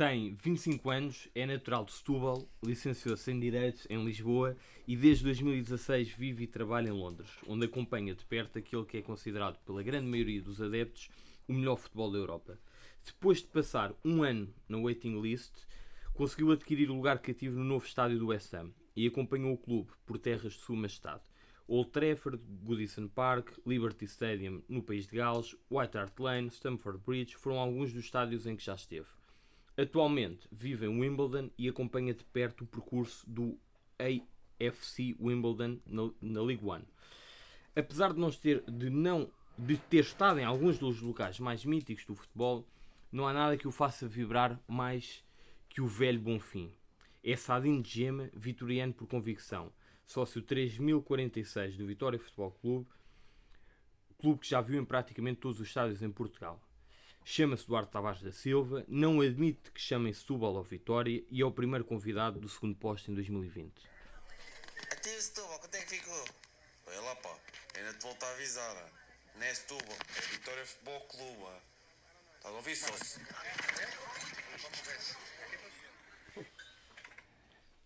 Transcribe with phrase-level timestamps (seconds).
[0.00, 4.56] tem 25 anos, é natural de Setúbal, licenciou-se em Direitos em Lisboa
[4.88, 9.02] e desde 2016 vive e trabalha em Londres, onde acompanha de perto aquele que é
[9.02, 11.10] considerado pela grande maioria dos adeptos
[11.46, 12.58] o melhor futebol da Europa.
[13.04, 15.52] Depois de passar um ano na waiting list,
[16.14, 19.90] conseguiu adquirir o lugar cativo no novo estádio do West Ham e acompanhou o clube
[20.06, 21.24] por terras de sua majestade.
[21.68, 27.36] Old Trafford, Goodison Park, Liberty Stadium no país de Gales, White Hart Lane, Stamford Bridge
[27.36, 29.19] foram alguns dos estádios em que já esteve.
[29.80, 33.58] Atualmente vive em Wimbledon e acompanha de perto o percurso do
[33.98, 36.84] AFC Wimbledon na, na League One.
[37.74, 42.04] Apesar de não, ter, de não de ter estado em alguns dos locais mais míticos
[42.04, 42.68] do futebol,
[43.10, 45.24] não há nada que o faça vibrar mais
[45.66, 46.70] que o velho Bonfim.
[47.24, 49.72] É Sadinho de Gema, vitoriano por convicção,
[50.06, 52.86] sócio 3046 do Vitória Futebol Clube,
[54.18, 56.60] clube que já viu em praticamente todos os estádios em Portugal.
[57.24, 61.52] Chama-se Duarte Tavares da Silva, não admite que chamem Setúbal ou Vitória e é o
[61.52, 63.72] primeiro convidado do segundo posto em 2020.
[64.90, 66.24] Até Setúbal, quanto é que ficou?
[66.86, 67.36] Olha lá pá,
[67.76, 68.90] ainda te volto a avisar.
[69.36, 71.44] Não é Setúbal, é Vitória Futebol Clube.
[72.36, 73.20] Estás a ouvir, sócio?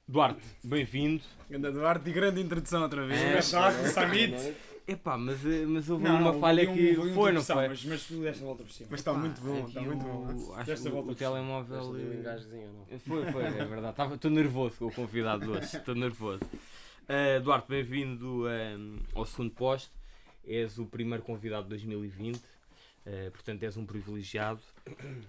[0.07, 1.25] Duarte, bem-vindo.
[1.51, 3.21] Ganda Duarte e grande introdução outra vez.
[3.21, 4.55] É, Mas saco, Samit.
[4.87, 7.69] Epá, mas, eh, mas houve Não, uma houve falha um- que um foi, não foi?
[7.69, 8.89] Mas, mas tu deste a volta por cima.
[8.91, 10.55] Mas está muito bom, está muito bom.
[10.55, 11.83] Acho Desta que o, o telemóvel.
[11.91, 12.99] Um eh, não?
[12.99, 14.15] Foi, foi, é verdade.
[14.15, 15.65] Estou nervoso com o convidado de hoje.
[15.79, 16.43] Estou nervoso.
[16.45, 19.91] Uh, Duarte, bem-vindo um, ao segundo posto.
[20.47, 22.37] És o primeiro convidado de 2020.
[22.37, 24.61] uh, portanto, és um privilegiado.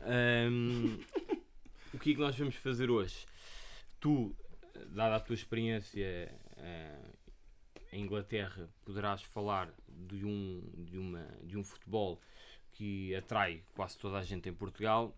[0.05, 0.97] Um,
[1.93, 3.25] o que é que nós vamos fazer hoje?
[4.01, 4.35] Tu,
[4.93, 7.14] dada a tua experiência uh,
[7.95, 12.19] em Inglaterra, poderás falar de um, de, uma, de um futebol
[12.73, 15.15] que atrai quase toda a gente em Portugal.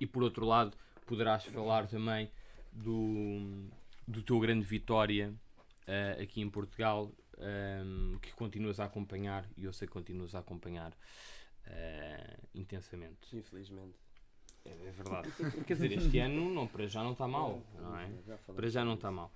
[0.00, 2.30] E por outro lado, poderás falar também
[2.72, 3.68] do,
[4.06, 5.32] do teu grande vitória
[5.86, 10.40] eh, aqui em Portugal, ehm, que continuas a acompanhar e eu sei que continuas a
[10.40, 10.92] acompanhar
[11.66, 13.36] eh, intensamente.
[13.36, 13.96] Infelizmente.
[14.64, 15.28] É, é verdade.
[15.66, 18.06] Quer dizer, este ano não, para já não está mal, não é?
[18.54, 19.32] Para já não está mal.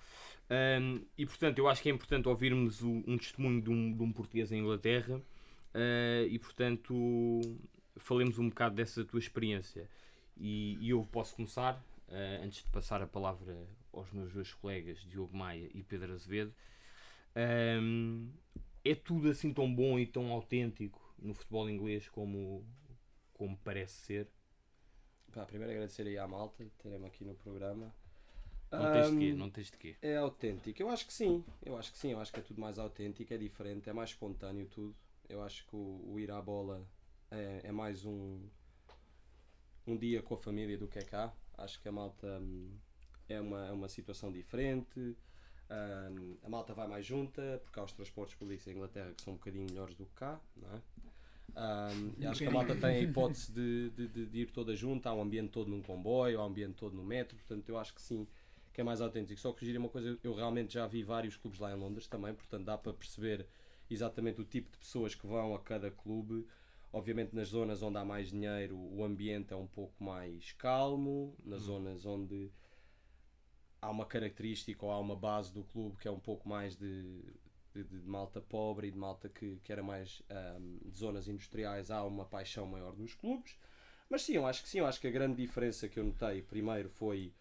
[0.48, 4.03] Ahm, e portanto, eu acho que é importante ouvirmos o- um testemunho de um, de
[4.03, 5.20] um português em Inglaterra
[5.75, 7.41] ah, e portanto
[7.97, 9.88] falemos um bocado dessa tua experiência.
[10.36, 13.56] E, e eu posso começar, ah, antes de passar a palavra
[13.92, 16.54] aos meus dois colegas, Diogo Maia e Pedro Azevedo.
[17.34, 18.28] Ahm,
[18.84, 22.65] é tudo assim tão bom e tão autêntico no futebol inglês como,
[23.34, 24.28] como parece ser?
[25.36, 27.94] Pá, primeiro agradecer aí à malta de terem-me aqui no programa.
[28.72, 29.34] Não tens de quê?
[29.34, 29.97] Não tens de quê?
[30.00, 30.82] É autêntico.
[30.82, 31.44] Eu acho que sim.
[31.62, 32.12] Eu acho que sim.
[32.12, 34.97] Eu acho que é tudo mais autêntico, é diferente, é mais espontâneo tudo.
[35.28, 36.88] Eu acho que o, o ir à bola
[37.30, 38.48] é, é mais um,
[39.86, 41.30] um dia com a família do que é cá.
[41.58, 42.74] Acho que a malta hum,
[43.28, 44.98] é uma, é uma situação diferente.
[44.98, 49.34] Hum, a malta vai mais junta, porque há os transportes públicos em Inglaterra que são
[49.34, 50.80] um bocadinho melhores do que cá, não é?
[51.56, 55.09] Hum, e acho que a malta tem a hipótese de, de, de- ir toda junta,
[55.09, 57.94] há um ambiente todo num comboio, há um ambiente todo no metro, portanto eu acho
[57.94, 58.27] que sim,
[58.75, 59.41] que é mais autêntico.
[59.41, 62.65] Só corrigir uma coisa, eu realmente já vi vários clubes lá em Londres também, portanto
[62.65, 63.47] dá para perceber
[63.89, 66.47] exatamente o tipo de pessoas que vão a cada clube.
[66.93, 71.62] Obviamente nas zonas onde há mais dinheiro o ambiente é um pouco mais calmo, nas
[71.62, 72.50] zonas onde
[73.81, 77.22] há uma característica ou há uma base do clube que é um pouco mais de,
[77.84, 81.91] de, de malta pobre e de malta que, que era mais ahm, de zonas industriais,
[81.91, 83.56] há uma paixão maior nos clubes.
[84.09, 86.42] Mas sim, eu acho que sim, eu acho que a grande diferença que eu notei
[86.42, 87.32] primeiro foi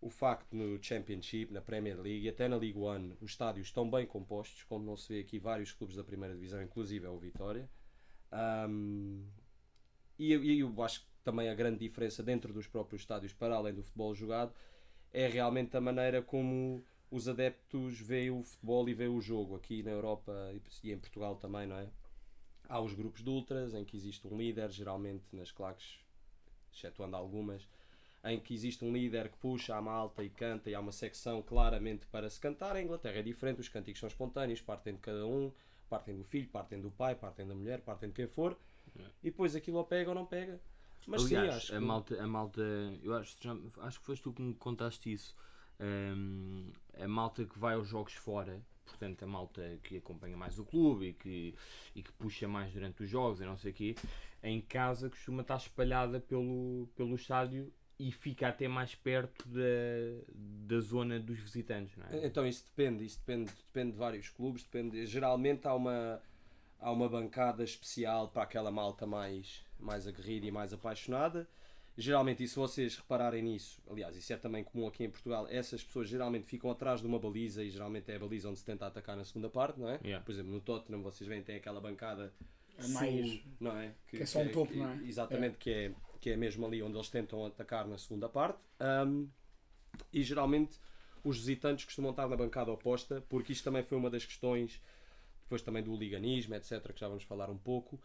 [0.00, 3.90] o facto no Championship, na Premier League e até na League One, os estádios estão
[3.90, 7.18] bem compostos, como não se vê aqui vários clubes da primeira divisão, inclusive é o
[7.18, 7.68] Vitória.
[8.30, 9.24] Ahm,
[10.18, 13.74] e e eu acho que também a grande diferença dentro dos próprios estádios, para além
[13.74, 14.54] do futebol jogado,
[15.12, 19.56] é realmente a maneira como os adeptos veem o futebol e veem o jogo.
[19.56, 20.32] Aqui na Europa
[20.82, 21.88] e em Portugal também, não é?
[22.68, 25.98] Há os grupos de ultras em que existe um líder, geralmente nas claques,
[26.72, 27.66] excetuando algumas,
[28.24, 31.40] em que existe um líder que puxa a malta e canta e há uma secção
[31.42, 32.76] claramente para se cantar.
[32.76, 35.50] A Inglaterra é diferente, os cânticos são espontâneos, partem de cada um,
[35.88, 38.56] partem do filho, partem do pai, partem da mulher, partem de quem for,
[39.22, 40.60] e depois aquilo ou pega ou não pega.
[41.06, 41.84] Mas Aliás, sim, acho a que...
[41.86, 42.60] malta, a malta,
[43.02, 43.56] eu acho, já-
[43.86, 45.34] acho que foste tu que me contaste isso.
[45.80, 50.64] Hum, a malta que vai aos jogos fora, portanto, a malta que acompanha mais o
[50.64, 51.54] clube e que,
[51.94, 53.94] e que puxa mais durante os jogos e não sei o quê,
[54.42, 59.60] em casa costuma estar espalhada pelo, pelo estádio e fica até mais perto da,
[60.66, 62.26] da zona dos visitantes, não é?
[62.26, 66.20] Então isso depende, isso depende, depende de vários clubes, depende, geralmente há uma,
[66.80, 71.48] há uma bancada especial para aquela malta mais, mais aguerrida e mais apaixonada
[72.00, 75.82] Geralmente, e se vocês repararem nisso, aliás, isso é também comum aqui em Portugal, essas
[75.82, 78.86] pessoas geralmente ficam atrás de uma baliza e geralmente é a baliza onde se tenta
[78.86, 79.98] atacar na segunda parte, não é?
[80.04, 80.24] Yeah.
[80.24, 82.32] Por exemplo, no Tottenham vocês veem tem aquela bancada
[82.78, 83.92] É mais- não é?
[84.06, 85.02] que é só um topo, que- não é?
[85.04, 88.60] Exatamente, Que, é, que é mesmo ali onde eles tentam atacar na segunda parte.
[88.78, 89.26] Ahm,
[90.12, 90.78] e geralmente
[91.24, 94.80] os visitantes costumam estar na bancada oposta, porque isto também foi uma das questões,
[95.42, 98.00] depois também do liganismo, etc., que já vamos falar um pouco.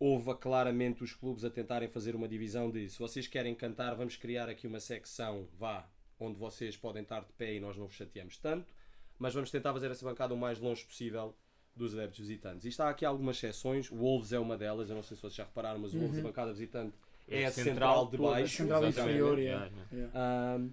[0.00, 4.16] Houve claramente os clubes a tentarem fazer uma divisão de se vocês querem cantar, vamos
[4.16, 5.86] criar aqui uma secção, vá,
[6.18, 8.72] onde vocês podem estar de pé e nós não vos chateamos tanto,
[9.18, 11.36] mas vamos tentar fazer essa bancada o mais longe possível
[11.76, 12.64] dos adeptos visitantes.
[12.64, 15.34] E está aqui algumas exceções, o Wolves é uma delas, eu não sei se vocês
[15.34, 16.96] já repararam, mas o Wolves, a bancada visitante,
[17.28, 18.56] é, a central, de toda, baixo.
[18.56, 19.18] central exatamente.
[19.18, 19.88] inferior, Yeah, yeah.
[19.92, 20.56] yeah.
[20.56, 20.70] Yeah.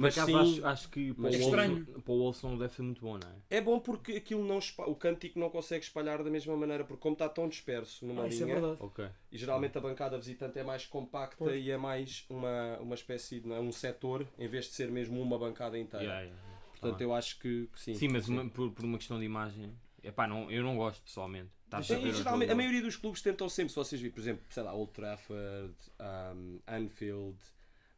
[0.00, 1.84] Mas acaso sim, acho, acho que para o, é Wolves, estranho.
[2.02, 3.56] para o não deve ser muito bom, não é?
[3.56, 7.14] é bom porque aquilo não o cântico não consegue espalhar da mesma maneira, porque como
[7.14, 8.76] está tão disperso numa Ah, isso é linha, verdade.
[8.80, 9.08] Ok.
[9.32, 11.64] e geralmente a bancada visitante é mais compacta Pois.
[11.64, 14.90] e é mais uma, uma espécie de não é, um setor, em vez de ser
[14.90, 16.04] mesmo uma bancada inteira.
[16.04, 16.58] Yeah, yeah, yeah.
[16.70, 17.94] Portanto, Tá eu acho que, que sim.
[17.94, 19.72] Sim, mas uma- por, por uma questão de imagem.
[20.02, 21.50] Epá, não, eu não gosto pessoalmente.
[21.82, 24.62] Sim, o geralmente, a maioria dos clubes tentam sempre, se vocês virem, por exemplo, sei
[24.62, 27.36] lá, Old Trafford, um, Anfield,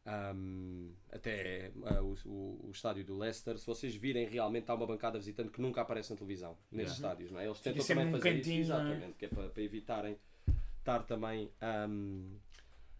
[0.05, 5.19] um, até uh, o, o, estádio do Leicester, se vocês virem realmente há uma bancada
[5.19, 7.45] visitante que nunca aparece na televisão, nesses estádios, não é?
[7.45, 8.75] Eles tentam também num fazer cantinho, isso, é?
[8.75, 10.17] exatamente, que é para, para evitarem
[10.79, 11.51] estar também
[11.87, 12.25] um,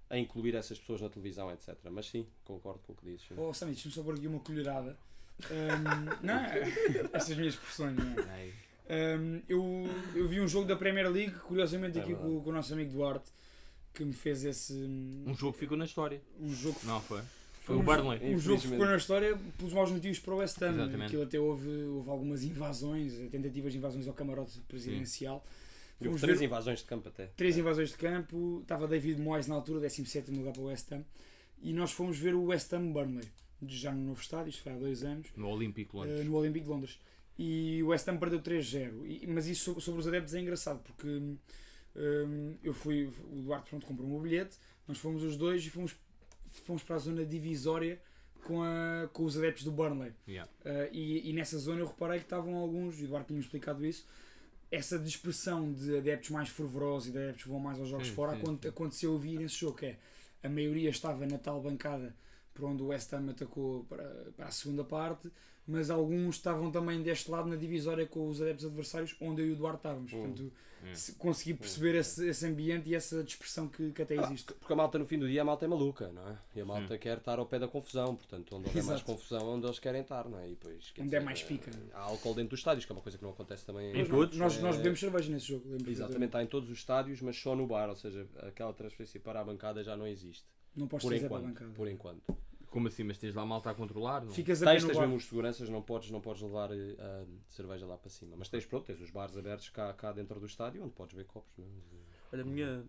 [0.09, 1.75] a incluir essas pessoas na televisão, etc.
[1.89, 3.27] Mas sim, concordo com o que dizes.
[3.35, 4.95] Oh, Sammy, deixa-me só pôr aqui uma colherada.
[6.21, 6.61] Não, é-
[7.13, 8.51] estas minhas expressões, não é?
[8.91, 12.35] Ahm, eu, eu vi um jogo da Premier League, curiosamente É aqui verdade.
[12.35, 13.31] com, com o nosso amigo Duarte,
[13.93, 14.73] que me fez esse.
[14.73, 16.21] Um jogo que ficou na história.
[16.39, 17.21] um jogo Não foi?
[17.63, 18.33] Foi um o Burnley.
[18.35, 20.73] Um jogo que ficou na história pelos maus motivos para o West Ham.
[20.73, 21.03] Exatamente.
[21.05, 25.45] Aquilo até houve, houve algumas invasões, tentativas de invasões ao camarote presidencial.
[26.03, 27.27] Houve três ver invasões de campo até.
[27.37, 28.59] três invasões de campo.
[28.63, 31.03] Estava David Moyes na altura, 17 lugar para o West Ham.
[31.61, 33.27] E nós fomos ver o West Ham Burnley,
[33.67, 35.27] já no novo estádio, isto foi há dois anos.
[35.37, 36.25] No Olímpico Uh, Londres.
[36.25, 36.99] no Olympique de Londres.
[37.37, 39.05] E o West Ham perdeu 3-0.
[39.05, 41.37] E- Mas isso sobre, sobre os adeptos é engraçado porque hum,
[42.63, 44.57] eu fui, o Duarte pronto, comprou um bilhete,
[44.87, 45.95] nós fomos os dois e fomos,
[46.65, 48.01] fomos para a zona divisória
[48.43, 50.13] com, a, com os adeptos do Burnley.
[50.27, 50.51] Yeah.
[50.65, 53.85] Uh, e, e nessa zona eu reparei que estavam alguns, e o Duarte tinha explicado
[53.85, 54.07] isso,
[54.71, 58.13] essa dispersão de adeptos mais fervorosos e de adeptos que vão mais aos jogos Sim,
[58.13, 58.69] fora sim, aconte- sim.
[58.69, 59.99] aconteceu ouvir nesse jogo, que é
[60.43, 62.15] a maioria estava na tal bancada
[62.53, 64.03] por onde o West Ham atacou para,
[64.35, 65.31] para a segunda parte,
[65.67, 69.51] mas alguns estavam também deste lado na divisória com os adeptos adversários, onde eu e
[69.51, 70.11] o Duarte estávamos.
[70.13, 70.17] Hum.
[70.19, 70.51] Portanto,
[70.83, 70.95] Hum.
[70.95, 74.51] se- consegui perceber esse, esse ambiente e essa dispersão que, que até Ah, existe.
[74.55, 76.37] Porque a malta no fim do dia a malta é maluca, não é?
[76.55, 79.43] E a malta quer estar ao pé da confusão, portanto, onde houver mais confusão é
[79.43, 80.47] onde eles querem estar, não é?
[80.47, 81.69] E depois, Onde é dizer, mais pica.
[81.93, 84.07] Há álcool dentro dos estádios, que é uma coisa que não acontece também Em Nós-
[84.09, 84.37] todos?
[84.39, 87.37] Nós, nós É- bebemos cerveja nesse jogo, lembro Exatamente, está em todos os estádios, mas
[87.39, 90.45] só no bar, ou seja, aquela transferência para a bancada já não existe.
[90.75, 91.71] Não podes Por trazer para a enquanto, bancada.
[91.75, 92.37] por enquanto.
[92.71, 93.03] Como assim?
[93.03, 94.23] Mas tens lá malta a controlar?
[94.23, 94.31] Não?
[94.33, 97.97] Ficas a Tens, tens mesmo os seguranças, não podes, não podes levar ah, cerveja lá
[97.97, 98.35] para cima.
[98.37, 101.25] Mas tens, pronto, tens os bares abertos cá, cá dentro do estádio, onde podes ver
[101.25, 101.51] copos.
[101.57, 101.65] Não?
[101.65, 101.69] é?
[102.33, 102.83] Olha, a minha.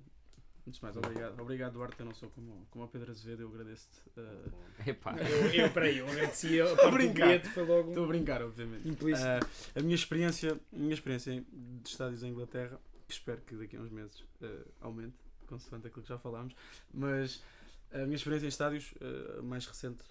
[0.64, 1.40] Antes mais, obrigado.
[1.40, 1.98] Obrigado, Duarte.
[1.98, 3.98] Eu não sou como, como o Pedro Azevedo, eu agradeço-te.
[4.16, 5.16] eh, Epá.
[5.18, 7.26] Eu, eu, peraí, eu agradeci a parte brincar.
[7.26, 8.88] bilhete, foi logo Estou a brincar, obviamente.
[8.88, 9.26] implícito.
[9.26, 9.40] Eh,
[9.74, 11.44] a minha experiência, a minha experiência em-
[11.82, 15.16] de estádios em Inglaterra, que espero que daqui a uns meses eh, aumente,
[15.48, 16.54] consoante aquilo que já falámos,
[16.94, 17.42] mas
[17.92, 20.04] a minha experiência em estádios eh, mais recente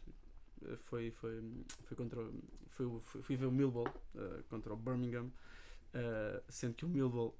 [0.63, 1.41] eh, foi, foi,
[1.85, 2.19] foi contra.
[2.21, 2.87] o- Foi,
[3.23, 5.29] fui, ver o Millwall eh, contra o Birmingham,
[5.93, 7.35] eh, sendo que o Millwall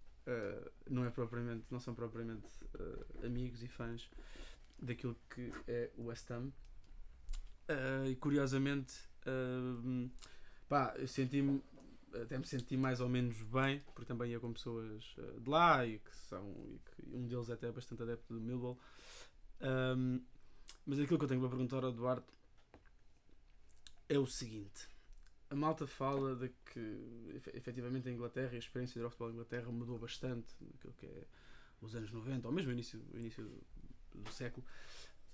[0.89, 2.47] não é propriamente, não são propriamente
[3.25, 4.07] amigos e fãs
[4.79, 6.51] daquilo que é o West Ham.
[8.07, 8.93] E curiosamente,
[10.69, 11.61] pá, eu senti-me
[12.13, 15.97] até me senti mais ou menos bem, porque também ia com pessoas de lá e
[15.99, 18.77] que são e que um deles até é bastante adepto do Millwall.
[19.61, 20.19] Ahm,
[20.85, 22.27] mas aquilo que eu tenho para perguntar ao Duarte
[24.09, 24.87] é o seguinte:
[25.49, 29.33] a malta fala de que efe- efetivamente a Inglaterra e a experiência do futebol em
[29.33, 31.23] Inglaterra mudou bastante naquilo que é
[31.81, 34.65] os anos 90, ou mesmo início, início do, do século,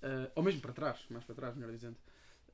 [0.02, 1.96] Ah, ou mesmo para trás, mais para trás, melhor dizendo.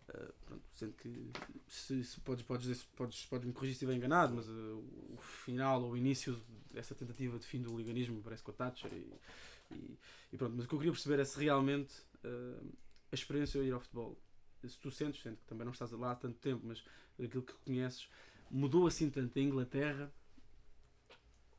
[0.09, 1.31] Uh, pronto, sendo que
[1.67, 5.19] se, se podes, podes, dizer- podes, podes me corrigir se estiver enganado, mas uh, o
[5.21, 6.39] final ou o início
[6.71, 9.11] dessa tentativa de fim do liganismo parece com a Thatcher e,
[9.75, 9.99] e,
[10.33, 12.73] e pronto, mas o que eu queria perceber é se realmente uh,
[13.13, 14.19] a experiência de ir ao futebol,
[14.67, 16.83] se tu sentes, sendo que também não estás lá há tanto tempo, mas
[17.23, 18.09] aquilo que conheces,
[18.51, 20.13] mudou assim tanto a Inglaterra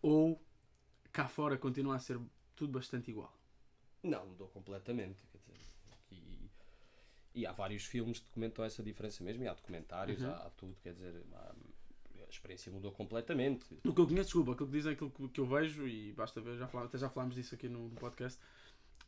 [0.02, 0.42] ou
[1.12, 2.20] cá fora continua a ser
[2.56, 3.34] tudo bastante igual?
[4.04, 5.24] Não, mudou completamente.
[6.12, 6.50] E,
[7.34, 10.30] e há vários filmes que documentam essa diferença mesmo, e há documentários, Uhum.
[10.30, 11.56] há, há tudo, quer dizer, há-
[12.36, 13.65] experiência mudou completamente.
[13.84, 16.39] O que eu conheço, desculpa, aquilo que dizem, aquilo que, que eu vejo, e basta
[16.42, 18.39] ver, já falámos, até já falámos disso aqui no, no podcast,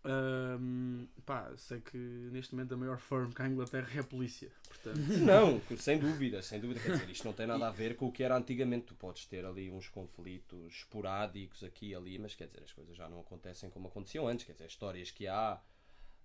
[0.04, 4.50] Ahm, pá, sei que neste momento a maior firm que a Inglaterra é a polícia.
[4.68, 6.80] Portanto, Não, sem dúvida, sem dúvida.
[6.80, 8.86] Quer dizer, isto não tem nada a ver com o que era antigamente.
[8.86, 12.96] Tu podes ter ali uns conflitos esporádicos aqui e ali, mas quer dizer, as coisas
[12.96, 14.46] já não acontecem como aconteciam antes.
[14.46, 15.60] Quer dizer, histórias que há.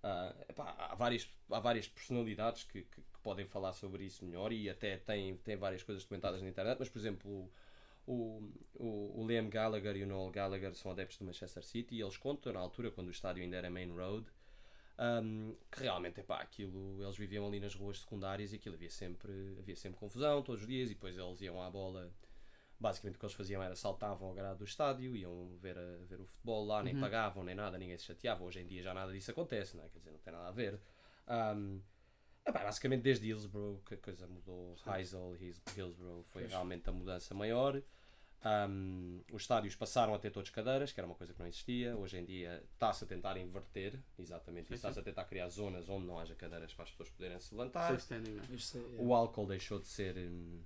[0.03, 4.51] Ah, epá, há, várias, há várias personalidades que, que- que podem falar sobre isso melhor
[4.51, 7.51] e até tem, tem várias coisas documentadas na internet, mas por exemplo.
[8.07, 8.41] O,
[8.75, 12.17] o, o Liam Gallagher e o Noel Gallagher são adeptos do Manchester City e eles
[12.17, 14.25] contam, na altura, quando o estádio ainda era Main Road,
[14.99, 19.31] um, que realmente, epá, aquilo, eles viviam ali nas ruas secundárias e aquilo havia sempre,
[19.59, 22.11] havia sempre confusão todos os dias e depois eles iam à bola.
[22.79, 26.19] Basicamente o que eles faziam era saltavam ao grado do estádio, iam ver, a- ver
[26.19, 28.43] o futebol lá, nem pagavam, nem nada, ninguém se chateava.
[28.43, 29.89] Hoje em dia já nada disso acontece, não é?
[29.89, 30.79] Quer dizer, não tem nada a ver.
[31.27, 31.79] Um,
[32.45, 34.75] epá, basicamente desde Hillsborough que a coisa mudou.
[34.85, 37.81] Heysel, His- Hillsborough foi realmente a mudança maior.
[38.45, 41.95] Um, os estádios passaram a ter todos cadeiras, que era uma coisa que não existia.
[41.95, 44.73] Hoje em dia está-se a tentar inverter, exatamente isso.
[44.73, 47.95] Está-se a tentar criar zonas onde não haja cadeiras para as pessoas poderem se levantar.
[47.95, 48.37] standing.
[48.37, 48.41] é?
[48.99, 50.61] É- O álcool deixou de ser hum,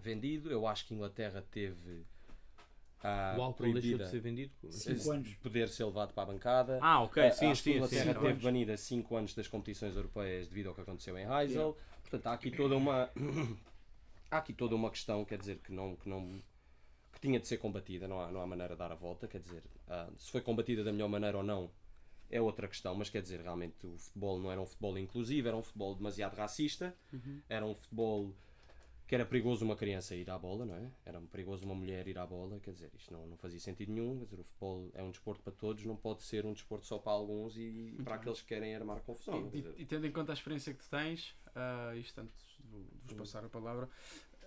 [0.00, 0.50] vendido.
[0.50, 2.04] Eu acho que a Inglaterra teve
[3.02, 4.52] ah, O álcool deixou proibida de ser vendido?
[4.70, 5.34] Cinco anos.
[5.36, 6.78] poder ser levado para a bancada.
[6.82, 7.76] Ah, ok, Ah, sim, a sim, sim.
[7.76, 8.42] Inglaterra Cinco teve anos.
[8.42, 11.76] banida 5 anos das competições europeias devido ao que aconteceu em Heysel.
[12.02, 13.10] Portanto, há aqui toda uma
[14.30, 16.42] há aqui toda uma questão, quer dizer, que não que não
[17.12, 19.40] que tinha de ser combatida, não há, não há maneira de dar a volta, quer
[19.40, 21.70] dizer, ah, se foi combatida da melhor maneira ou não
[22.30, 25.56] é outra questão, mas quer dizer, realmente o futebol não era um futebol inclusivo, era
[25.56, 26.94] um futebol demasiado racista,
[27.48, 28.34] era um futebol
[29.06, 30.90] que era perigoso uma criança ir à bola, não é?
[31.04, 34.18] Era perigoso uma mulher ir à bola, quer dizer, isto não, não fazia sentido nenhum,
[34.18, 36.98] quer dizer, o futebol é um desporto para todos, não pode ser um desporto só
[36.98, 39.48] para alguns e para aqueles que querem armar confusão.
[39.54, 42.78] E, e tendo em conta a experiência que tu tens, ah, isto antes de vo-
[42.80, 43.88] de vos passar a palavra,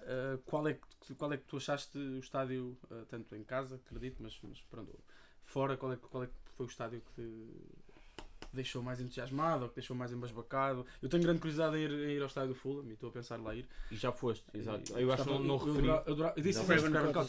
[0.01, 3.75] ah, qual, é que, qual é que tu achaste o estádio, ah, tanto em casa,
[3.75, 4.93] acredito, mas, mas pronto,
[5.45, 7.45] fora, qual é, que- qual é que foi o estádio que te
[8.53, 10.85] deixou mais entusiasmado ou que deixou mais embasbacado?
[11.01, 13.11] Eu tenho grande curiosidade em ir, em ir ao estádio do Fulham e estou a
[13.11, 13.67] pensar lá ir.
[13.91, 14.97] E já foste, exato.
[14.97, 15.87] E- Eu acho que não, não eu- eu referi.
[15.87, 16.85] eu eu disse isso.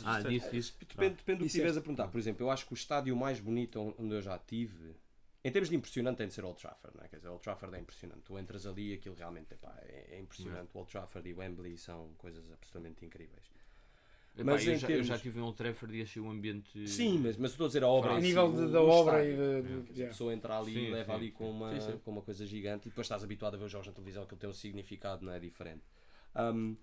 [0.06, 0.76] Ah, disse isso.
[0.80, 2.08] Depende, depende do que estiveres a perguntar.
[2.08, 4.94] Por exemplo, eu acho que o estádio mais bonito onde eu já tive,
[5.44, 6.96] em termos de impressionante, tem de ser Old Trafford.
[6.96, 7.08] Não é?
[7.08, 8.20] Quer dizer, Old Trafford é impressionante.
[8.24, 10.70] Tu entras ali e aquilo realmente epá, é, é impressionante.
[10.74, 13.50] O Old Trafford e Wembley são coisas absolutamente incríveis.
[14.40, 16.88] Epá, Mas eu, em já, eu já tive em Old Trafford e achei o ambiente.
[16.88, 18.12] Sim, mas, mas estou a dizer a obra.
[18.12, 21.12] A nível de- da obra e de- de- A pessoa entra ali Sim, e leva
[21.12, 21.18] sim.
[21.18, 21.98] ali com uma, Sim, sim.
[21.98, 24.38] com uma coisa gigante e depois estás habituado a ver os jogos na televisão, aquilo
[24.40, 25.82] tem um significado, não é diferente.
[26.34, 26.76] Um,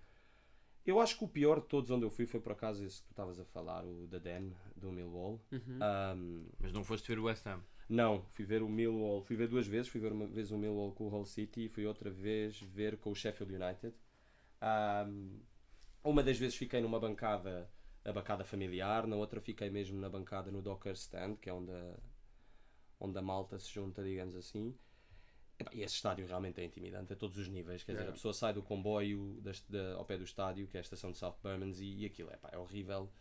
[0.86, 3.08] eu acho que o pior de todos onde eu fui foi por acaso esse que
[3.08, 5.42] tu estavas a falar, o da Den, do Millwall.
[5.52, 5.80] Uhum.
[6.16, 7.62] Um, Mas não foste ver o West Ham.
[7.90, 10.92] não, fui ver o Millwall, fui ver duas vezes, fui ver uma vez o Millwall
[10.94, 13.94] com o Hull City e fui outra vez ver com o Sheffield United.
[14.62, 15.40] Um,
[16.10, 17.70] uma das vezes fiquei numa bancada,
[18.06, 21.72] a bancada familiar, na outra fiquei mesmo na bancada no Docker Stand, que é onde
[21.72, 21.98] a,
[23.00, 24.76] onde a malta se junta, digamos assim.
[25.74, 27.84] E esse estádio realmente é intimidante a todos os níveis.
[27.84, 28.12] Quer dizer, Yeah.
[28.12, 31.12] a pessoa sai do comboio das- da- ao pé do estádio, que é a estação
[31.12, 33.12] de South Bermondsey, e, aquilo epá, é horrível.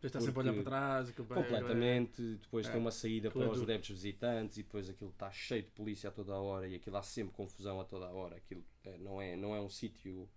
[0.00, 1.10] Já está sempre a olhar para trás.
[1.12, 2.36] Completamente.
[2.36, 2.70] Depois É.
[2.72, 6.08] tem uma saída é para os adeptos visitantes e depois aquilo está cheio de polícia
[6.08, 8.36] a toda a hora e aquilo há sempre confusão a toda a hora.
[8.36, 10.28] Aquilo é, não, é, não é um sítio.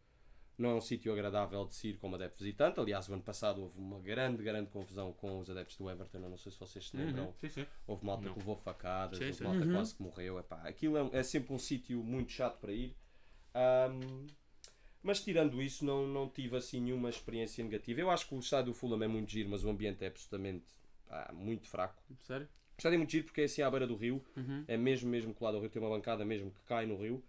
[0.57, 2.79] Não é um sítio agradável de se ir como adepto visitante.
[2.79, 6.19] Aliás, o ano passado houve uma grande, grande confusão com os adeptos do Everton.
[6.19, 7.25] Eu não sei se vocês se lembram.
[7.25, 7.65] Uhum, Sim, sim.
[7.85, 8.33] Houve malta Não.
[8.33, 9.43] que levou facadas, Sim, houve sim.
[9.43, 9.71] malta Uhum.
[9.73, 10.39] quase que morreu.
[10.39, 12.95] Epá, aquilo é, um- é sempre um sítio muito chato para ir.
[13.53, 14.27] Ahm,
[15.03, 17.99] mas tirando isso, não, não tive assim nenhuma experiência negativa.
[18.01, 20.65] Eu acho que o estádio do Fulham é muito giro, mas o ambiente é absolutamente
[21.07, 22.01] pá, muito fraco.
[22.23, 22.47] Sério?
[22.47, 24.63] O estádio é muito giro porque é assim à beira do rio, Uhum.
[24.67, 27.23] é mesmo, mesmo colado ao rio, tem uma bancada mesmo que cai no rio.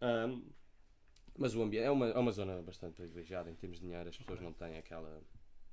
[0.00, 0.42] Ahm,
[1.38, 4.16] mas o ambiente é uma, é uma zona bastante privilegiada em termos de dinheiro, as
[4.16, 5.20] pessoas não têm aquela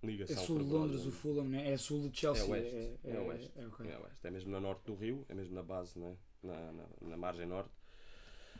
[0.06, 0.64] É ligação sul de.
[0.64, 1.72] Londres, o Fulham, né?
[1.72, 2.44] é sul de Chelsea.
[2.44, 3.52] É oeste, É, é oeste.
[3.60, 3.86] é, ok.
[3.92, 6.16] É oeste, é mesmo no norte do rio, é mesmo na base, né?
[6.44, 7.70] na, na, na margem norte.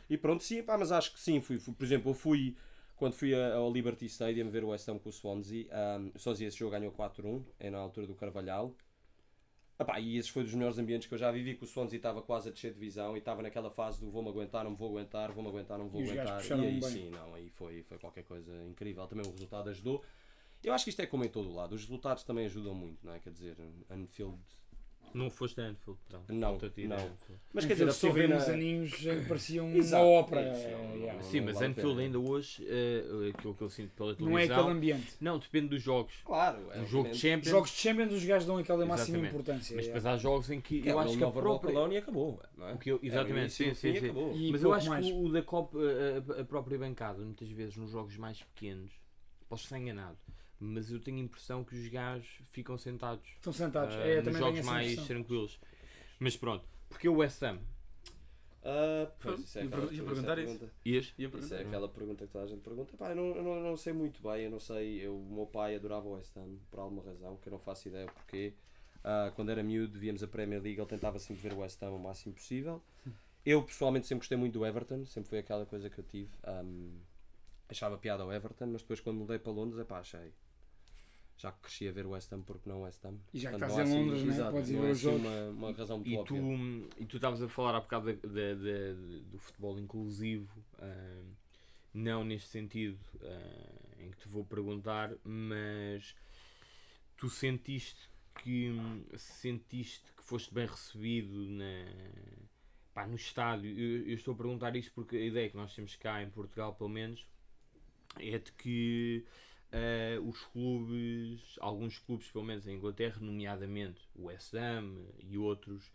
[0.08, 2.56] E pronto, sim, pá, mas acho que sim, fui, fui- por exemplo, eu fui
[2.96, 5.66] quando fui ao Liberty Stadium ver o West Ham com o Swansea,
[5.98, 8.76] um, o Swansea esse jogo ganhou 4-1, é na altura do Carvalhal.
[9.82, 12.22] Epá, e esse foi dos melhores ambientes que eu já vivi, que o Swansea estava
[12.22, 15.32] quase a descer de divisão e estava naquela fase do vou-me aguentar, não vou aguentar,
[15.32, 16.44] vou-me aguentar, não vou E aguentar.
[16.46, 16.82] E aí bem.
[16.82, 19.06] sim, não, aí foi, foi qualquer coisa incrível.
[19.06, 20.02] Também o resultado ajudou.
[20.62, 23.04] Eu acho que isto é como em todo o lado, os resultados também ajudam muito,
[23.04, 23.18] não é?
[23.18, 23.56] Quer dizer,
[23.90, 24.38] Anfield
[25.14, 26.24] Não foste a Anfield, não.
[26.28, 27.10] Não, ir a não.
[27.52, 28.44] Mas quer dizer, vê teve na...
[28.44, 30.40] aninhos em que pareciam Exato, uma ópera.
[30.40, 31.12] é isso, é, não, yeah.
[31.14, 34.38] não, Sim, mas vale a Anfield ainda hoje, eh, aquilo que eu sinto pela Não
[34.38, 34.56] é televisão.
[34.60, 35.14] aquele ambiente.
[35.20, 36.14] Não, depende dos jogos.
[36.24, 37.18] Claro, é Um jogo de.
[37.18, 37.48] Champions.
[37.50, 39.76] Jogos de Champions os gajos dão aquela máxima importância.
[39.76, 41.72] Mas depois há jogos em que É, eu o acho que a própria.
[41.72, 42.72] Colónia acabou, não é?
[42.74, 44.50] o que eu- É, exatamente, sim, sim, sim.
[44.50, 45.06] Mas eu acho mais.
[45.06, 45.78] que o da Copa,
[46.40, 48.92] a, própria bancada, muitas vezes nos jogos mais pequenos,
[49.48, 50.16] posso estar enganado,
[50.62, 53.94] mas eu tenho a impressão que os gajos ficam sentados Estão sentados.
[53.96, 55.06] ah, é, nos jogos essa mais impressão.
[55.06, 55.60] tranquilos.
[56.18, 57.58] Mas pronto, Porque o West Ham.
[58.64, 60.46] Ah, pois, isso é Ia aquela, ia isso perguntar isso.
[60.52, 60.72] pergunta.
[60.84, 61.04] Ias?
[61.06, 61.56] Ia Isso perguntar.
[61.56, 62.96] é aquela pergunta que toda a gente pergunta.
[62.96, 65.00] Pá, eu não, eu não, eu não sei muito bem, eu não sei.
[65.04, 67.88] Eu, o meu pai adorava o West Ham por alguma razão, que eu não faço
[67.88, 68.52] ideia porquê.
[69.02, 71.90] Ah, quando era miúdo, víamos a Premier League, ele tentava sempre ver o West Ham
[71.90, 72.80] o máximo possível.
[73.44, 76.30] Eu pessoalmente sempre gostei muito do Everton, sempre foi aquela coisa que eu tive.
[76.44, 77.00] Ahm,
[77.68, 80.32] achava piada ao Everton, mas depois quando mudei para Londres, é pá, achei.
[81.36, 83.18] Já que cresci a ver o West Ham, porque não o West Ham?
[83.34, 84.34] E já que Portanto, estás não em Londres, né?
[84.34, 85.20] exato, Podes ir não ver é os assim jogos.
[85.26, 86.88] uma, uma razão muito E tu, óbvia.
[86.98, 91.22] e tu estavas a falar há bocado da- da- da- do futebol inclusivo, ah,
[91.94, 96.14] não neste sentido ah, em que te vou perguntar, mas
[97.16, 98.08] tu sentiste
[98.42, 98.70] que
[99.16, 101.84] sentiste que foste bem recebido na,
[102.94, 103.70] pá, no estádio.
[103.78, 106.74] Eu, eu estou a perguntar isto porque a ideia que nós temos cá em Portugal,
[106.74, 107.26] pelo menos,
[108.18, 109.24] é de que
[109.72, 115.90] eh, os clubes, alguns clubes, pelo menos em Inglaterra, nomeadamente o West Ham e outros,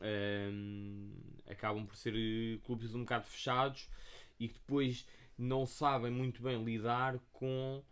[0.00, 1.10] ehm,
[1.48, 3.88] acabam por ser eh, clubes um bocado fechados
[4.38, 5.06] e que depois
[5.38, 7.82] não sabem muito bem lidar com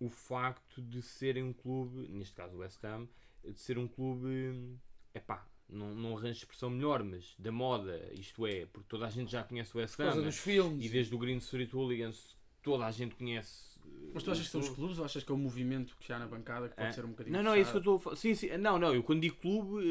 [0.00, 3.06] o facto de serem um clube, neste caso o West Ham,
[3.44, 4.78] de ser um clube,
[5.14, 9.30] epá, não, não arranjo expressão melhor, mas da moda, isto é, porque toda a gente
[9.30, 10.84] já conhece o West Por causa Ham dos filmes.
[10.84, 13.69] e desde o Green Street Hooligans toda a gente conhece.
[14.12, 16.12] Mas tu achas que são os o- clubes ou achas que é o movimento que
[16.12, 16.92] há na bancada que pode É.
[16.92, 18.16] ser um bocadinho Não, não, é isso que eu estou a falar.
[18.16, 19.84] Sim, sim, não, não, eu quando digo clube,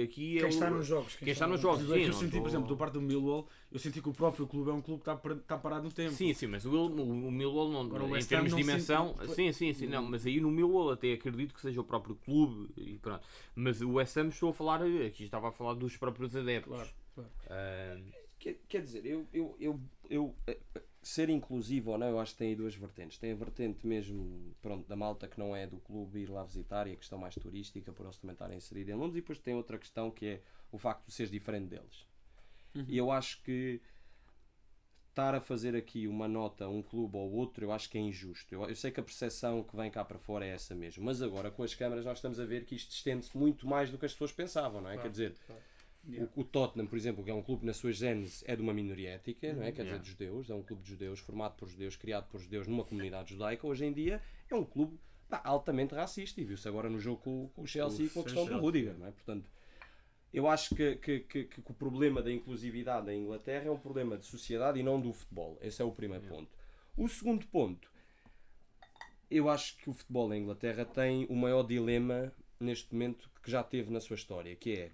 [0.00, 0.40] eh, aqui é.
[0.40, 1.16] Quem o- está nos jogos.
[1.16, 3.02] quem está nos Por jogos, é sim, eu senti, por estou- exemplo, do parte do
[3.02, 5.84] Millwall, eu senti que o próprio clube é um clube que está, par- está parado
[5.84, 6.12] no tempo.
[6.14, 6.86] Sim, sim, mas o, o,
[7.26, 10.02] o Millwall não, Agora o em West Ham termos de dimensão, sim, sim, sim, não,
[10.02, 13.26] mas aí no Millwall até acredito que seja o próprio clube e pronto.
[13.54, 16.72] Mas o West Ham estou a falar, aqui estava a falar dos próprios adeptos.
[16.74, 18.02] Claro, claro.
[18.38, 20.58] Quer, quer dizer, eu, eu, eu, eu, eh,
[21.06, 23.18] ser inclusivo ou não, eu acho que tem aí duas vertentes.
[23.18, 26.86] Tem a vertente mesmo pronto, da malta que não é do clube ir lá visitar
[26.86, 29.54] e a questão mais turística, por eles também estarem inseridos em Londres, e depois tem
[29.54, 32.06] outra questão que é o facto de seres diferente deles.
[32.88, 33.80] E eu acho que
[35.10, 38.00] estar a fazer aqui uma nota a um clube ou outro, eu acho que é
[38.00, 38.54] injusto.
[38.54, 41.22] Eu, eu sei que a percepção que vem cá para fora é essa mesmo, mas
[41.22, 44.04] agora com as câmaras nós estamos a ver que isto estende-se muito mais do que
[44.04, 44.98] as pessoas pensavam, não é?
[44.98, 45.36] Quer dizer,
[46.08, 46.32] Yeah.
[46.36, 48.72] o, o Tottenham, por exemplo, que é um clube na sua gênese, é de uma
[48.72, 49.72] minoria étnica, não é?
[49.72, 49.98] Quer Yeah.
[49.98, 52.84] dizer, de judeus, é um clube de judeus, formado por judeus, criado por judeus numa
[52.84, 53.66] comunidade judaica.
[53.66, 57.48] Hoje em dia é um clube pá, altamente racista e viu-se agora no jogo com,
[57.48, 59.10] com o Chelsea e com a questão do Chelsea, Rudiger, não é?
[59.10, 59.50] Portanto,
[60.32, 64.18] eu acho que, que, que, que o problema da inclusividade em Inglaterra é um problema
[64.18, 65.58] de sociedade e não do futebol.
[65.60, 66.50] Esse é o primeiro ponto.
[66.96, 67.90] O segundo ponto,
[69.30, 73.62] eu acho que o futebol em Inglaterra tem o maior dilema neste momento que já
[73.62, 74.92] teve na sua história, que é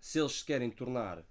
[0.00, 1.22] se eles se querem tornar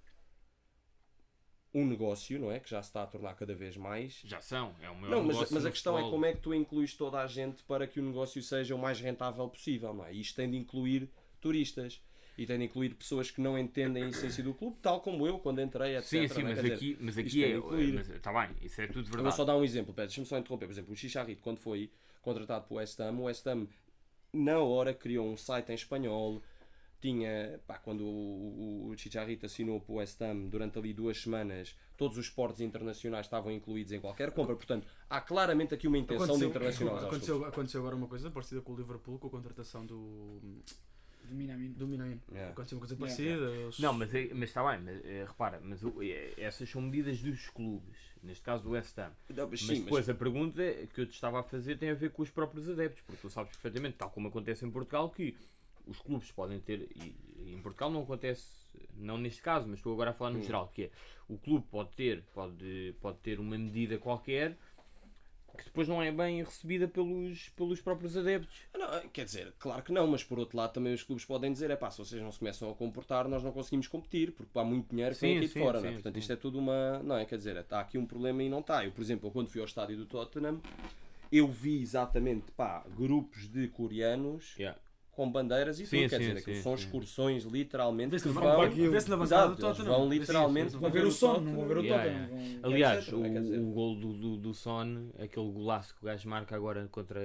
[1.74, 2.60] um negócio, não é?
[2.60, 4.22] Que já se está a tornar cada vez mais.
[4.24, 6.12] já são, é o maior Não, mas, negócio mas a no questão é futebol.
[6.12, 9.00] como é que tu incluís toda a gente para que o negócio seja o mais
[9.00, 10.14] rentável possível, não é?
[10.14, 12.02] E isto tem de incluir turistas
[12.38, 15.38] e tem de incluir pessoas que não entendem a essência do clube, tal como eu
[15.38, 16.08] quando entrei, etc.
[16.10, 16.44] Sim, sim, é?
[16.44, 18.16] mas dizer, aqui, mas isto aqui é.
[18.16, 19.36] Está bem, isso é tudo eu vou verdade.
[19.36, 20.66] só dar um exemplo, deixa-me só interromper.
[20.66, 23.68] Por exemplo, o Chicharrito, quando foi contratado para o West Ham, o West Ham,
[24.34, 26.42] na hora, criou um site em espanhol.
[27.02, 31.18] Tinha, pá, quando o, o, o Chicharrito assinou para o West Ham, durante ali duas
[31.22, 34.56] semanas, todos os esportes internacionais estavam incluídos em qualquer compra.
[34.56, 38.60] Portanto, há claramente aqui uma intenção de internacionalizar os aconteceu, aconteceu agora uma coisa parecida
[38.62, 40.42] com o Liverpool, com a contratação do,
[41.30, 41.74] Do Minamino.
[41.76, 42.22] do Minamino.
[42.32, 42.52] Yeah.
[42.52, 43.16] Aconteceu uma coisa Yeah.
[43.40, 43.62] parecida.
[43.64, 47.22] eles- Não, mas, é- mas está bem, mas, eh, repara, mas eh, essas são medidas
[47.22, 49.12] dos clubes, neste caso do West Ham.
[49.30, 50.62] Não, mas Mas sim, depois a pergunta
[50.94, 53.30] que eu te estava a fazer tem a ver com os próprios adeptos, porque tu
[53.30, 55.34] sabes perfeitamente, tal como acontece em Portugal, que
[55.90, 58.48] os clubes podem ter, e, em Portugal não acontece,
[58.96, 60.44] não neste caso, mas estou agora a falar no Hum.
[60.44, 60.92] geral, que é
[61.28, 64.58] o clube pode ter, pode, pode ter uma medida qualquer
[65.58, 68.62] que depois não é bem recebida pelos, pelos próprios adeptos.
[68.74, 71.70] Não, quer dizer, claro que não, mas por outro lado também os clubes podem dizer,
[71.70, 74.64] é pá, se vocês não se começam a comportar, nós não conseguimos competir, porque há
[74.64, 75.90] muito dinheiro que vem Sim, aqui de sim, fora, não é?
[75.90, 77.00] sim, Portanto, isto é tudo uma.
[77.04, 77.26] Não é?
[77.26, 78.86] Quer dizer, está aqui um problema e não está.
[78.86, 80.62] Eu, por exemplo, quando fui ao estádio do Tottenham,
[81.32, 84.80] eu vi exatamente, pá, grupos de coreanos Yeah.
[85.20, 86.84] Com bandeiras e Sim, tudo, quer sim, dizer, aquilo sim, são sim.
[86.86, 88.70] excursões literalmente que vão.
[88.70, 92.28] do Exato, vão literalmente Vão ver o som, não vão ver o Tottenham.
[92.30, 93.04] vão- Aliás?
[93.06, 96.88] Quer dizer- o, o gol do, do, Son, aquele golaço que o gajo marca agora
[96.90, 97.20] contra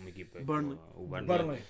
[0.00, 0.78] uma equipa, Burnley.
[0.94, 1.60] o Burnley,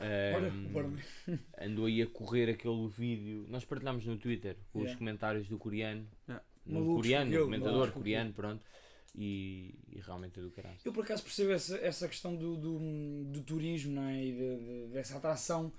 [0.00, 1.04] ehm, Olha, o Burnley.
[1.62, 3.46] andou aí a correr aquele vídeo.
[3.48, 4.98] Nós partilhámos no Twitter com os Yeah.
[4.98, 6.04] comentários do coreano.
[6.28, 6.44] Yeah.
[6.66, 8.66] No coreano, comentador coreano, pronto.
[9.14, 10.76] E, e realmente é do caralho.
[10.84, 14.22] Eu por acaso percebo essa, essa questão do, do, do turismo não é?
[14.24, 15.72] e de- de- dessa atração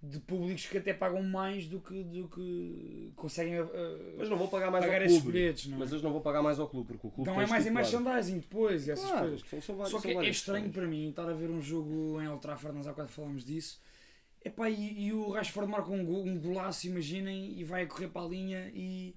[0.00, 3.68] de públicos que até pagam mais do que, do que conseguem uh,
[4.18, 5.38] Mas não vão pagar mais pagar ao esses clube.
[5.38, 5.66] bilhetes.
[5.66, 5.80] Não é?
[5.80, 7.66] Mas eles não vão pagar mais ao clube, porque o clube Então tem é mais
[7.66, 9.64] em merchandising depois e essas Claro, coisas.
[9.64, 10.72] são- Só são que é estranho questões.
[10.72, 13.80] para mim estar a ver um jogo em Old Trafford, nós há bocado falámos disso,
[14.44, 18.08] Epá, e, e o Rashford marca um, gol, um golaço, imaginem, e vai a correr
[18.08, 19.16] para a linha e.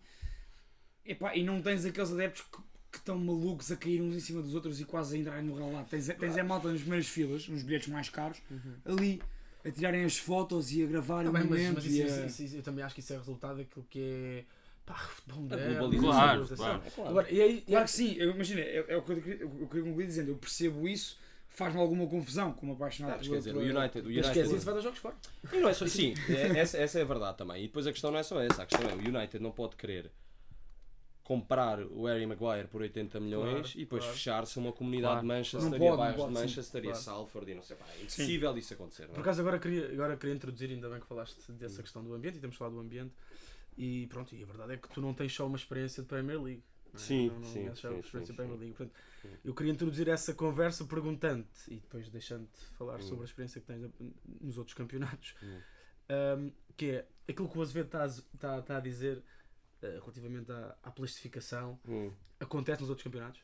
[1.05, 2.57] Epá, e não tens aqueles adeptos que,
[2.97, 5.55] que estão malucos a cair uns em cima dos outros e quase a entrarem no
[5.55, 5.89] relato.
[5.89, 8.37] Tens, tens a malta nas primeiras filas, nos bilhetes mais caros,
[8.85, 9.21] ali
[9.65, 11.75] a tirarem as fotos e a gravarem o bem, mas, momento.
[11.75, 13.99] mas e isso, a- isso- isso- eu também acho que isso é resultado daquilo que
[13.99, 14.43] é
[14.85, 16.11] pá, futebol moderno, globalização.
[16.11, 16.81] Claro, claro.
[16.85, 17.09] É claro.
[17.09, 20.07] Agora, e aí, e Claro que sim, imagina, é, é o que eu, queria- concluir
[20.07, 21.17] dizendo, eu percebo isso,
[21.49, 24.27] faz-me alguma confusão como apaixonado Não, mas por- quer dizer, o United, o mas United
[24.29, 25.15] esquece isso, vai dar jogos fora.
[25.51, 27.63] E não é só, sim, é- essa, essa é a verdade também.
[27.63, 28.63] E depois a questão não é só essa.
[28.63, 30.09] A questão é o United não pode querer
[31.27, 34.17] comprar o Harry Maguire por 80 milhões Claro, e depois claro.
[34.17, 35.21] fechar-se a uma comunidade Claro.
[35.21, 37.03] de Manchester Não e pode, não bairros de sim, Manchester e a claro.
[37.05, 37.75] Salford e não sei.
[37.75, 39.01] Pá, é impossível isso acontecer.
[39.07, 39.21] Não Por é?
[39.23, 42.39] acaso agora queria, agora queria introduzir, ainda bem que falaste dessa questão do ambiente e
[42.39, 43.13] temos falado do ambiente.
[43.77, 46.41] E pronto, e a verdade é que tu não tens só uma experiência de Premier
[46.41, 46.63] League.
[46.93, 46.99] não?
[46.99, 48.63] Sim, não, não sim, tens só sim, uma experiência sim, de Premier sim.
[48.63, 48.77] League.
[48.77, 48.95] Portanto,
[49.43, 53.01] eu queria introduzir essa conversa perguntante e depois deixando-te falar Hum.
[53.01, 53.91] sobre a experiência que tens
[54.39, 55.35] nos outros campeonatos.
[55.43, 55.59] Hum.
[56.09, 59.21] Um, que é aquilo que o Azevedo está a, está- está a dizer
[59.83, 62.11] uh, relativamente à, à plastificação Hum.
[62.39, 63.41] acontece nos outros campeonatos?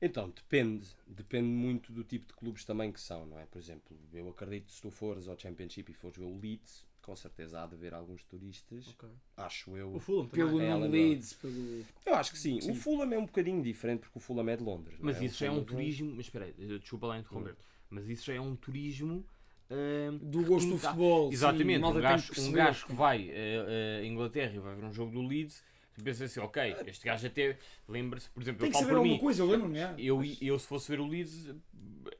[0.00, 0.86] Então, depende.
[1.06, 3.46] Depende muito do tipo de clubes também que são, não é?
[3.46, 6.84] Por exemplo, eu acredito que se tu fores ao Championship e fores ver o Leeds,
[7.00, 8.88] com certeza há de haver alguns turistas.
[8.88, 9.08] Ok.
[9.38, 9.94] Acho eu.
[9.94, 10.44] O Fulham também.
[10.46, 11.84] pelo É, Leeds, pelo...
[12.04, 12.60] Eu acho que sim.
[12.60, 12.72] Sim.
[12.72, 14.98] O Fulham é um bocadinho diferente porque o Fulham é de Londres.
[14.98, 15.24] não Mas é?
[15.24, 16.10] isso já é um Fulham- turismo.
[16.14, 17.56] Mas espera aí, desculpa lá interromper.
[17.88, 19.24] Mas isso já é um turismo.
[20.22, 20.88] Do gosto do Tá.
[20.90, 21.32] futebol.
[21.32, 24.84] Exatamente, sim, um gajo, que um gajo que vai eh, a Inglaterra e vai ver
[24.84, 25.62] um jogo do Leeds,
[25.94, 27.56] tu pensa assim, ok, este gajo até
[27.88, 29.78] lembra-se, por exemplo, Tem eu falo por alguma mim, coisa, eu lembro-me.
[29.78, 29.94] é.
[29.98, 31.54] eu, eu se fosse ver o Leeds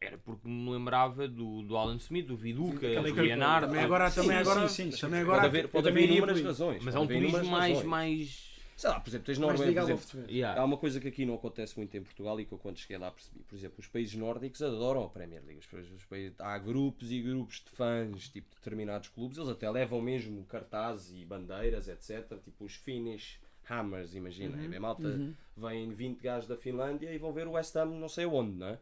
[0.01, 4.21] era porque me lembrava do, do Alan Smith, do Viduca, do Leonardo, Também agora, Sim,
[4.23, 5.01] também sim, agora, sim, sim.
[5.01, 6.83] também Pode agora Pode haver, pode também haver inúmeras razões.
[6.85, 8.46] mas é um turismo mais, mais
[8.77, 10.61] Sei lá, por exemplo, tens Noruega, por exemplo, yeah.
[10.61, 12.99] Há uma coisa que aqui não acontece muito em Portugal e que eu quando cheguei
[12.99, 13.41] lá percebi.
[13.45, 15.61] Por exemplo, os países nórdicos adoram a Premier League.
[15.73, 19.39] Os- os países- há grupos e grupos de fãs tipo, de determinados clubes.
[19.39, 22.39] Eles até levam mesmo cartazes e bandeiras, etc.
[22.45, 24.59] Tipo os Finnish Hammers, imagina.
[24.59, 24.77] Uhum.
[24.77, 25.09] A malta
[25.57, 28.69] vem 20 gajos da Finlândia e vão ver o West Ham não sei onde, não
[28.69, 28.79] é?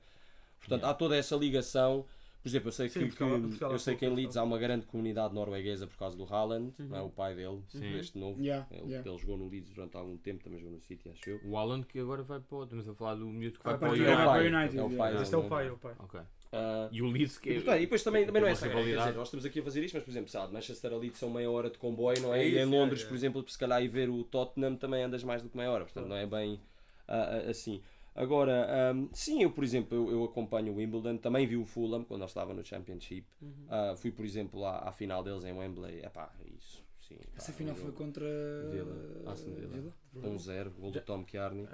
[0.58, 2.04] Portanto, há toda essa ligação.
[2.44, 4.42] Por exemplo, eu sei Sim, que, Portugal- que- Portugal eu sei que em Leeds há
[4.42, 7.00] uma grande comunidade norueguesa por causa do Haaland, não é?
[7.00, 7.98] o pai dele, Sim.
[7.98, 8.38] este novo.
[8.38, 9.08] Yeah, ele, yeah.
[9.10, 11.40] ele jogou no Leeds durante algum tempo, também jogou no City, acho eu.
[11.42, 12.64] O Alan que agora vai para o.
[12.64, 14.26] Estamos a falar do miúdo que vai Ah, para o para o É o United.
[14.26, 14.96] pai, United, é o yeah.
[15.14, 15.94] pai Este é o pai, não é o pai.
[16.00, 16.20] Ok.
[16.52, 19.14] Ah, E o Leeds que e, portanto, e depois também, também não é essa dizer,
[19.14, 21.50] nós estamos aqui a fazer isto, mas por exemplo, sabe, Manchester a Leeds são meia
[21.50, 22.44] hora de comboio, não é?
[22.44, 23.08] É e em isso, Londres, é, é.
[23.08, 25.84] por exemplo, se calhar ir ver o Tottenham também andas mais do que meia hora,
[25.84, 26.60] portanto não é bem
[27.08, 27.80] ah, assim.
[28.14, 32.04] Agora, ahm, sim, eu por exemplo, eu, eu acompanho o Wimbledon, também vi o Fulham
[32.04, 33.66] quando nós estava no Championship, Uhum.
[33.68, 37.16] Ah, fui por exemplo à, à final deles em Wembley, epá, isso, sim.
[37.16, 38.24] pá, Essa final um foi contra
[38.70, 39.92] Villa, Aston Villa.
[40.16, 41.66] 1-0, gol do Tom Kearney.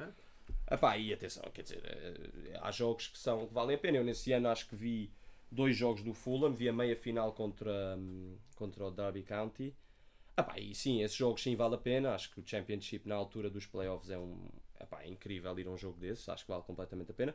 [0.68, 0.74] É?
[0.74, 3.98] Epá, e atenção, quer dizer, eh, há jogos que, são, que valem a pena.
[3.98, 5.12] Eu nesse ano acho que vi
[5.50, 9.74] dois jogos do Fulham, vi a meia final contra, hum, contra o Derby County.
[10.36, 12.14] Epá, e sim, esses jogos sim vale a pena.
[12.14, 14.48] Acho que o Championship na altura dos playoffs é um
[14.90, 17.34] epá, é incrível ir a um jogo desses, acho que vale completamente a pena.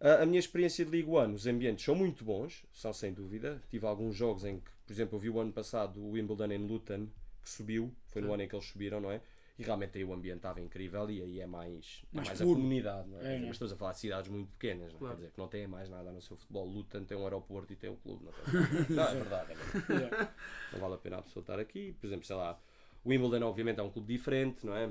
[0.00, 3.62] A, a minha experiência de League One, os ambientes são muito bons, são sem dúvida.
[3.70, 6.66] Tive alguns jogos em que, por exemplo, eu vi o ano passado o Wimbledon em
[6.66, 7.08] Luton,
[7.42, 9.20] que subiu, foi no ano em que eles subiram, não é?
[9.58, 12.44] E realmente aí o ambiente estava incrível e aí é mais, é Mais mais, a
[12.44, 13.36] comunidade, não é?
[13.36, 13.38] É?
[13.38, 14.98] Mas estamos a falar de cidades muito pequenas, não é?
[14.98, 15.14] Claro.
[15.14, 16.66] quer dizer, que não têm mais nada no seu futebol.
[16.66, 18.32] Luton tem um aeroporto e tem um clube, não,
[18.94, 20.30] não é verdade, é verdade.
[20.72, 21.96] Não vale a pena a pessoa estar aqui.
[21.98, 22.60] Por exemplo, sei lá,
[23.02, 24.90] o Wimbledon obviamente é um clube diferente, não é?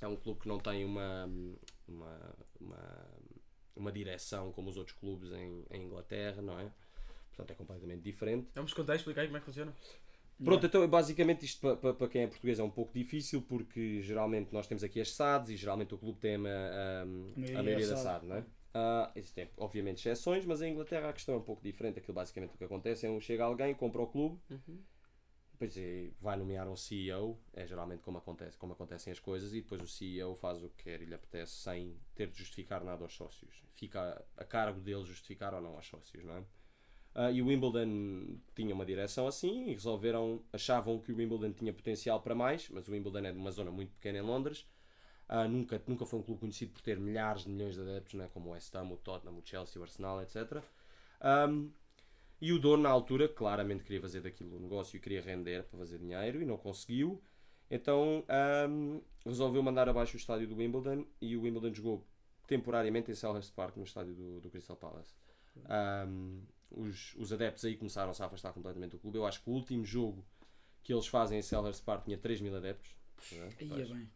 [0.00, 1.30] É um clube que não tem uma,
[1.86, 3.06] uma, uma,
[3.76, 6.70] uma direção como os outros clubes em, em Inglaterra, não é?
[7.28, 8.48] Portanto, é completamente diferente.
[8.54, 9.74] Vamos contar e explicar aí como é que funciona?
[10.42, 14.00] Pronto, então basicamente isto para pa, pa quem é português é um pouco difícil porque
[14.00, 17.62] geralmente nós temos aqui as SADs e geralmente o clube tem a, a, a maioria
[17.62, 18.26] maioria é da SAD.
[18.26, 18.44] Não é?
[18.72, 21.98] Ah, existem obviamente exceções, mas em Inglaterra a questão é um pouco diferente.
[21.98, 24.38] Aquilo basicamente o que acontece é um chega alguém, compra o clube,
[25.60, 29.60] depois é, vai nomear um CEO, é geralmente como, acontece, como acontecem as coisas, e
[29.60, 33.04] depois o CEO faz o que quer e lhe apetece sem ter de justificar nada
[33.04, 33.62] aos sócios.
[33.74, 36.44] Fica a, cargo dele justificar ou não aos sócios, não é?
[37.14, 41.74] Ah, e o Wimbledon tinha uma direção assim e resolveram, achavam que o Wimbledon tinha
[41.74, 44.66] potencial para mais, mas o Wimbledon é de uma zona muito pequena em Londres.
[45.28, 48.30] Ah, nunca, nunca foi um clube conhecido por ter milhares de milhões de adeptos, né,
[48.32, 50.62] como o West Ham, o Tottenham, o Chelsea, o Arsenal, etc.
[51.20, 51.70] Ahm,
[52.40, 55.78] e o dono, na altura, claramente queria fazer daquilo um negócio e queria render para
[55.78, 57.22] fazer dinheiro e não conseguiu.
[57.70, 62.06] Então ahm, resolveu mandar abaixo o estádio do Wimbledon e o Wimbledon jogou
[62.46, 65.14] temporariamente em Selhurst Park, no estádio do, do Crystal Palace.
[65.68, 69.18] Ahm, os, os adeptos aí começaram-se a afastar completamente do clube.
[69.18, 70.24] Eu acho que o último jogo
[70.82, 72.94] que eles fazem em Selhurst Park tinha 3 mil adeptos.
[73.32, 73.88] Aí é Pois.
[73.90, 74.10] bem.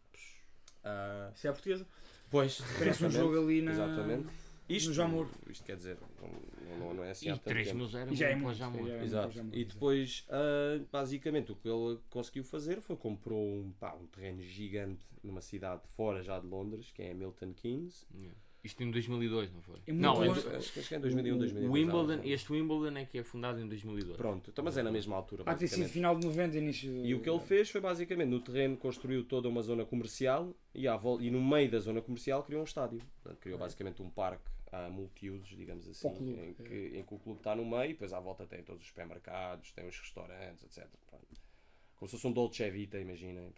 [0.83, 1.87] Ah, Isso é a portuguesa.
[2.29, 3.71] pois, Parece um jogo ali na.
[3.71, 4.27] Exatamente.
[4.67, 5.27] Isto, No Jamor.
[5.49, 7.77] isto quer dizer, não, não, não é assim E tanto 3 tempo.
[7.79, 9.03] mil já era já é muito, já é.
[9.03, 9.31] Exato.
[9.33, 14.07] Jamor, E depois, ah, basicamente, o que ele conseguiu fazer foi comprou um, pá, um
[14.07, 18.07] terreno gigante numa cidade fora já de Londres, que é Milton Keynes.
[18.13, 18.35] Yeah.
[18.63, 19.79] Isto em 2002, não foi?
[19.85, 20.41] É não, é Acho
[20.73, 21.69] que acho que é em 2001, o- 2002.
[21.69, 22.31] o Wimbledon, assim.
[22.31, 24.17] este Wimbledon é que é fundado em 2002.
[24.17, 25.43] Pronto, então, mas é na mesma altura.
[25.45, 27.07] Há de ter sido final de 90, início de...
[27.07, 30.87] E o que ele fez foi basicamente no terreno construiu toda uma zona comercial e,
[30.87, 32.99] à e no meio da zona comercial criou um estádio.
[33.21, 37.19] Portanto, criou basicamente um parque a multiusos, digamos assim, clube, em, que, em que o
[37.19, 40.63] clube está no meio e depois à volta tem todos os supermercados, tem os restaurantes,
[40.63, 40.87] etc.
[41.07, 41.25] Pronto.
[41.95, 43.51] Como se fosse um Dolce Vita, imaginem.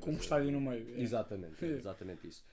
[0.00, 0.96] Com um estádio no meio.
[0.96, 1.00] é.
[1.00, 1.68] Exatamente, É.
[1.68, 2.44] exatamente isso.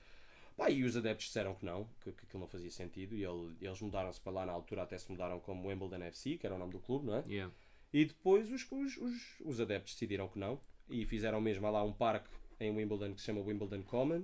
[0.56, 3.56] Pá, e os adeptos disseram que não, que, que aquilo não fazia sentido e ele-
[3.60, 6.58] eles mudaram-se para lá na altura, até se mudaram como Wimbledon FC, que era o
[6.58, 7.24] nome do clube, não é?
[7.28, 7.54] Yeah.
[7.92, 11.84] E depois os, os, os, os adeptos decidiram que não e fizeram mesmo há lá
[11.84, 14.22] um parque em Wimbledon que se chama Wimbledon Common,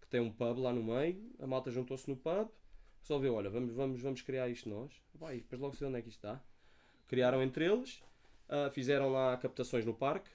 [0.00, 2.48] que tem um pub lá no meio, a malta juntou-se no pub,
[3.02, 4.90] resolveu, olha, vamos, vamos, vamos criar isto nós.
[5.14, 6.42] Vai, depois logo sei onde é que isto está.
[7.06, 8.02] Criaram entre eles,
[8.48, 10.30] ah, fizeram lá captações no parque,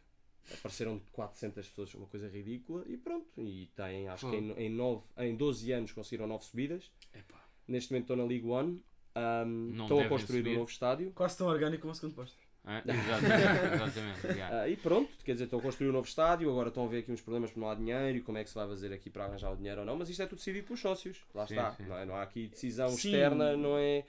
[0.54, 3.28] apareceram 400 pessoas, uma coisa ridícula, e pronto.
[3.38, 6.92] E tem, acho que em, em, nove, em 12 anos conseguiram 9 subidas.
[7.14, 7.44] Epá.
[7.68, 8.82] Neste momento estão na League One.
[9.16, 10.52] Ahm, Não estão a construir subir.
[10.56, 11.12] um novo estádio.
[11.12, 12.38] Quase tão orgânico como o segundo posto.
[12.70, 14.28] Ah, exatamente, exatamente.
[14.28, 14.62] yeah.
[14.62, 17.00] Ah, e pronto, quer dizer, estão a construir um novo estádio, agora estão a ver
[17.00, 19.10] aqui uns problemas porque não há dinheiro e como é que se vai fazer aqui
[19.10, 21.24] para arranjar o dinheiro ou não, mas isto é tudo decidido pelos sócios.
[21.34, 21.72] Lá Sim, está.
[21.72, 21.84] sim.
[21.84, 22.06] Não, é?
[22.06, 22.96] não há aqui decisão Sim.
[22.96, 24.06] externa, não é.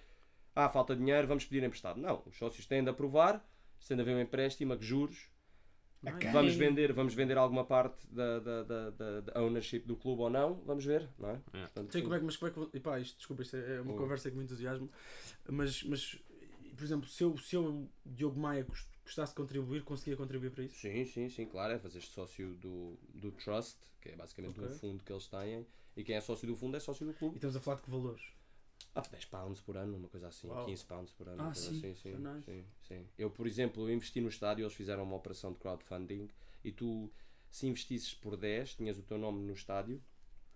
[0.56, 2.00] Ah, falta dinheiro, vamos pedir emprestado.
[2.00, 5.30] Não, os sócios têm de aprovar, se de haver um empréstimo, a que juros,
[6.20, 6.30] quem?
[6.32, 8.90] vamos vender, vamos vender alguma parte da, da, da,
[9.20, 11.40] da- ownership do clube ou não, vamos ver, não é?
[11.52, 11.60] É.
[11.62, 12.76] Portanto, Sim, como é que, mas como é que.
[12.76, 13.98] E pá, isto, desculpa, isto é uma Oi.
[13.98, 14.90] conversa com entusiasmo.
[15.48, 16.18] Mas, mas,
[16.78, 20.64] por exemplo, se eu, se eu Diogo Maia, gost- gostasse de contribuir, conseguia contribuir para
[20.64, 20.76] isso?
[20.76, 24.64] Sim, sim, sim, claro, é fazer sócio do, do Trust, que é basicamente Ok.
[24.64, 27.34] um fundo que eles têm, e quem é sócio do fundo é sócio do clube.
[27.34, 28.22] E estamos a falar de que valores?
[28.94, 30.64] Ah, 10 pounds por ano, uma coisa assim, Uau.
[30.64, 31.42] 15 pounds por ano.
[31.42, 31.68] Ah, sim.
[31.68, 32.44] assim, sim, So nice.
[32.46, 33.06] sim, sim.
[33.18, 36.28] Eu, por exemplo, eu investi no estádio, eles fizeram uma operação de crowdfunding
[36.64, 37.10] e tu,
[37.50, 40.02] se investisses por 10, tinhas o teu nome no estádio,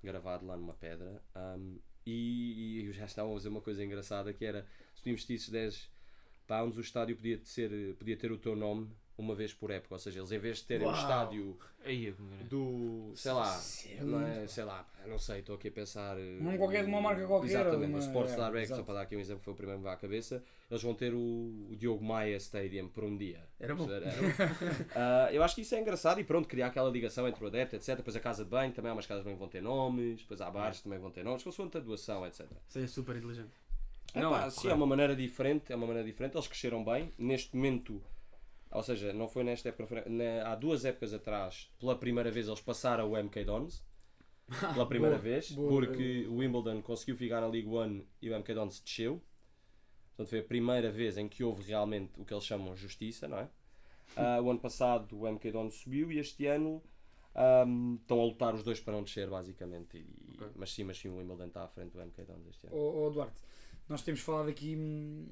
[0.03, 4.45] gravado lá numa pedra, ahm, e, e já estavam a fazer uma coisa engraçada que
[4.45, 5.91] era, se tu investisses 10
[6.43, 9.99] pounds, o estádio podia, ser, podia ter o teu nome uma vez por época, ou
[9.99, 10.99] seja, eles em vez de terem um Uau.
[11.01, 12.49] estádio Aí, é era.
[12.49, 13.61] do, sei lá,
[14.01, 16.19] não é, sei lá, não sei, estou aqui a pensar.
[16.19, 18.95] eh, Nome qualquer de uma marca qualquer, Exatamente, uma- o Sports é, Direct, só para
[18.95, 20.43] dar aqui um exemplo, foi o primeiro que me veio à cabeça.
[20.71, 21.19] Eles vão ter o,
[21.71, 23.47] o Diogo Maia Stadium por um dia.
[23.61, 23.89] Era bom.
[23.89, 24.11] Era-
[24.97, 27.77] Ah, eu acho que isso é engraçado e pronto, criar aquela ligação entre o adepto,
[27.77, 27.97] etc.
[27.97, 30.23] Depois a casa de banho, também há umas casas de banho que vão ter nomes,
[30.23, 32.47] depois há bares que também vão ter nomes, consoante a doação, etc.
[32.69, 33.51] Isso é super inteligente.
[34.15, 36.35] Não, Epá, é sim, é uma maneira diferente, é uma maneira diferente.
[36.37, 37.13] Eles cresceram bem.
[37.19, 38.03] Neste momento,
[38.71, 42.47] ou seja, não foi nesta época, foi na- há duas épocas atrás, pela primeira vez
[42.47, 43.83] eles passaram o MK Dons.
[44.75, 45.69] Pela primeira Boa, vez, boa.
[45.71, 49.23] porque o Wimbledon conseguiu ficar na League One e o MK Dons desceu.
[50.11, 53.39] Portanto, foi a primeira vez em que houve realmente o que eles chamam justiça, não
[53.39, 53.49] é?
[54.15, 56.83] Ah, o ano passado o MK Dons subiu e este ano
[57.35, 59.97] ahm, estão a lutar os dois para não descer, basicamente.
[59.97, 60.49] E- Ok.
[60.57, 62.77] Mas sim, mas sim, o Wimbledon está à frente do MK Dons este ano.
[62.77, 63.41] Ó ó, Duarte,
[63.89, 65.27] nós temos falado aqui hum,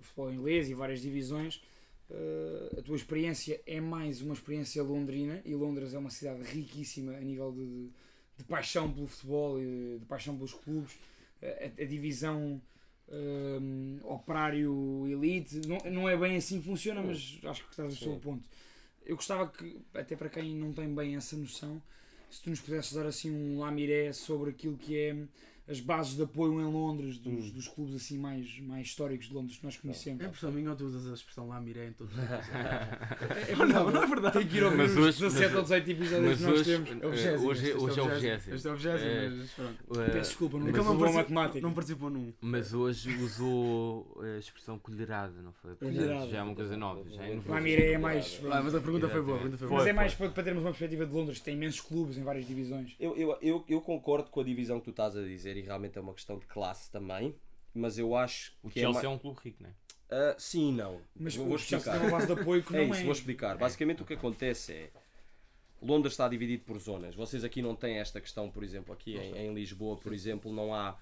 [0.00, 1.62] futebol inglês e várias divisões.
[2.10, 7.12] Uh, a tua experiência é mais uma experiência londrina e Londres é uma cidade riquíssima
[7.12, 7.88] a nível de,
[8.36, 10.98] de paixão pelo futebol e de paixão pelos clubes.
[11.40, 12.60] A, a divisão
[13.08, 17.96] hum, operário elite não, não é bem assim que funciona, mas acho que estás a
[17.96, 18.48] seu ponto.
[19.04, 21.82] Eu gostava que, até para quem não tem bem essa noção,
[22.30, 25.16] se tu nos pudesses dar assim um lamiré sobre aquilo que é
[25.70, 27.50] as bases de apoio em Londres dos, Hum.
[27.52, 30.22] dos clubes assim mais, mais históricos de Londres que nós conhecemos.
[30.22, 32.20] É impressão minha ou tu usas a expressão lá miré em todos os
[33.48, 34.38] É, Não, não, não é verdade.
[34.38, 36.64] Tem que ir ouvir Mas os hoje- 17 mas- ou 18 episódios que nós hoje,
[36.64, 36.90] temos.
[36.90, 38.20] É o eh, hoje, este hoje é o vigésimo.
[38.20, 38.54] vigésimo.
[38.56, 40.00] Este é o vigésimo, Eh, mas pronto.
[40.00, 41.60] eh, Peço desculpa, não, boa participo- matemática.
[41.60, 42.32] não participou num.
[42.40, 45.74] Mas hoje usou a expressão colherada, não foi?
[45.76, 46.26] Colherada.
[46.28, 47.04] já é uma coisa nova.
[47.10, 48.40] Já é Lá miré é mais.
[48.50, 49.40] Ah, mas a pergunta foi boa.
[49.70, 52.46] Mas é mais para, termos uma perspectiva de Londres, que tem imensos clubes em várias
[52.46, 52.94] divisões.
[52.98, 55.96] Eu, eu, eu, eu concordo com a divisão que tu estás a dizer e realmente
[55.96, 57.34] é uma questão de classe também,
[57.74, 59.74] mas eu acho O que é Chelsea ma- é um clube rico, não é?
[60.12, 61.00] Ah, sim e não.
[61.14, 61.92] Mas vou, o vou explicar.
[61.92, 63.04] tem uma base de apoio que É não isso, é.
[63.04, 63.56] vou explicar.
[63.56, 64.90] Basicamente o que acontece é
[65.80, 67.14] Londres está dividido por zonas.
[67.14, 70.74] Vocês aqui não têm esta questão, por exemplo, aqui em, em Lisboa, por exemplo, não
[70.74, 70.96] há.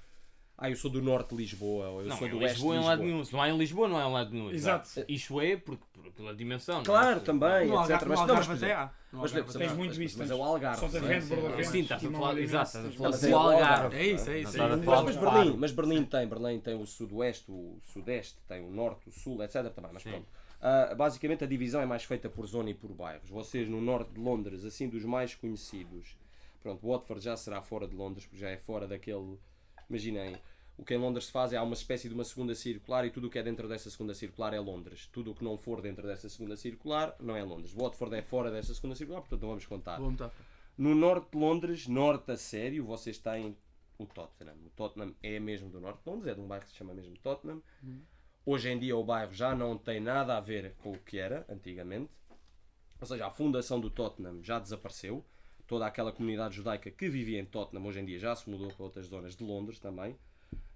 [0.61, 2.67] Ah, eu sou do norte de Lisboa, ou eu Não, sou em do oeste de
[2.67, 2.91] Lisboa é em Lisboa.
[2.97, 3.25] lado nenhum.
[3.25, 4.51] Se não há em Lisboa, não é em lado nenhum.
[4.51, 5.05] Exato.
[5.07, 6.75] Isto é porque, por- pela dimensão.
[6.75, 6.85] não é?
[6.85, 7.91] Claro, também, No etc.
[7.93, 8.49] Algarve, Mas, não, mas, há.
[8.49, 8.91] Mas, Algarve
[9.25, 9.75] exemplo, até Tens há.
[9.77, 10.81] muito isso, mas é o Algarve.
[10.81, 11.27] Só sim, Vento,
[11.65, 12.39] sim, estás a falar.
[12.39, 13.97] Exato, estás a falar Mas do é o Algarve.
[13.97, 14.59] É isso, é isso.
[14.59, 15.33] Não é falar Mas, mas.
[15.35, 19.41] Berlim, mas Berlim tem, Berlim tem o sudoeste, o sudeste, tem o norte, o sul,
[19.45, 19.71] etc.
[19.73, 20.27] Também, mas pronto.
[20.61, 23.31] Ah, basicamente a divisão é mais feita por zona e por bairros.
[23.31, 26.17] Vocês no norte de Londres, assim dos mais conhecidos,
[26.61, 29.39] pronto, Watford já será fora de Londres, porque já é fora daquele.
[29.89, 30.37] Imaginem,
[30.77, 33.11] o que em Londres se faz é há uma espécie de uma segunda circular e
[33.11, 35.09] tudo o que é dentro dessa segunda circular é Londres.
[35.13, 37.73] Tudo o que não for dentro dessa segunda circular não é Londres.
[37.73, 39.99] Watford é fora dessa segunda circular, portanto não vamos contar.
[39.99, 40.47] Boa metáfora.
[40.77, 43.57] No norte de Londres, norte a sério, vocês têm
[43.99, 44.55] o Tottenham.
[44.65, 46.95] O Tottenham é mesmo do norte de Londres, é de um bairro que se chama
[46.95, 47.61] mesmo Tottenham.
[48.47, 51.45] Hoje em dia o bairro já não tem nada a ver com o que era
[51.49, 52.11] antigamente.
[53.01, 55.25] Ou seja, a fundação do Tottenham já desapareceu.
[55.69, 58.83] Toda aquela comunidade judaica que vivia em Tottenham hoje em dia já se mudou para
[58.85, 60.17] outras zonas de Londres também.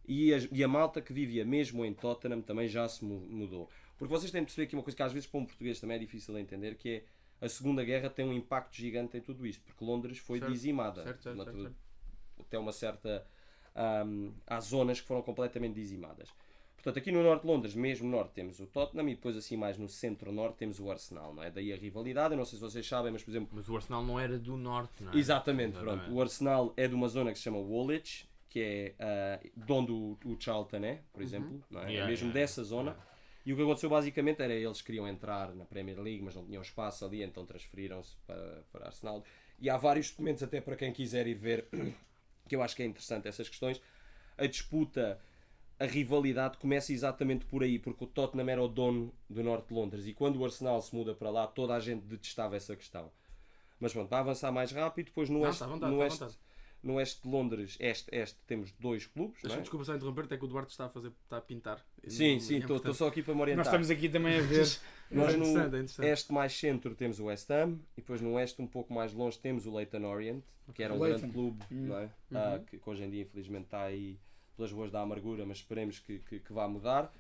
[0.06, 3.68] E a, e a malta que vivia mesmo em Tottenham também já se mu- mudou.
[3.98, 5.96] Porque vocês têm de perceber aqui uma coisa que às vezes para um português também
[5.96, 6.88] é difícil de entender, que
[7.40, 10.52] é a Segunda Guerra tem um impacto gigante em tudo isto, porque Londres foi Certo,
[10.52, 11.02] dizimada.
[11.02, 11.76] certo, certo, certo, certo.
[12.40, 13.26] Até uma certa.
[13.74, 16.28] ahm, há zonas que foram completamente dizimadas.
[16.82, 19.78] Portanto, aqui no norte de Londres, mesmo norte, temos o Tottenham e depois assim mais
[19.78, 21.48] no centro-norte temos o Arsenal, não é?
[21.48, 24.04] Daí a rivalidade, eu não sei se vocês sabem, mas por exemplo, Mas o Arsenal
[24.04, 25.16] não era do norte, não é?
[25.16, 26.04] Exatamente, Exatamente.
[26.04, 26.16] pronto.
[26.16, 29.92] O Arsenal é de uma zona que se chama Woolwich, que é ah, de onde
[29.92, 31.84] o, o Charlton é, por exemplo, não é?
[31.84, 32.96] é Yeah, mesmo yeah, dessa zona.
[33.46, 36.62] E o que aconteceu basicamente era eles queriam entrar na Premier League, mas não tinham
[36.62, 39.24] espaço ali, então transferiram-se para, para Arsenal.
[39.60, 41.68] E há vários documentos, até para quem quiser ir ver,
[42.48, 43.80] que eu acho que é interessante essas questões.
[44.36, 45.20] A disputa,
[45.82, 49.74] a rivalidade começa exatamente por aí, porque o Tottenham era o dono do norte de
[49.74, 53.10] Londres e quando o Arsenal se muda para lá, toda a gente detestava essa questão.
[53.80, 56.04] Mas pronto, para avançar mais rápido, depois no Não, oeste, está à vontade, no, à
[56.04, 56.38] oeste,
[56.84, 59.34] no oeste de Londres, este, este, temos dois clubes.
[59.36, 59.62] não Deixa-me é?
[59.62, 61.84] desculpa só interromper, até que o Duarte está a fazer, está a pintar.
[62.06, 62.96] Sim, E- sim, é estou importante.
[62.98, 63.64] só aqui para me Nós orientar.
[63.66, 64.66] estamos aqui também a ver.
[65.10, 68.62] Nós é no é este mais centro temos o West Ham e depois no oeste
[68.62, 70.42] um pouco mais longe temos o Leighton Orient,
[70.72, 71.18] que era um Leyton.
[71.18, 71.86] grande clube, Hum.
[71.88, 72.10] não é?
[72.32, 74.18] Ah, que, que hoje em dia infelizmente está aí
[74.56, 77.12] pelas ruas da amargura, mas esperemos que, que, que vá mudar.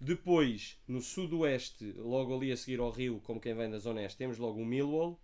[0.00, 4.16] Depois, no sudoeste, logo ali a seguir ao rio, como quem vem da zona oeste,
[4.16, 5.20] temos logo o Millwall.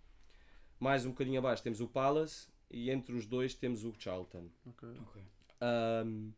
[0.79, 4.49] Mais um bocadinho abaixo temos o Palace e entre os dois temos o Charlton.
[4.65, 4.87] Ok.
[5.01, 5.23] Ok.
[6.05, 6.31] Um,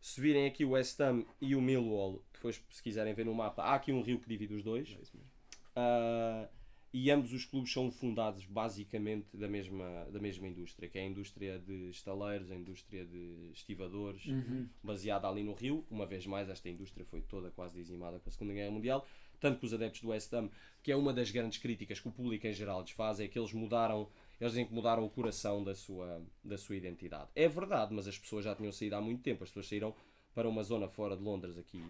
[0.00, 3.62] se virem aqui o West Ham e o Millwall, depois se quiserem ver no mapa,
[3.62, 4.88] há aqui um rio que divide os dois.
[4.88, 5.30] É isso mesmo.
[5.76, 6.48] Uh,
[6.92, 11.06] e ambos os clubes são fundados basicamente da mesma, da mesma indústria, que é a
[11.06, 14.68] indústria de estaleiros, a indústria de estivadores, Uhum.
[14.82, 15.84] baseada ali no Rio.
[15.90, 19.06] Uma vez mais, esta indústria foi toda quase dizimada com a Segunda Guerra Mundial.
[19.40, 20.50] Tanto que os adeptos do West Ham,
[20.82, 23.38] que é uma das grandes críticas que o público em geral lhes faz, é que
[23.38, 24.08] eles mudaram,
[24.40, 27.30] eles dizem que mudaram o coração da sua, da sua identidade.
[27.34, 29.42] É verdade, mas as pessoas já tinham saído há muito tempo.
[29.42, 29.94] As pessoas saíram
[30.34, 31.82] para uma zona fora de Londres, aqui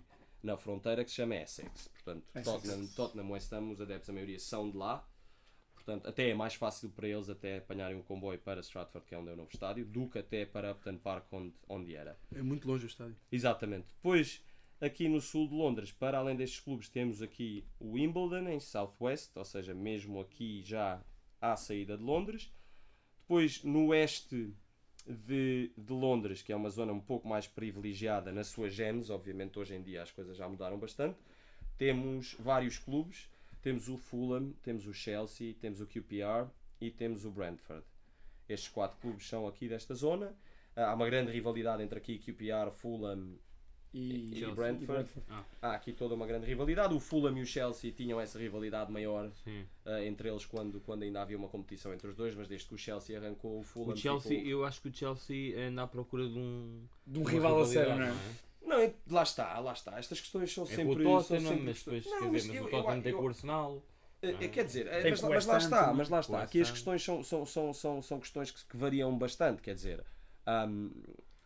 [0.43, 1.89] na fronteira, que se chama Essex.
[1.89, 2.45] Portanto, Essex.
[2.45, 5.07] Tottenham, Tottenham, West Ham, os adeptos, a maioria são de lá.
[5.75, 9.19] Portanto, até é mais fácil para eles até apanharem um comboio para Stratford, que é
[9.19, 12.17] onde é o novo estádio, do que até para Upton Park, onde, onde era.
[12.35, 13.17] É muito longe o estádio.
[13.33, 13.89] Exatamente.
[13.89, 14.45] Depois,
[14.81, 18.95] aqui no sul de Londres, para além destes clubes, temos aqui o Wimbledon, em South
[19.01, 21.05] West, ou seja, mesmo aqui já
[21.41, 22.53] à saída de Londres.
[23.23, 24.55] Depois, no oeste
[25.07, 29.59] de, de Londres, que é uma zona um pouco mais privilegiada na sua genes, obviamente
[29.59, 31.19] hoje em dia as coisas já mudaram bastante,
[31.77, 33.31] temos vários clubes.
[33.63, 37.85] Temos o Fulham, temos o Chelsea, temos o QPR e temos o Brentford.
[38.49, 40.35] Estes quatro clubes são aqui desta zona.
[40.75, 43.39] Ah, Há uma grande rivalidade entre aqui QPR, Fulham
[43.95, 44.55] E, e Chelsea.
[44.55, 45.09] Brentford.
[45.61, 46.95] Há aqui toda uma grande rivalidade.
[46.95, 49.31] O Fulham e o Chelsea tinham essa rivalidade maior
[49.85, 52.75] ah, entre eles quando, quando ainda havia uma competição entre os dois, mas desde que
[52.75, 53.93] o Chelsea arrancou o Fulham.
[53.93, 56.83] O Chelsea, ficou- eu acho que o Chelsea anda à procura de um.
[57.07, 58.15] De um rival a sério, não é?
[58.65, 59.99] Não, é- lá está, lá está.
[59.99, 61.03] Estas questões são É sempre.
[61.05, 63.19] o Tottenham, sempre mas depois, Não, quer dizer, mas eu- o eu- Tottenham tem eu-
[63.19, 63.83] com o Arsenal.
[64.23, 66.43] É, é, quer dizer, é, Tem mas, mas lá está, mas lá está.
[66.43, 70.03] Aqui as questões são, são, são, são, são questões que, que variam bastante, quer dizer,
[70.69, 70.91] hum,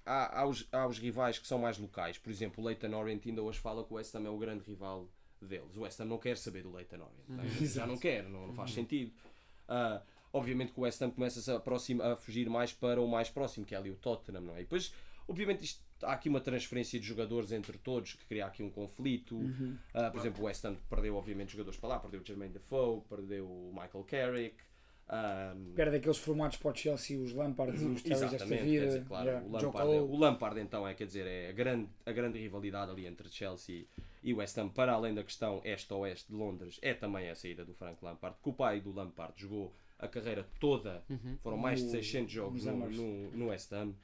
[0.06, 2.16] há, há, os, há os rivais que são mais locais.
[2.16, 4.64] Por exemplo, o Leighton Orient ainda hoje fala que o West Ham é o grande
[4.64, 5.10] rival
[5.42, 5.76] deles.
[5.76, 7.28] O West Ham não quer saber do Leighton Orient.
[7.28, 7.48] não é?
[7.66, 9.12] Já não quer, não, não faz sentido.
[9.68, 10.00] Ah,
[10.32, 13.66] obviamente que o West Ham começa a, aproxima, a fugir mais para o mais próximo,
[13.66, 14.60] que é ali o Tottenham, não é?
[14.60, 14.94] E depois,
[15.26, 19.36] obviamente, isto, há aqui uma transferência de jogadores entre todos que cria aqui um conflito.
[19.92, 23.02] Ah, por exemplo, o West Ham perdeu, obviamente, jogadores para lá, perdeu o Jermaine Defoe,
[23.08, 24.56] perdeu o Michael Carrick.
[25.08, 28.62] Ah, Perde aqueles formatos para o Chelsea, os Lampards e os Terrys desta vida.
[28.80, 31.52] quer dizer, claro, yeah, o, Lampard, é- o Lampard então é, quer dizer, é a
[31.52, 33.84] grande, a grande rivalidade ali entre Chelsea
[34.22, 37.72] e West Ham, para além da questão este-oeste de Londres, é também a saída do
[37.74, 41.02] Frank Lampard, que o pai do Lampard jogou a carreira toda,
[41.42, 43.94] foram mais de No- 600 jogos no, no, no West Ham,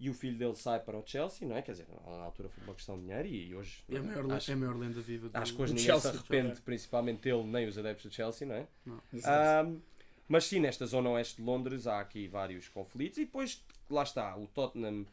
[0.00, 1.62] e o filho dele sai para o Chelsea, não é?
[1.62, 4.50] Quer dizer, na altura foi uma questão de dinheiro e hoje É a maior, acho,
[4.50, 6.62] é a maior lenda viva do acho que hoje ninguém Chelsea, se arrepende, Chelsea.
[6.64, 8.66] principalmente ele, nem os adeptos do Chelsea, não é?
[9.12, 9.68] Exato.
[9.68, 9.80] Ahm,
[10.28, 14.36] mas sim, nesta zona oeste de Londres há aqui vários conflitos e depois, lá está,
[14.36, 15.06] o Tottenham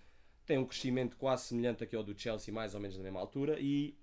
[0.45, 3.95] tem um crescimento quase semelhante aquele do Chelsea, mais ou menos na mesma altura, e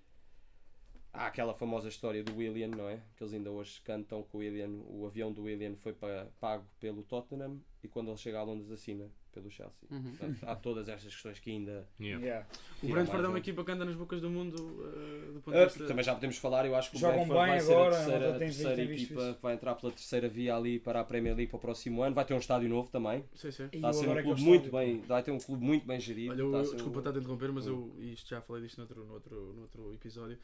[1.13, 3.03] há aquela famosa história do William, não é?
[3.17, 6.67] Que eles ainda hoje cantam que o William, o avião do William foi pa- pago
[6.79, 9.89] pelo Tottenham e quando ele chega a Londres assina do Chelsea.
[9.91, 10.03] Uhum.
[10.03, 11.89] Portanto, há todas estas questões que ainda.
[12.01, 12.25] Yeah.
[12.25, 12.47] Yeah.
[12.83, 13.39] O Brentford é uma um.
[13.39, 15.87] equipa que anda nas bocas do mundo uh, do ponto de Ah, vista.
[15.87, 18.31] também já podemos falar, eu acho que o Jogam Brentford vai ser agora, a terceira,
[18.35, 21.57] a terceira equipa que vai entrar pela terceira via ali para a Premier League para
[21.59, 22.15] o próximo ano.
[22.15, 23.25] Vai ter um estádio novo também.
[23.35, 23.69] Sim, sim.
[23.73, 26.33] Está a ser um clube muito bem, vai ter um clube muito bem gerido.
[26.33, 28.29] Olha, eu, está a eu- ser um- desculpa estar a interromper, mas eu e isto
[28.29, 30.39] já falei disto noutro, noutro, noutro episódio.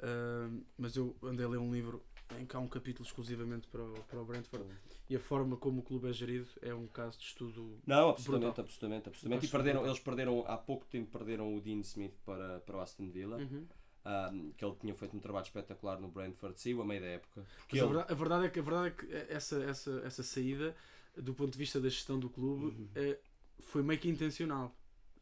[0.00, 2.02] Uh, mas eu andei a ler um livro
[2.40, 4.66] em que há um capítulo exclusivamente para o, para o Brentford
[5.08, 7.78] e a forma como o clube é gerido é um caso de estudo.
[7.86, 8.64] Não, absolutamente, Brutal.
[8.64, 9.46] absolutamente, absolutamente.
[9.46, 13.08] E perderam, eles perderam, há pouco tempo perderam o Dean Smith para, para o Aston
[13.10, 13.66] Villa, Uhum.
[14.06, 17.46] um, que ele tinha feito um trabalho espetacular no Brentford, saiu a meio da época.
[17.70, 20.22] Mas a ele- verdade, a verdade é que, a verdade é que essa, essa, essa
[20.22, 20.74] saída,
[21.16, 22.88] do ponto de vista da gestão do clube, Uhum.
[22.94, 23.18] é-
[23.60, 24.74] foi meio que intencional.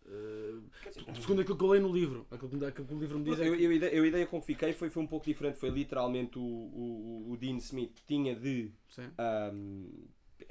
[0.05, 0.63] Uh,
[1.21, 3.39] segundo aquilo que eu leio no livro, aquilo que, aquilo que o livro me diz
[3.41, 5.25] é eu, eu, a ideia- eu, a ideia com que fiquei foi, foi um pouco
[5.27, 5.57] diferente.
[5.59, 8.73] Foi literalmente o, o, o Dean Smith tinha de,
[9.55, 10.07] um,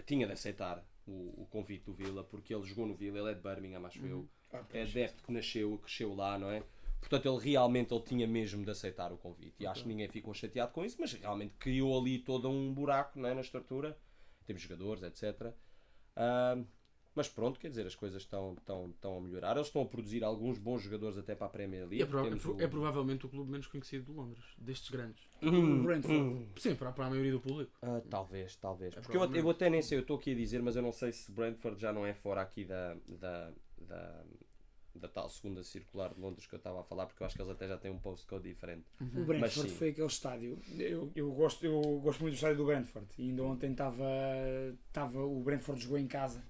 [0.06, 3.34] tinha de aceitar o, o convite do Villa, porque ele jogou no Villa, ele é
[3.34, 4.28] de Birmingham, acho eu.
[4.54, 6.64] Ah, É adepto que nasceu, cresceu lá, não é?
[6.99, 9.56] Portanto, ele realmente ele tinha mesmo de aceitar o convite.
[9.60, 13.20] E acho que ninguém ficou chateado com isso, mas realmente criou ali todo um buraco
[13.20, 13.97] não é, na estrutura.
[14.45, 15.52] Temos jogadores, etc.
[17.16, 19.55] mas pronto, quer dizer, as coisas estão, estão, estão a melhorar.
[19.55, 21.97] Eles estão a produzir alguns bons jogadores até para a Premier League.
[21.97, 24.89] E é, prova- Temos é, o- é provavelmente o clube menos conhecido de Londres, destes
[24.89, 25.22] grandes.
[25.41, 26.20] O Brentford.
[26.22, 26.47] Hum.
[26.57, 27.72] Sim, para, para a maioria do público.
[27.82, 28.95] Ah, talvez, talvez.
[28.95, 30.91] É Porque eu, eu até nem sei, eu estou aqui a dizer, mas eu não
[30.91, 34.24] sei se Brentford já não é fora aqui da, da, da,
[34.95, 37.41] da tal segunda circular de Londres que eu estava a falar, porque eu acho que
[37.41, 38.86] eles até já têm um postcode diferente.
[39.01, 40.59] O Brentford foi aquele estádio.
[40.78, 43.07] Eu, eu, gosto, eu gosto muito do estádio do Brentford.
[43.18, 44.05] E ainda ontem estava.
[44.88, 46.43] estava O Brentford jogou em casa,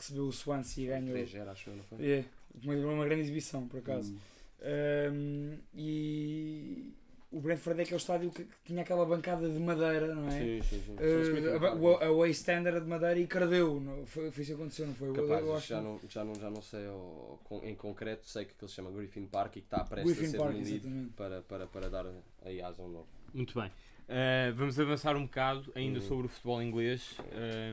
[0.00, 1.16] recebeu o Swansea e ganhou.
[1.18, 2.10] 3-0, acho eu, não foi?
[2.10, 2.24] É,
[2.64, 4.12] uma, uma grande exibição, por acaso.
[4.12, 4.18] Hum.
[4.60, 6.92] Um, e
[7.30, 10.30] o Brentford é aquele estádio que, que tinha aquela bancada de madeira, não é?
[10.30, 10.92] Sim, sim, sim.
[10.94, 13.78] Uh, a, o a Way Standard era de madeira e cardeu.
[13.80, 15.08] Não, foi, foi isso que aconteceu, não foi?
[15.10, 17.74] Eu- Capaz, eu acho já, que- não, já, não, já não sei ao- com- em
[17.74, 20.56] concreto, sei que aquilo se chama Griffin Park e que está prestes a ser Park,
[20.56, 21.12] exatamente.
[21.14, 22.06] para, para, para dar
[22.44, 23.08] aí asa a um novo.
[23.34, 23.70] Muito bem.
[24.08, 26.08] Uh, vamos avançar um bocado ainda Uhum.
[26.08, 27.14] sobre o futebol inglês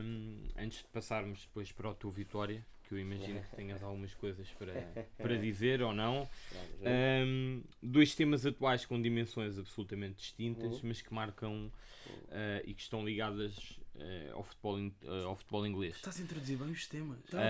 [0.04, 4.12] um, antes de passarmos depois para o teu Vitória, que eu imagino que tenhas algumas
[4.14, 4.72] coisas para,
[5.16, 6.28] para dizer ou não.
[6.82, 10.80] Um, dois temas atuais com dimensões absolutamente distintas, Uhum.
[10.84, 11.72] mas que marcam
[12.06, 13.56] uh, e que estão ligadas
[13.96, 15.96] uh, ao, futebol, in- uh, ao futebol inglês.
[15.96, 17.18] Estás a introduzir bem os temas.
[17.30, 17.44] Tá, tá.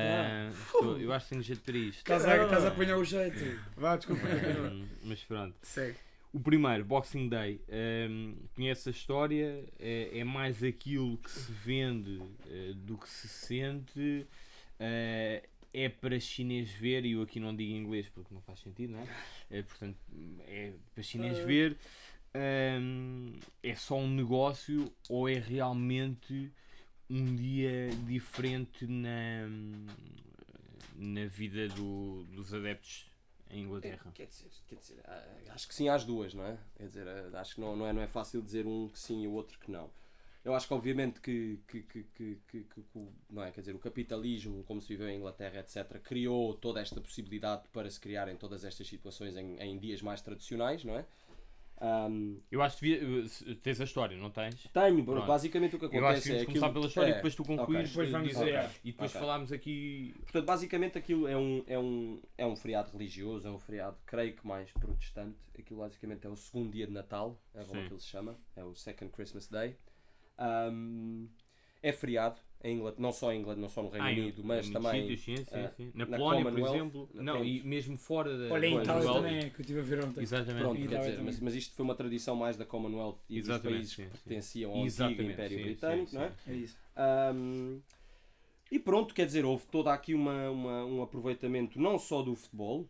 [0.49, 1.99] Uh, estou- eu acho que tenho jeito para isto.
[1.99, 3.61] Estás a, estás a apanhar o jeito.
[3.77, 4.23] Vá, desculpa.
[4.27, 5.57] Um, mas pronto.
[5.63, 5.99] Segue.
[6.37, 7.63] O primeiro, Boxing Day,
[8.11, 12.21] um, conhece a história, é, é mais aquilo que se vende
[12.51, 14.27] eh, do que se sente,
[14.79, 18.93] eh, é para chinês ver, e eu aqui não digo inglês porque não faz sentido,
[18.93, 19.07] não é?
[19.51, 19.97] Eh, portanto,
[20.47, 21.79] é para chinês ver,
[22.83, 23.33] um,
[23.63, 26.53] é só um negócio ou é realmente
[27.09, 29.49] um dia diferente na,
[30.97, 33.07] na vida do- dos adeptos
[33.51, 34.11] em Inglaterra?
[34.15, 36.59] Quer dizer, quer dizer, ah, acho que sim às duas, não é?
[36.77, 39.23] Quer dizer, ah, acho que não, não, é, não é fácil dizer um que sim
[39.23, 39.91] e o outro que não.
[40.45, 42.85] Eu acho que obviamente que, que, que, que, que- que
[43.29, 43.51] não é?
[43.51, 47.91] Quer dizer, o capitalismo, como se viveu em Inglaterra, etc., criou toda esta possibilidade para
[47.91, 51.05] se criarem todas estas situações em, em dias mais tradicionais, não é?
[51.79, 54.67] Ahm, Eu acho que devia, se- tens a história, não tens?
[54.73, 55.27] tenho, Pronto.
[55.27, 56.61] basicamente o que Eu acho que acontece é devemos aquilo...
[56.61, 59.21] começar pela história é, e depois tu concluís Depois vamos dizer- a- e depois Ok.
[59.21, 63.59] falámos aqui Portanto, basicamente aquilo é um, é, um, é um feriado religioso, é um
[63.59, 65.37] feriado, creio que mais protestante.
[65.59, 68.75] Aquilo basicamente é o segundo dia de Natal, é como aquilo se chama, é o
[68.75, 69.77] Second Christmas Day.
[70.39, 71.27] Ahm,
[71.83, 74.67] é feriado em Inglaterra, não só em Inglaterra, não só no Reino Ah, Unido, mas
[74.69, 75.01] em também.
[75.03, 75.93] sítios, sim, sim, eh, sim.
[75.95, 77.09] Na, na Polónia, por exemplo.
[77.15, 78.55] na- Não, e mesmo fora da.
[78.55, 80.23] Olha, em Itália também é, que eu estive a ver ontem.
[80.23, 80.63] Exatamente.
[80.63, 83.65] Pronto, quer dizer, mas, mas isto foi uma tradição mais da Commonwealth e dos Exatamente,
[83.65, 84.19] países sim, que sim.
[84.25, 86.33] pertenciam ao Exatamente, antigo Império sim, Britânico, sim, não é?
[86.45, 86.51] sim.
[86.51, 86.77] É isso.
[87.35, 87.81] Um,
[88.71, 92.89] e pronto, quer dizer, houve todo aqui uma, uma- um aproveitamento não só do futebol,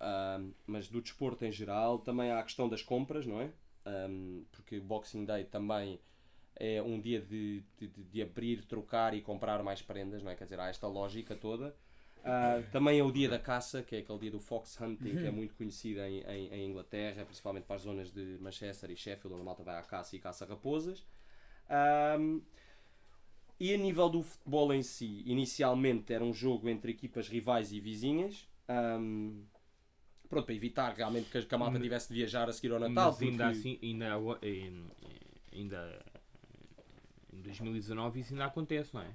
[0.00, 1.98] um, mas do desporto em geral.
[1.98, 3.52] Também há a questão das compras, não é?
[3.86, 6.00] Um, porque o Boxing Day também
[6.56, 10.34] é um dia de, de, de- abrir, trocar e comprar mais prendas, não é?
[10.36, 11.74] Quer dizer, há esta lógica toda.
[12.24, 15.26] Ah, também é o dia da caça, que é aquele dia do fox hunting, que
[15.26, 19.34] é muito conhecido em, em, em Inglaterra, principalmente para as zonas de Manchester e Sheffield,
[19.34, 21.04] onde a malta vai à caça e caça raposas.
[21.68, 22.40] Ahm,
[23.58, 27.80] e a nível do futebol em si, inicialmente era um jogo entre equipas rivais e
[27.80, 28.48] vizinhas.
[28.68, 29.42] ahm,
[30.28, 33.10] pronto, para evitar realmente que a, malta tivesse de viajar a seguir ao Natal.
[33.12, 34.86] Mas ainda porque- assim, ainda, agora- em-
[35.52, 36.04] ainda
[37.32, 39.10] em 2019 isso ainda acontece, não é?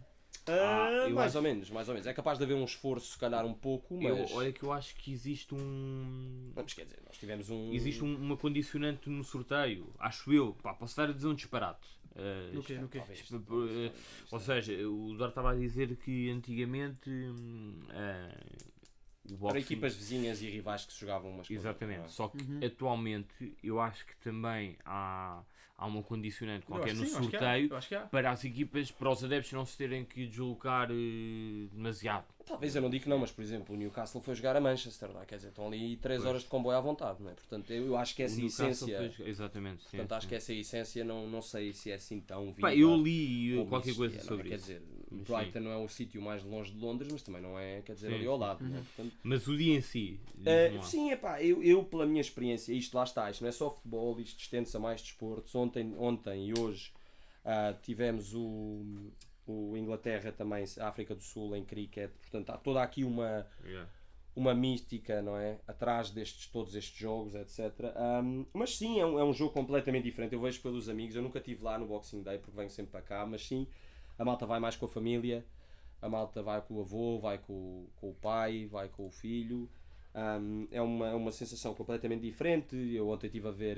[0.50, 2.08] Ah, eu mais acho- ou menos, mais ou menos.
[2.08, 4.32] É capaz de haver um esforço, se calhar um pouco, Eu, mas.
[4.32, 6.52] olha que eu acho que existe um.
[6.56, 7.74] Mas quer dizer, nós tivemos um.
[7.74, 10.54] Existe um- uma condicionante no sorteio, acho eu.
[10.64, 11.86] Pá, posso estar a dizer um disparate.
[12.16, 12.78] Eh, No quê?
[12.80, 13.00] No quê?
[13.00, 13.20] Talvez.
[13.20, 13.36] Isto,
[13.70, 13.92] eh,
[14.32, 17.80] Ou seja, o Eduardo estava a dizer que antigamente hum,
[19.46, 21.64] eh, Para equipas vizinhas e rivais que se jogavam umas coisas.
[21.64, 22.10] Exatamente, não é?
[22.10, 22.60] só que Uhum.
[22.66, 25.42] atualmente eu acho que também há,
[25.78, 27.40] há uma condicionante qualquer acho no sim, eu acho que há.
[27.40, 28.02] sorteio acho que há.
[28.02, 32.26] para as equipas, para os adeptos não se terem que deslocar eh, demasiado.
[32.46, 35.10] Talvez eu não digo que não, mas por exemplo, o Newcastle foi jogar a Manchester,
[35.12, 35.26] não é?
[35.26, 36.30] Quer dizer, estão ali 3 Pois.
[36.30, 37.34] horas de comboio à vontade, não é?
[37.34, 39.12] Portanto, eu acho que essa essência.
[39.14, 39.98] fez- Exatamente, sim.
[39.98, 40.30] Portanto, acho sim.
[40.30, 42.62] que essa essência não, não sei se é assim tão viva.
[42.62, 44.26] Pá, eu li como qualquer coisa não é?
[44.28, 44.66] sobre Quer isso.
[44.68, 47.82] dizer, Mas Brighton não é o sítio mais longe de Londres, mas também não é,
[47.82, 48.42] quer dizer, Sim, ali ao sim.
[48.42, 48.70] lado, Uhum.
[48.72, 48.82] não é?
[48.82, 52.72] Portanto, Mas o dia em si, Uh, sim, é pá, eu, eu pela minha experiência,
[52.74, 55.54] isto lá está, isto não é só futebol, isto estende-se a mais desportos.
[55.56, 56.92] Ontem, ontem e hoje
[57.46, 58.84] ah, tivemos o,
[59.48, 63.90] o Inglaterra também, a África do Sul em cricket, portanto há toda aqui uma, Yeah.
[64.36, 65.60] uma mística, não é?
[65.68, 67.74] Atrás destes, todos estes jogos, etc.
[68.24, 70.34] Um, mas sim, é um, é um jogo completamente diferente.
[70.34, 73.02] Eu vejo pelos amigos, eu nunca estive lá no Boxing Day porque venho sempre para
[73.02, 73.66] cá, mas sim,
[74.18, 75.46] a malta vai mais com a família,
[76.02, 79.70] a malta vai com o avô, vai com, com o pai, vai com o filho.
[80.16, 82.76] Um, é uma, é uma sensação completamente diferente.
[82.76, 83.78] Eu ontem estive a ver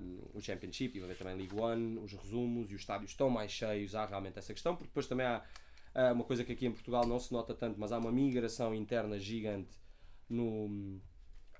[0.00, 3.30] um, o Championship, estive a ver também League One, os resumos e os estádios estão
[3.30, 3.94] mais cheios.
[3.94, 5.42] Há realmente essa questão, porque depois também há
[6.12, 9.18] uma coisa que aqui em Portugal não se nota tanto, mas há uma migração interna
[9.18, 9.78] gigante
[10.28, 11.00] no,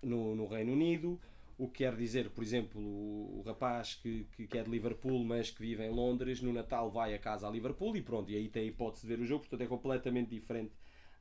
[0.02, 1.20] no, no Reino Unido.
[1.58, 5.24] O que quer dizer, por exemplo, o, o rapaz que, que, que é de Liverpool,
[5.24, 8.36] mas que vive em Londres, no Natal vai a casa a Liverpool e pronto, e
[8.36, 10.72] aí tem a hipótese de ver o jogo, portanto é completamente diferente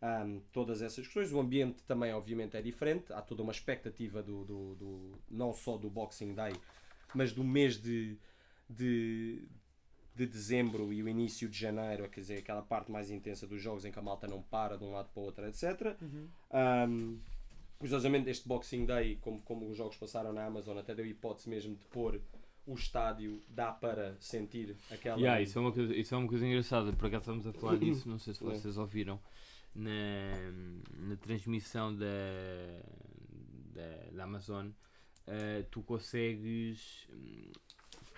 [0.02, 1.34] ahm, todas essas questões.
[1.34, 5.76] O ambiente também, obviamente, é diferente, há toda uma expectativa do, do, do- não só
[5.76, 6.54] do Boxing Day,
[7.16, 8.18] mas do mês de,
[8.70, 9.42] de,
[10.16, 13.86] de dezembro e o início de janeiro, quer dizer, aquela parte mais intensa dos jogos
[13.86, 15.98] em que a malta não para de um lado para o outro, etc.
[16.52, 17.20] Um,
[17.78, 21.76] curiosamente, este Boxing Day, como, como os jogos passaram na Amazon, até deu hipótese mesmo
[21.76, 22.22] de pôr
[22.66, 25.18] o estádio, dá para sentir aquela.
[25.18, 27.78] Yeah, isso, é uma coisa, isso é uma coisa engraçada, por acaso estamos a falar
[27.78, 29.20] disso, não sei se vocês ouviram
[29.74, 30.52] na,
[31.08, 32.06] na transmissão da,
[33.74, 34.70] da, da Amazon,
[35.28, 37.52] eh, tu consegues hum,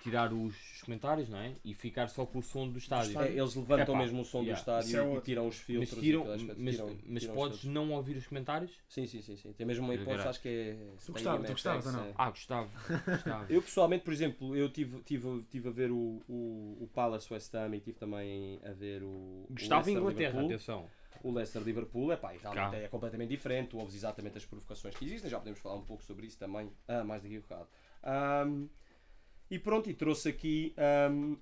[0.02, 1.54] tirar os comentários não é?
[1.64, 3.20] e ficar só com o som do estádio.
[3.20, 4.54] É, eles levantam Epá, mesmo o som yeah.
[4.54, 5.98] do estádio é e tiram os Mas, filtros.
[6.00, 8.72] tiram, aquelas coisas, mas, tiram- mas tiram podes não ouvir os comentários?
[8.88, 9.52] Sim, sim, sim, sim.
[9.52, 10.74] Tem mesmo uma Eu hipótese, acho que é.
[11.04, 12.04] Tu gostava- tu gostavas ou não?
[12.04, 12.12] é.
[12.16, 12.70] Ah, gostava.
[13.06, 13.46] gostava.
[13.52, 17.54] Eu pessoalmente, por exemplo, eu tive, tive, tive a ver o, o, o Palace West
[17.54, 19.06] Ham e tive também a ver o.
[19.06, 20.46] o Gostava em Leicester Inglaterra, Liverpool.
[20.46, 20.90] atenção.
[21.22, 23.68] O Leicester Liverpool, epá, e realmente é completamente diferente.
[23.70, 26.72] Tu ouves exatamente as provocações que existem, já podemos falar um pouco sobre isso também,
[26.88, 27.68] ah, mais daqui a bocado.
[28.02, 28.68] Ahm,
[29.50, 31.34] e pronto, e trouxe aqui ahm,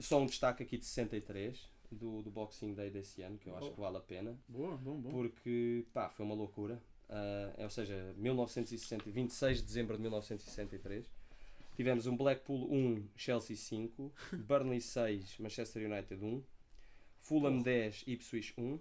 [0.00, 1.58] só um destaque aqui de 63
[1.90, 4.96] do, do Boxing Day desse ano, que eu acho que vale a pena, Boa, bom,
[4.96, 5.10] bom.
[5.10, 6.80] porque pá, foi uma loucura.
[7.08, 11.04] Ah, é, ou seja, 1960, 26 de dezembro de 1963.
[11.76, 14.12] Tivemos um Blackpool 1, Chelsea 5,
[14.46, 16.42] Burnley 6, Manchester United 1,
[17.20, 18.78] Fulham 10, Ipswich 1,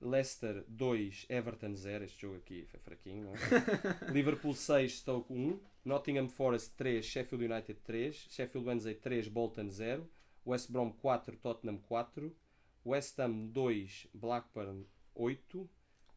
[0.00, 2.04] Leicester 2, Everton 0.
[2.04, 3.38] Este jogo aqui foi fraquinho, não é?
[4.12, 10.08] Liverpool 6, Stoke 1, Nottingham Forest 3, Sheffield United 3, Sheffield Wednesday 3, Bolton 0,
[10.46, 12.32] West Brom 4, Tottenham 4,
[12.84, 15.68] West Ham 2, Blackburn 8,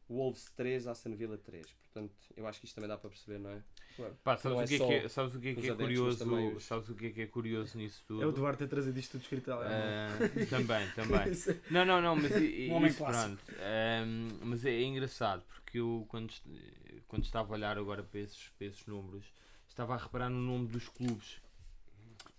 [0.09, 1.66] Wolves 3, Aston Villa 3.
[1.74, 3.61] Portanto, eu acho que isto também dá para perceber, não é?
[4.24, 5.76] Pá, sabes, Não é o que é que é, sabes o que é, que é
[5.76, 6.36] curioso?
[6.57, 8.24] os- Sabes o que é que é curioso nisso tudo?
[8.24, 9.51] É o Duarte ter trazido isto tudo escrito.
[9.51, 10.09] Ah,
[10.49, 11.32] também, também.
[11.70, 13.39] Não, não, não, mas i- Um isso, pronto.
[13.59, 16.34] Ahm, mas é, é engraçado porque eu quando,
[17.07, 19.32] quando estava a olhar agora para esses, para esses números,
[19.74, 21.41] estava a reparar no nome dos clubes.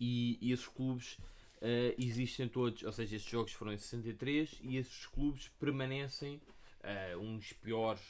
[0.01, 1.19] E, e esses clubes
[1.61, 6.41] ah, existem todos, ou seja, estes jogos foram em 63 e esses clubes permanecem
[6.83, 8.03] ah, uns piores,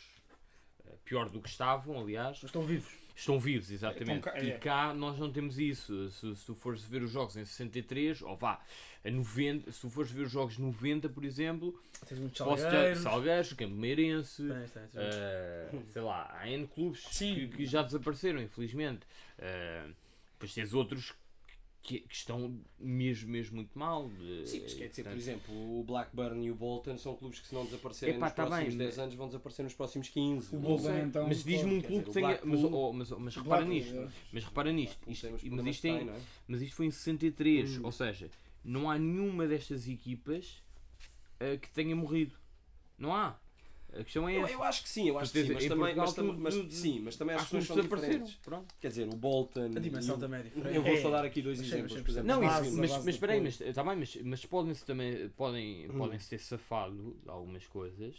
[0.87, 3.04] ah, pior do que estavam, aliás, Mas estão vivos.
[3.17, 4.29] Estão vivos, exatamente.
[4.43, 4.59] E é.
[4.59, 6.11] cá nós não temos isso.
[6.11, 8.61] Se, se tu fores ver os jogos em 63, ou vá,
[9.05, 12.71] a 90, se tu fores ver os jogos 90, por exemplo, Tens muitos posso ter
[12.71, 13.03] salgueiros.
[13.03, 14.43] Salgueiros, Campo Meirense,
[14.97, 19.07] eh, sei lá, há N clubes que, que já desapareceram, infelizmente.
[19.39, 19.87] Eh,
[20.33, 21.15] depois tens outros
[21.85, 24.11] que, que estão mesmo, mesmo muito mal.
[24.21, 27.39] eh, Sim, mas quer dizer, por portanto, exemplo, o Blackburn e o Bolton são clubes
[27.41, 29.75] que se não desaparecerem Epá, nos tá próximos bem, 10 mas- anos vão desaparecer nos
[29.75, 30.57] próximos 15.
[30.57, 31.01] O Bolton sei.
[31.03, 31.29] então.
[31.29, 32.29] mas diz-me um clube que tenha.
[32.43, 33.95] Mas, Blackpool- oh, mas, mas repara nisto.
[33.97, 34.09] é.
[34.33, 34.99] Mas repara nisto.
[35.11, 36.21] Isto, mas, isto tem, é?
[36.49, 37.81] Mas isto foi em 63, Hum.
[37.85, 38.31] ou seja,
[38.65, 40.63] não há nenhuma destas equipas
[41.39, 42.35] eh, que tenha morrido.
[42.99, 43.39] Não há.
[43.99, 44.53] A questão é Eu, essa.
[44.53, 47.17] eu acho que sim, eu acho que sim, mas também, mas, tam- mas- sim, mas
[47.17, 48.35] também as questões que são diferentes.
[48.43, 48.75] Pronto.
[48.81, 49.71] Quer dizer, o Bolton.
[49.77, 50.75] A dimensão e o- também é diferente.
[50.77, 51.01] Eu vou É.
[51.01, 51.93] só dar aqui dois Mas exemplos.
[51.93, 54.85] sempre, Por exemplo, Não, isso, mas, mas espera aí, mas, tá bem, mas, mas podem-se
[54.85, 58.17] também podem, podem ser safado de algumas coisas.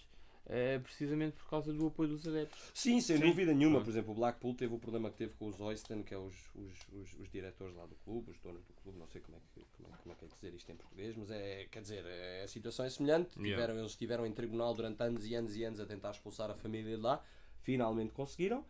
[0.47, 2.59] Eh, precisamente por causa do apoio dos adeptos.
[2.73, 3.23] Sim, sem Sim.
[3.23, 3.81] dúvida nenhuma.
[3.81, 6.33] Por exemplo, o Blackpool teve o problema que teve com os Oyston, que é os,
[6.55, 9.39] os, os, os diretores lá do clube, os donos do clube, não sei como é
[9.39, 12.05] que, como é, como é que é dizer isto em português, mas é, quer dizer,
[12.05, 13.37] é, a situação é semelhante.
[13.39, 13.55] Yeah.
[13.55, 16.55] Tiveram, eles estiveram em tribunal durante anos e anos e anos a tentar expulsar a
[16.55, 17.23] família de lá,
[17.61, 18.63] finalmente conseguiram,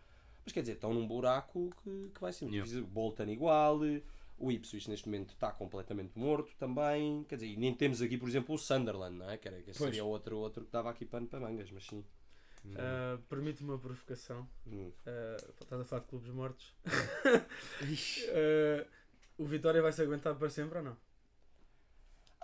[0.45, 2.69] mas quer dizer, estão num buraco que, que vai ser muito Yeah.
[2.71, 2.85] difícil.
[2.85, 3.79] O Bolton igual,
[4.37, 8.27] o Ipswich neste momento está completamente morto também, quer dizer, e nem temos aqui, por
[8.27, 9.37] exemplo, o Sunderland, não é?
[9.37, 12.03] Que, era, que seria outro, outro que dava aqui pano para mangas, mas sim.
[12.77, 14.47] Ah, Permite-me uma provocação.
[14.67, 14.91] Hum.
[15.05, 16.73] Ah, estás a falar de clubes mortos.
[18.29, 18.85] Ah,
[19.37, 20.97] o Vitória vai se aguentar para sempre ou não?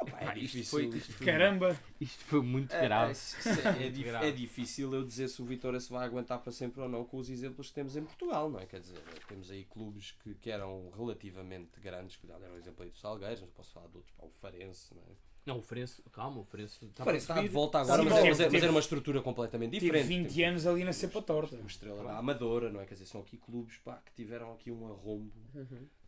[0.01, 0.65] Opa, é Pá, isto difícil.
[0.89, 1.79] foi- isto foi- Caramba!
[1.99, 3.13] Isto foi muito É, grave.
[3.13, 4.27] é, é dif- Grave.
[4.27, 7.17] é difícil eu dizer se o Vitória se vai aguentar para sempre ou não com
[7.17, 8.65] os exemplos que temos em Portugal, não é?
[8.65, 8.97] Quer dizer,
[9.27, 12.97] temos aí clubes que, que eram relativamente grandes, que já deram o exemplo aí do
[12.97, 15.15] Salgueiros, mas posso falar de outros, pá, o Farense, não é?
[15.43, 18.13] Não, o Farense, calma, o Farense O está Farense está de volta agora, Sim, mas,
[18.19, 20.07] mas é- mas é- mas era uma estrutura completamente Tive diferente.
[20.07, 21.55] 20 Tem- anos ali na cepa torta.
[21.55, 22.85] Uma estrela da Amadora, não é?
[22.85, 25.31] Quer dizer, são aqui clubes pá, que tiveram aqui um arrombo.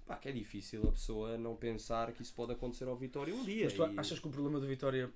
[0.05, 3.43] Pá, que é difícil a pessoa não pensar que isso pode acontecer ao Vitória um
[3.43, 3.65] dia.
[3.65, 5.11] Mas tu e- achas que o problema do Vitória.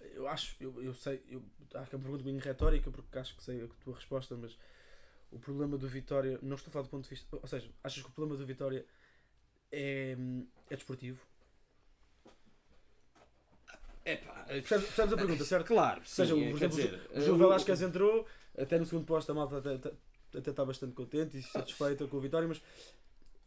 [0.00, 1.42] Eu acho, eu, eu sei, eu
[1.74, 4.58] acho que é uma pergunta bem retórica porque acho que sei a tua resposta, mas
[5.30, 7.36] o problema do Vitória, não estou a falar do ponto de vista.
[7.40, 8.84] Ou seja, achas que o problema do Vitória
[9.70, 10.16] é,
[10.68, 11.24] é desportivo?
[14.04, 15.66] É pá, Percebes, percebes a pergunta, certo?
[15.68, 18.26] claro, Ou seja, sim, o- por exemplo, dizer, o Gil o- Velasquez entrou,
[18.58, 19.92] até no segundo posto a malta até, até,
[20.38, 22.60] até está bastante contente e satisfeita com a vitória, mas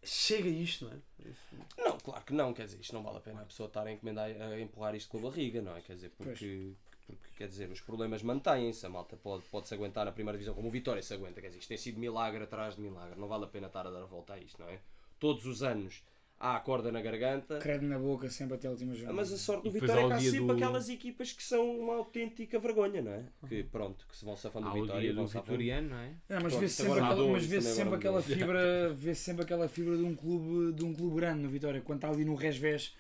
[0.05, 1.29] chega isto, não é?
[1.29, 1.39] Isso-
[1.77, 3.91] Não, claro que não, quer dizer, isto não vale a pena a pessoa estar a,
[3.91, 5.81] encomendar, a empurrar isto com a barriga, não é?
[5.81, 6.73] Quer dizer, porque,
[7.07, 10.53] porque quer dizer, os problemas mantêm-se, a malta pode, pode se aguentar na primeira divisão
[10.55, 13.27] como o Vitória se aguenta, quer dizer, isto tem sido milagre atrás de milagre, não
[13.27, 14.79] vale a pena estar a dar a volta a isto, não é?
[15.19, 16.03] Todos os anos
[16.39, 19.13] há a corda na garganta, Credo na boca sempre até a última jornada.
[19.15, 21.95] mas a sorte do Vitória é que há sempre do- aquelas equipas que são uma
[21.95, 23.23] autêntica vergonha, não é?
[23.47, 25.25] Que pronto, que se vão safando do Vitória e do.
[25.25, 26.13] Vitoriano, não é?
[26.29, 29.95] Não, mas vê-se sempre, aquela, mas vê-se também sempre aquela fibra, vê sempre aquela fibra
[29.97, 32.93] de um clube, de um clube grande no Vitória, quando está ali no resvés,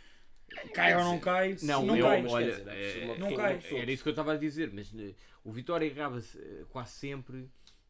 [0.73, 2.21] cai ou não cai, Não, não eu- cai.
[2.21, 3.57] mas olha, dizer, é é- Não cai.
[3.59, 5.13] pessoa- Era isso que eu estava a dizer, mas eh,
[5.43, 7.49] o Vitória acaba-se eh, quase sempre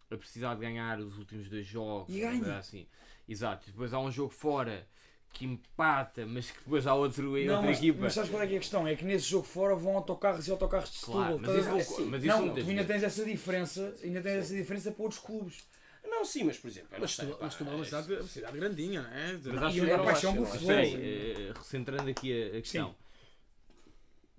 [0.10, 2.14] a precisar de ganhar os últimos dois jogos.
[2.16, 2.58] E ganha.
[2.58, 2.88] Assim.
[3.28, 4.88] Exato, depois há um jogo fora
[5.36, 8.00] que empata, mas que depois há outro, Não, outra mas, equipa.
[8.02, 8.88] mas sabes qual é que é a questão?
[8.88, 11.38] É que nesse jogo fora vão autocarros e autocarros de Setúbal.
[11.38, 12.06] Claro, mas isso, ver?
[12.06, 15.64] mas isso não, tu ainda tens essa diferença, ainda tens essa diferença para outros clubes.
[16.06, 19.10] Não, sim, mas por exemplo, Mas Setúbal é uma é- cidade, uma cidade grandinha, não
[19.12, 19.34] é?
[19.34, 20.72] Mas acho E que a paixão pelo futebol.
[20.80, 22.96] Espera eh, recentrando aqui a, a questão.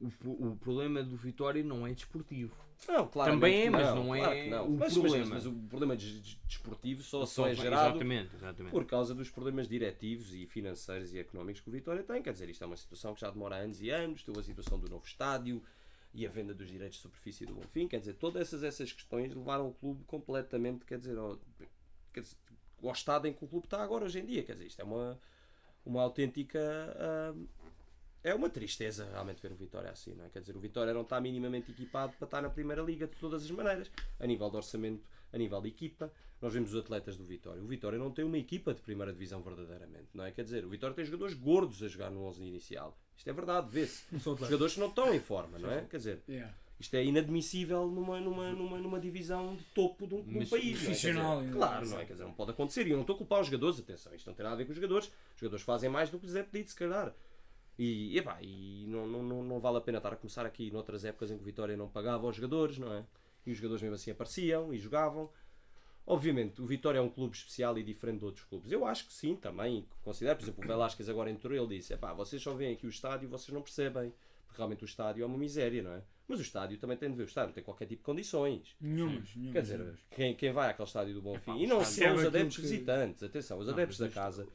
[0.01, 2.66] O, o problema do Vitória não é desportivo.
[2.89, 4.67] Não, claramente Também é, mas não, não é claro não.
[4.67, 5.27] o Mas, mas- problema.
[5.35, 8.71] Mas, o problema de- de- desportivo só, só, Só- é gerado Exatamente, exatamente.
[8.71, 12.23] por causa dos problemas diretivos e financeiros e económicos que o Vitória tem.
[12.23, 14.23] Quer dizer, isto é uma situação que já demora anos e anos.
[14.23, 15.63] Teve a situação do novo estádio
[16.15, 17.89] e a venda dos direitos de superfície do Bonfim.
[17.89, 21.39] Quer dizer, todas essas, essas questões levaram o clube completamente, quer dizer, ao,
[22.13, 22.37] quer dizer,
[22.83, 24.43] ao estado em que o clube está agora hoje em dia.
[24.45, 25.19] Quer dizer, isto é uma,
[25.85, 26.61] uma autêntica.
[26.99, 27.35] ah,
[28.29, 30.29] é uma tristeza realmente ver o Vitória assim, não é?
[30.29, 33.45] Quer dizer, o Vitória não está minimamente equipado para estar na Primeira Liga de todas
[33.45, 36.13] as maneiras, a nível de orçamento, a nível de equipa.
[36.43, 37.63] Nós vemos os atletas do Vitória.
[37.63, 40.33] O Vitória não tem uma equipa de Primeira Divisão verdadeiramente, não é?
[40.33, 42.99] Quer dizer, o Vitória tem jogadores gordos a jogar no 11 inicial.
[43.17, 44.03] Isto é verdade, vê-se.
[44.19, 45.83] Jogadores que não estão em forma, não é?
[45.89, 46.53] Quer dizer, Yeah.
[46.79, 50.75] isto é inadmissível numa, numa, numa, numa divisão de topo de um, de um país.
[50.75, 50.85] não é?
[50.85, 51.53] Profissional, ainda.
[51.57, 52.05] claro, não é?
[52.05, 52.87] Quer dizer, não pode acontecer.
[52.87, 54.65] E eu não estou a culpar os jogadores, atenção, isto não tem nada a ver
[54.67, 55.07] com os jogadores.
[55.07, 57.15] Os jogadores fazem mais do que lhes é pedido, se calhar.
[57.79, 61.05] E, epá, e não, não, não, não vale a pena estar a começar aqui noutras
[61.05, 63.05] épocas em que o Vitória não pagava aos jogadores, não é?
[63.45, 65.31] E os jogadores mesmo assim apareciam e jogavam.
[66.07, 68.71] Obviamente, o Vitória é um clube especial e diferente de outros clubes.
[68.71, 69.85] Eu acho que sim, também.
[70.05, 72.89] Considero, por exemplo, o Velasquez agora entrou ele disse: Epá, vocês só veem aqui o
[72.91, 74.13] estádio e vocês não percebem.
[74.47, 76.03] Porque realmente o estádio é uma miséria, não é?
[76.29, 77.25] Mas o estádio também tem de ver.
[77.25, 78.77] O estádio não tem qualquer tipo de condições.
[78.81, 79.53] Nenhumas, nenhumas.
[79.53, 82.27] Quer dizer, quem, quem vai àquele estádio do Bonfim, Epá, e não são os Sabe
[82.29, 84.49] adeptos que- visitantes, atenção, os Não, adeptos da isto- casa,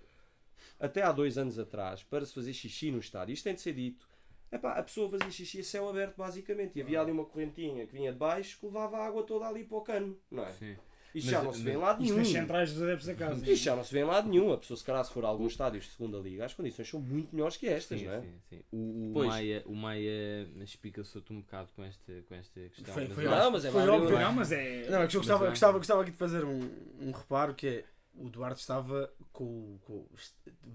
[0.81, 3.73] até há dois anos atrás, para se fazer xixi no estádio, isto tem de ser
[3.73, 4.07] dito,
[4.51, 7.93] epá, a pessoa fazia xixi a céu aberto, basicamente, e havia ali uma correntinha que
[7.93, 10.51] vinha de baixo que levava a água toda ali para o cano, não é?
[10.53, 10.75] Sim.
[11.13, 12.23] Isto Mas- já não se vê em mas- lado Isto nenhum.
[12.23, 13.51] nas centrais dos adeptos da casa.
[13.51, 14.53] Isto já não se vê em lado nenhum.
[14.53, 17.01] A pessoa, se calhar, se for a alguns estádios de segunda liga, as condições são
[17.01, 18.21] muito melhores que estas, Sim, não é?
[18.21, 18.63] sim, sim.
[18.71, 19.25] O.
[19.25, 22.93] Maia, o Maia explica-se-te um bocado com esta, com esta questão.
[22.93, 24.31] Foi- mas foi eu Não, mas é Foi óbvio, não é?
[24.31, 24.89] Mas é.
[24.89, 25.49] Não, é que eu gostava, Mas é.
[25.51, 26.59] gostava, gostava aqui de fazer um,
[27.01, 30.05] um reparo que é o Duarte estava com, com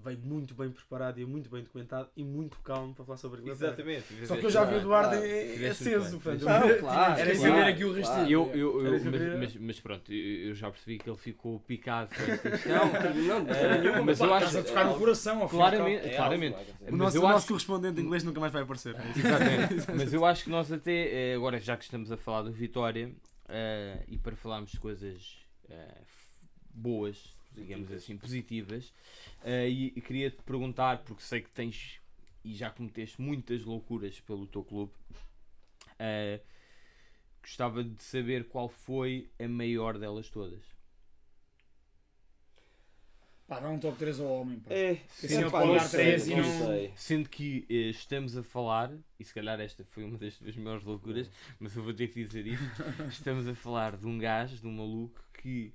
[0.03, 3.43] veio muito bem preparado e muito bem documentado e muito calmo para falar sobre a
[3.43, 3.67] Inglaterra.
[3.73, 4.27] Exatamente.
[4.27, 5.27] Só que eu já vi o Duarte Claro.
[5.27, 6.79] Fizeste aceso, portanto, bem.
[6.79, 11.17] Claro, Era saber aqui o Era eu mas, mas, pronto, eu já percebi que ele
[11.17, 12.85] ficou picado com esta questão.
[12.91, 15.57] Não, não, Eh, mas eu acho Estás a tocar no coração, ao cabo.
[15.57, 16.53] claramente, É claramente.
[16.53, 18.95] vai, O Mas nosso, o nosso correspondente inglês nunca mais vai aparecer.
[19.15, 19.91] Exatamente.
[19.95, 23.13] Mas eu acho que nós até, eh, agora já que estamos a falar do Vitória,
[23.47, 25.37] eh, e para falarmos de coisas
[26.77, 28.93] boas, digamos assim, positivas,
[29.43, 31.99] eh, e, e queria-te perguntar, porque sei que tens
[32.43, 34.93] e já cometeste muitas loucuras pelo teu clube,
[35.99, 36.39] eh,
[37.41, 40.63] gostava de saber qual foi a maior delas todas.
[43.47, 44.59] Pá, dá um top 3 ao homem.
[44.59, 44.73] Pá.
[44.73, 46.93] É, eu pá, não sei, não não- sei.
[46.97, 50.83] Sendo que eh, estamos a falar, e se calhar esta foi uma das tuas maiores
[50.83, 52.63] loucuras, mas eu vou ter que dizer isto:
[53.09, 55.71] estamos a falar de um gajo, de um maluco que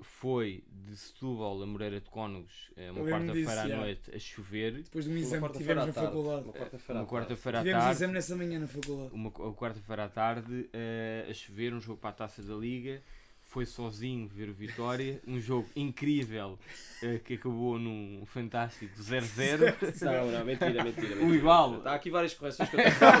[0.00, 5.04] foi de Setúbal a Moreira de Cónegos eh, uma quarta-feira à noite a chover, Depois
[5.04, 6.44] de um exame que tivemos à na tarde, faculdade.
[6.44, 7.58] Uma quarta-feira à uma tarde.
[7.58, 9.10] à Tivemos exame nessa manhã na faculdade.
[9.14, 13.02] uma, uma quarta-feira à tarde eh, a chover, um jogo para a taça da Liga.
[13.46, 16.58] Foi sozinho ver o Vitória, um jogo incrível
[17.00, 19.74] eh, que acabou num fantástico 0-0.
[20.02, 21.14] Não, não, mentira, mentira.
[21.14, 21.36] mentira.
[21.36, 21.80] igual.
[21.84, 23.16] Há aqui várias correções que eu tenho que fazer.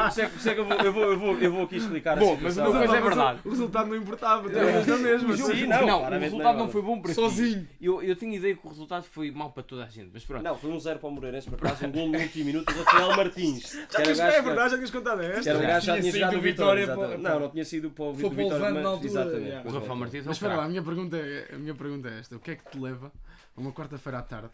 [0.00, 1.62] Por isso é- por isso é que eu vou, eu vou, eu vou, eu vou
[1.64, 2.70] aqui explicar Bom, a mas situação.
[2.72, 3.40] uma coisa é verdade.
[3.44, 5.30] O resultado não importava, eras na mesma.
[5.30, 7.14] O jogo- Sim, não, não, o claramente resultado não não é foi bom para ti.
[7.14, 7.68] Sozinho.
[7.80, 10.42] Eu, eu tinha ideia que o resultado foi mau para toda a gente, mas pronto.
[10.42, 12.82] Não, foi um zero para o Moreirense, por acaso, um gol no último minuto do
[12.84, 13.70] Rafael Martins.
[13.70, 15.50] Que Já era o gajo é que- verdade, já tinhas contado que esta.
[15.50, 16.80] era gajo que já Tinha tinha saído jogado do o Vitória.
[16.80, 17.22] Vitória para- exatamente.
[17.34, 18.52] Não, não tinha sido para o Foi para o Vitória.
[18.64, 19.48] Levante mas- na altura, Exatamente.
[19.48, 19.68] yeah.
[19.68, 22.18] O Rafael Martins é Mas espera lá, a minha pergunta é, a minha pergunta é
[22.18, 23.12] esta: o que é que te leva
[23.56, 24.50] a uma quarta-feira à tarde?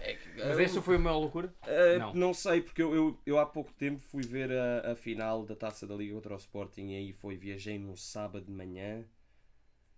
[0.00, 1.52] É que- Mas esta foi a maior loucura?
[1.64, 2.14] Uh, Não.
[2.14, 2.34] não.
[2.34, 5.86] sei, porque eu, eu, eu há pouco tempo fui ver a, a final da Taça
[5.86, 9.04] da Liga contra o Sporting e aí foi, viajei no sábado de manhã,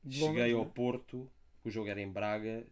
[0.05, 0.71] Londres, cheguei ao né?
[0.75, 1.31] Porto,
[1.65, 2.67] o jogo era em Braga,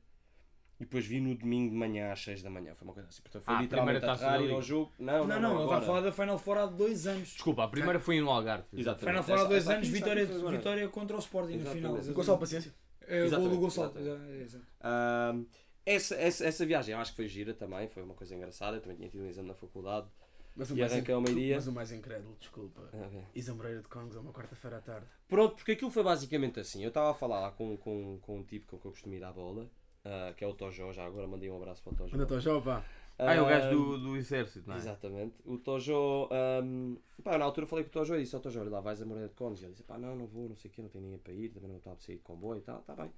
[0.81, 3.21] e depois vi no domingo de manhã às 6 da manhã, foi uma coisa assim.
[3.23, 4.93] Portanto, foi Ah, a literalmente primeira a aterrar ir ao jogo.
[4.99, 7.29] Não, Não, não, não, está a falar da Final Four há dois anos.
[7.31, 8.65] Desculpa, a primeira foi no Algarve.
[8.73, 9.07] Exatamente.
[9.07, 11.93] Final Four há dois anos, vitória, vitória contra o Sporting na final.
[11.93, 12.13] Exatamente.
[12.15, 12.75] Gonçalo Paciência.
[13.01, 13.99] É, o gol do Exatamente, Gonçalo.
[13.99, 14.33] exatamente.
[14.33, 14.65] É, exato.
[14.83, 15.45] Ahm,
[15.87, 18.77] essa, essa, essa viagem eu acho que foi gira também, foi uma coisa engraçada.
[18.77, 20.07] Eu também tinha tido um exame na faculdade.
[20.55, 21.55] Mas E arranquei ao meio-dia.
[21.55, 22.91] Mas o mais incrédulo, desculpa.
[22.93, 25.07] Ah, Isambreira de Congos a uma quarta-feira à tarde.
[25.29, 26.83] Pronto, porque aquilo foi basicamente assim.
[26.83, 29.23] Eu estava a falar lá com, com, com um tipo com que eu costumo ir
[29.23, 29.71] à bola,
[30.09, 32.13] ah, que é o Tojo, já agora mandei um abraço para o Tojo.
[32.15, 32.85] Ainda estou já, pá.
[33.21, 34.79] Ah, é o gajo Ah, do, do exército, não é?
[34.79, 35.35] Exatamente.
[35.45, 38.71] O Tojo, ahm, pá, na altura falei com o Tojo e disse ao Tojo, olha
[38.71, 39.61] lá, vais a Moreira de Cones.
[39.61, 41.33] E ele disse, pá, não, não vou, não sei o quê, não tenho ninguém para
[41.33, 43.11] ir, também não estava a sair de comboio e tal, está bem.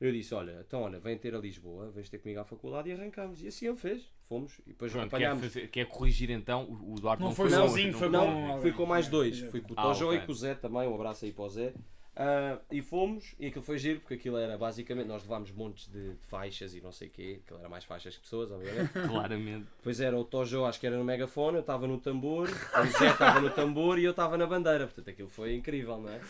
[0.00, 2.92] Eu disse, olha, então olha, vem ter a Lisboa, vens ter comigo à faculdade e
[2.92, 3.40] arrancamos.
[3.42, 5.44] E assim ele fez, fomos, e depois Pronto, quer, apanhámos.
[5.44, 8.46] fazer, quer corrigir então, o o Duarte Não não, foi sozinho, não- foi Não, com
[8.46, 8.60] alguém.
[8.62, 9.36] fui com mais dois.
[9.36, 9.50] Exato.
[9.52, 10.18] Fui com o Ah, Tojo ok.
[10.18, 10.88] e com o Zé também.
[10.88, 11.72] Um abraço aí para o Zé.
[12.14, 15.06] Ah, e fomos, e aquilo foi giro, porque aquilo era basicamente.
[15.06, 17.40] Nós levámos montes de, de faixas e não sei o quê.
[17.44, 18.92] Aquilo era mais faixas que pessoas, obviamente.
[19.08, 19.66] Claramente.
[19.78, 23.10] Depois era o Tojo, acho que era no megafone, eu estava no tambor, o Zé
[23.10, 24.86] estava no tambor e eu estava na bandeira.
[24.86, 26.20] Portanto, aquilo foi incrível, não é?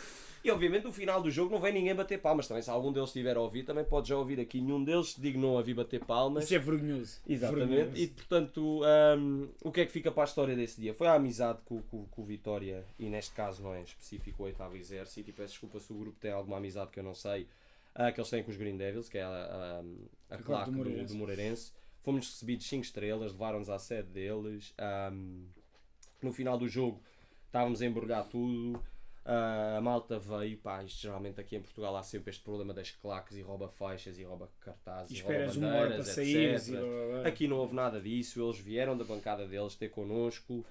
[0.44, 2.48] E obviamente no final do jogo não vem ninguém bater palmas.
[2.48, 4.60] Também, se algum deles estiver a ouvir, também pode já ouvir aqui.
[4.60, 6.44] Nenhum deles se dignou a vir bater palmas.
[6.44, 7.20] Isso é vergonhoso.
[7.26, 7.68] Exatamente.
[7.68, 7.96] Vergonhoso.
[7.96, 8.80] E portanto,
[9.18, 10.92] hum, o que é que fica para a história desse dia?
[10.92, 14.46] Foi a amizade com, com, com o Vitória, e neste caso não é específico o
[14.46, 15.30] oitavo exército.
[15.30, 17.46] E peço desculpa se o grupo tem alguma amizade que eu não sei,
[17.94, 19.82] ah, que eles têm com os Green Devils, que é a,
[20.30, 21.12] a, a, claque do Moreirense.
[21.12, 21.72] do Moreirense.
[22.02, 24.74] Fomos recebidos 5 estrelas, levaram-nos à sede deles.
[25.12, 25.46] hum,
[26.20, 27.00] no final do jogo
[27.46, 28.82] estávamos a embrulhar tudo.
[29.24, 32.90] Ah, a malta veio, pá, isto geralmente aqui em Portugal há sempre este problema das
[32.90, 36.54] claques e rouba faixas e rouba cartazes E e, rouba bandeiras, sair.
[36.56, 36.74] etc.
[37.24, 40.66] Aqui não houve nada disso, eles vieram da bancada deles ter connosco,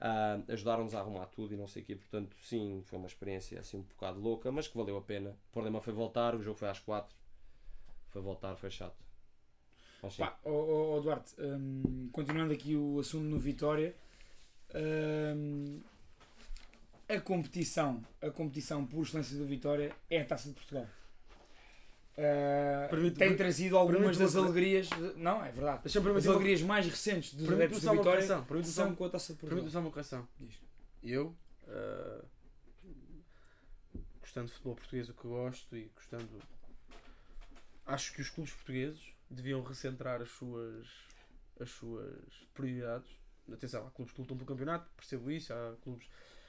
[0.00, 1.96] ah, ajudaram-nos a arrumar tudo e não sei o quê.
[1.96, 5.30] Portanto, sim, foi uma experiência assim um bocado louca, mas que valeu a pena.
[5.50, 7.12] O problema foi voltar, o jogo foi às 4,
[8.10, 9.04] foi voltar, foi chato.
[10.18, 13.96] Pá, ó, ó, Duarte, hum, continuando aqui o assunto no Vitória,
[14.74, 15.80] hum,
[17.08, 20.86] a competição, a competição por excelência do Vitória é a Taça de Portugal.
[22.18, 26.86] Uh, Permite- tem trazido algumas das alegrias, de- não, é verdade, as uma, alegrias mais
[26.86, 28.62] recentes dos adeptos do Vitória correção.
[28.64, 29.56] Só, são com a Taça de Portugal.
[29.64, 30.28] permite-me só uma correção.
[31.04, 31.36] Eu,
[31.68, 32.24] ah,
[34.20, 36.28] gostando de futebol português, o que gosto e gostando.
[37.84, 39.00] Acho que os clubes portugueses
[39.30, 40.86] deviam recentrar as suas,
[41.60, 42.18] as suas
[42.54, 43.08] prioridades.
[43.52, 46.08] Atenção, há clubes que lutam pelo campeonato, percebo isso, há clubes.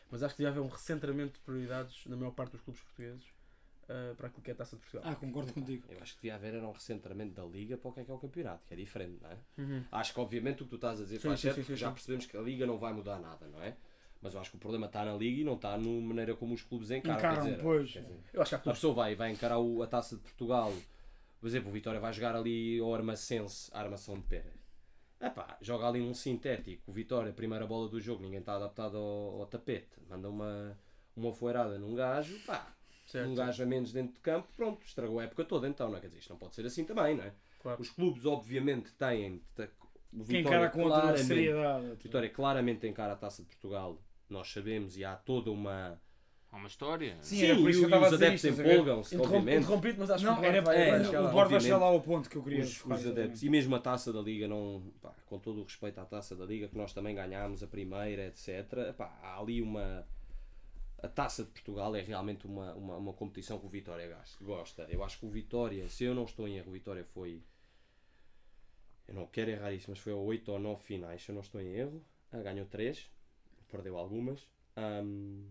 [0.10, 3.24] Mas acho que devia haver um recentramento de prioridades na maior parte dos clubes portugueses
[3.90, 5.04] ah, para aquilo que é a taça de Portugal.
[5.12, 5.86] Ah, concordo contigo.
[5.90, 8.12] Eu acho que devia haver era um recentramento da Liga para o que é que
[8.12, 9.38] é o campeonato, que é diferente, não é?
[9.58, 9.84] Uhum.
[9.92, 11.76] Acho que obviamente o que tu estás a dizer Sim, faz sim, certo, sim, porque
[11.76, 11.94] sim, já sim.
[11.94, 13.76] percebemos que a Liga não vai mudar nada, não é?
[14.22, 16.54] Mas eu acho que o problema está na liga e não está na maneira como
[16.56, 17.20] os clubes encaram.
[17.20, 17.92] Encaram, quer dizer, pois.
[17.92, 20.74] quer dizer, Eu acho que a pessoa vai, vai encarar o- a taça de Portugal.
[21.40, 24.44] Por exemplo, o Vitória vai jogar ali ao Armacense, a armação de pé.
[25.20, 26.92] Epá, joga ali num sintético.
[26.92, 30.00] Vitória, primeira bola do jogo, ninguém está adaptado ao, ao tapete.
[30.08, 30.78] Manda uma,
[31.16, 32.74] uma foeirada num gajo, pá,
[33.06, 33.30] Certo.
[33.30, 36.02] um gajo a menos dentro de campo, pronto, estragou a época toda então, não é?
[36.02, 37.34] Quer dizer, isto não pode ser assim também, não é?
[37.62, 37.82] Claro.
[37.82, 39.42] Os clubes, obviamente, têm.
[40.14, 41.96] O Quem Vitória, encara com claramente, seriedade.
[41.96, 46.00] Vitória claramente encara a taça de Portugal, nós sabemos, e há toda uma.
[46.52, 47.18] Há uma história.
[47.22, 48.64] Sim, era por isso e que eu estava a os dizer adeptos isto, estás a
[48.64, 48.74] ver?
[48.80, 49.58] empolgam-se, obviamente.
[49.64, 51.46] Interrompido, mas acho Não, que o era, Duarte vai- é, vai o lá.
[51.46, 53.44] Vai chegar lá ao ponto que eu queria os, os adeptos.
[53.44, 56.46] E mesmo a taça da Liga, não, pá, com todo o respeito à taça da
[56.46, 58.94] Liga, que nós também ganhámos a primeira, etc.
[58.98, 60.08] Pá, há ali uma.
[61.04, 64.88] A taça de Portugal é realmente uma, uma, uma competição que o Vitória gas- gosta.
[64.90, 67.44] Eu acho que o Vitória, se eu não estou em erro, o Vitória foi.
[69.08, 71.42] Eu não quero errar isso, mas foi a 8 ou 9 finais, se eu não
[71.42, 72.04] estou em erro.
[72.32, 73.10] Ah, ganhou 3,
[73.70, 74.48] perdeu algumas.
[74.76, 75.46] Ahm,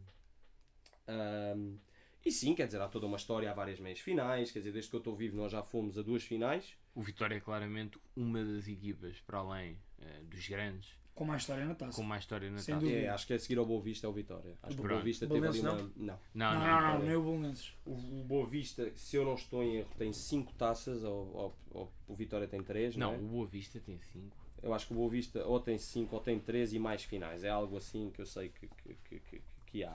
[1.09, 1.77] ahm,
[2.25, 4.51] e sim, quer dizer, há toda uma história, há várias meias finais.
[4.51, 6.75] Quer dizer, desde que eu estou vivo, nós já fomos a duas finais.
[6.95, 11.65] O Vitória é claramente uma das equipas, para além eh, dos grandes, Com mais história
[11.65, 11.97] na taça.
[11.97, 12.91] com mais história na Sem taça.
[12.91, 14.59] É, acho que é seguir ao Boa Vista é o Vitória.
[14.63, 14.89] Acho que o.
[14.89, 15.73] Boa Vista teve ali uma.
[15.73, 15.79] Não.
[15.97, 17.07] Não, Não, não, não, não, não.
[17.07, 17.73] nem o Bolonenses.
[17.85, 21.57] O, o Boa Vista, se eu não estou em erro, tem 5 taças, ou, ou-
[21.71, 23.19] ou o Vitória tem 3, não, Não, é?
[23.19, 24.37] o Boa Vista tem 5.
[24.63, 27.45] Eu acho que o Boa Vista ou tem 5 ou tem 3 e mais finais.
[27.45, 29.93] É algo assim que eu sei que, que, que, que- que há.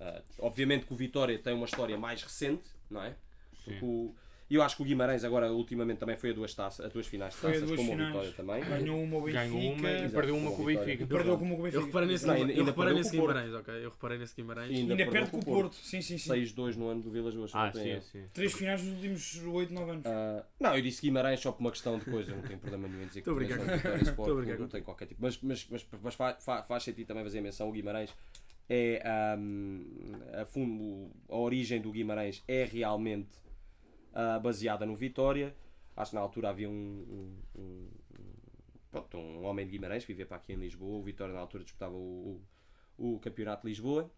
[0.00, 3.14] Ah, obviamente que o Vitória tem uma história mais recente, não é?
[3.64, 4.14] Porque o-
[4.50, 7.06] E eu acho que o Guimarães agora ultimamente também foi a duas, taças, a duas
[7.06, 8.10] finais de Foi a taças, duas como finais.
[8.10, 8.62] o Vitória também.
[8.80, 9.44] Ganhou uma o Benfica.
[9.44, 10.74] Ganhou uma e Exato, perdeu uma com com o a.
[10.74, 11.06] Benfica.
[11.06, 11.76] Perdeu como o Benfica.
[11.78, 13.16] Eu reparei nesse, Não, ainda- eu ainda reparei nesse com.
[13.16, 13.74] Guimarães, ok?
[13.84, 14.70] Eu reparei nesse Guimarães.
[14.70, 15.76] E Ainda perdeu perde com o Porto.
[15.76, 16.28] Sim, sim, sim.
[16.30, 17.50] 6-2 no ano do Vilas Boas.
[17.54, 18.02] Ah, sim, erro.
[18.02, 18.24] sim.
[18.34, 20.04] Três finais nos últimos 8, 9 anos.
[20.06, 23.04] Ah, não, eu disse Guimarães só por uma questão de coisa, não tenho problema nenhum
[23.04, 23.62] em dizer que a o com- Vitória
[24.02, 25.22] Sport a não com- tem qualquer tipo.
[25.22, 27.70] Mas, mas, mas, mas fa- fa- faz sentido também fazer menção.
[27.70, 28.10] O Guimarães
[28.74, 29.82] é ahm,
[30.40, 33.38] a, fundo, a origem do Guimarães é realmente
[34.14, 35.54] ah, baseada no Vitória.
[35.94, 36.72] Acho que na altura havia um,
[37.54, 37.88] um, um-
[38.90, 40.98] pronto, um homem de Guimarães que vivia para aqui em Lisboa.
[40.98, 42.40] O Vitória na altura disputava o,
[42.98, 44.10] o, o campeonato de Lisboa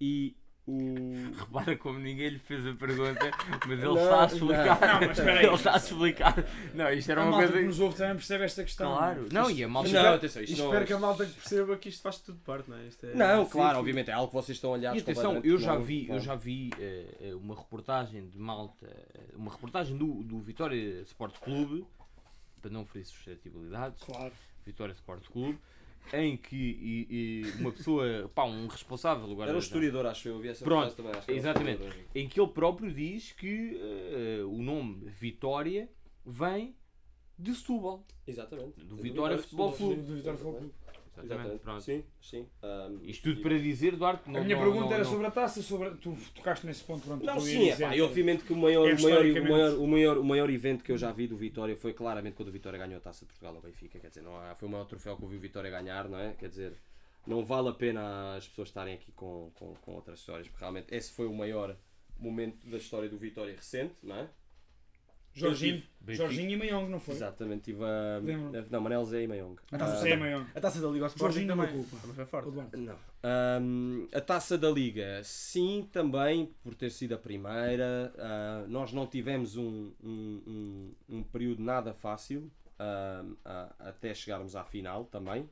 [0.00, 0.36] e
[0.68, 3.30] o Repara como ninguém lhe fez a pergunta,
[3.66, 4.80] mas ele Não, está a explicar.
[4.80, 4.88] não.
[5.00, 5.46] Não, mas espera aí.
[5.46, 6.44] ele está a explicar.
[6.74, 7.60] Não, isto era A uma malta coisa.
[7.60, 8.96] que nos ouve também percebe esta questão.
[8.96, 9.28] Claro.
[9.32, 9.88] Não, e a malta.
[9.90, 12.76] Não, atenção, isto não, espero que a malta perceba que isto faz tudo parte, não
[12.78, 12.86] é?
[12.86, 13.78] Isto é Não, Sim, claro, sim.
[13.80, 16.70] obviamente, é algo que vocês estão aliados E atenção, eu já vi, eu já vi
[16.80, 21.86] eh, eh, uma reportagem de Malta, eh, uma reportagem do, do Vitória Sport Clube,
[22.60, 24.32] para não ferir suscetibilidades, Claro.
[24.64, 25.58] Vitória Sport Clube,
[26.12, 29.48] em que e- e uma pessoa, pá, um responsável agora.
[29.50, 30.34] Era um historiador, acho eu.
[30.36, 31.82] eu vi essa Pronto, também, acho um exatamente.
[32.14, 35.88] em que ele próprio diz que eh, o nome Vitória
[36.24, 36.74] vem
[37.38, 38.80] de Setúbal, Exatamente.
[38.84, 40.02] do Vitória Futebol Do, Clube.
[40.02, 40.74] do Vitória Futebol Clube.
[41.24, 41.62] Exatamente, Exatamente.
[41.62, 41.80] pronto.
[41.82, 42.46] Sim, sim.
[42.62, 45.10] Um, Isto tudo e- para dizer, Duarte, não A minha não- pergunta não- era não-
[45.10, 45.90] sobre a taça, sobre...
[45.96, 47.06] tu tocaste nesse ponto.
[47.06, 49.72] Pronto, Não, sim, é pá, e obviamente que o maior, É, o, maior, o, maior,
[49.78, 52.52] o, maior, o maior evento que eu já vi do Vitória foi claramente quando o
[52.52, 54.84] Vitória ganhou a Taça de Portugal ao Benfica, quer dizer, não há, foi o maior
[54.84, 56.32] troféu que eu vi o Vitória ganhar, não é?
[56.34, 56.72] Quer dizer,
[57.26, 60.94] não vale a pena as pessoas estarem aqui com, com, com outras histórias, porque realmente
[60.94, 61.76] esse foi o maior
[62.18, 64.28] momento da história do Vitória recente, não é?
[65.40, 65.82] Jorginho.
[66.08, 67.14] Jorginho e Mayong, não foi?
[67.14, 68.20] Exatamente, tive a...
[68.22, 68.64] Lembro.
[68.70, 69.56] Não, Manel Zé e Mayong.
[69.72, 70.46] A taça Ah, José Mayong.
[70.54, 71.68] A taça da Liga ao Sporting é também.
[71.68, 71.96] culpa.
[71.96, 72.76] Também foi forte.
[72.76, 72.94] Não.
[73.24, 78.14] Ahm, a taça da Liga, sim, também, por ter sido a primeira.
[78.18, 84.54] Ah, nós não tivemos um, um, um, um período nada fácil ahm, a- até chegarmos
[84.54, 85.48] à final também.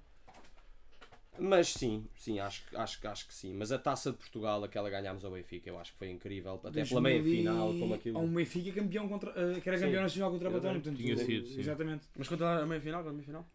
[1.38, 3.52] Mas sim, sim, acho, que- acho, acho que sim.
[3.54, 6.60] Mas a taça de Portugal, aquela ganhámos ao Benfica, eu acho que foi incrível.
[6.62, 8.18] Até pela meia 2000 final, como aquilo.
[8.20, 9.84] Um Benfica campeão contra, eh, que era Sim.
[9.84, 10.80] campeão nacional contra a Batónia.
[10.80, 11.60] portanto, Tinha sido, sim.
[11.60, 12.04] Exatamente.
[12.16, 13.46] Mas lá a meia final, a meia final.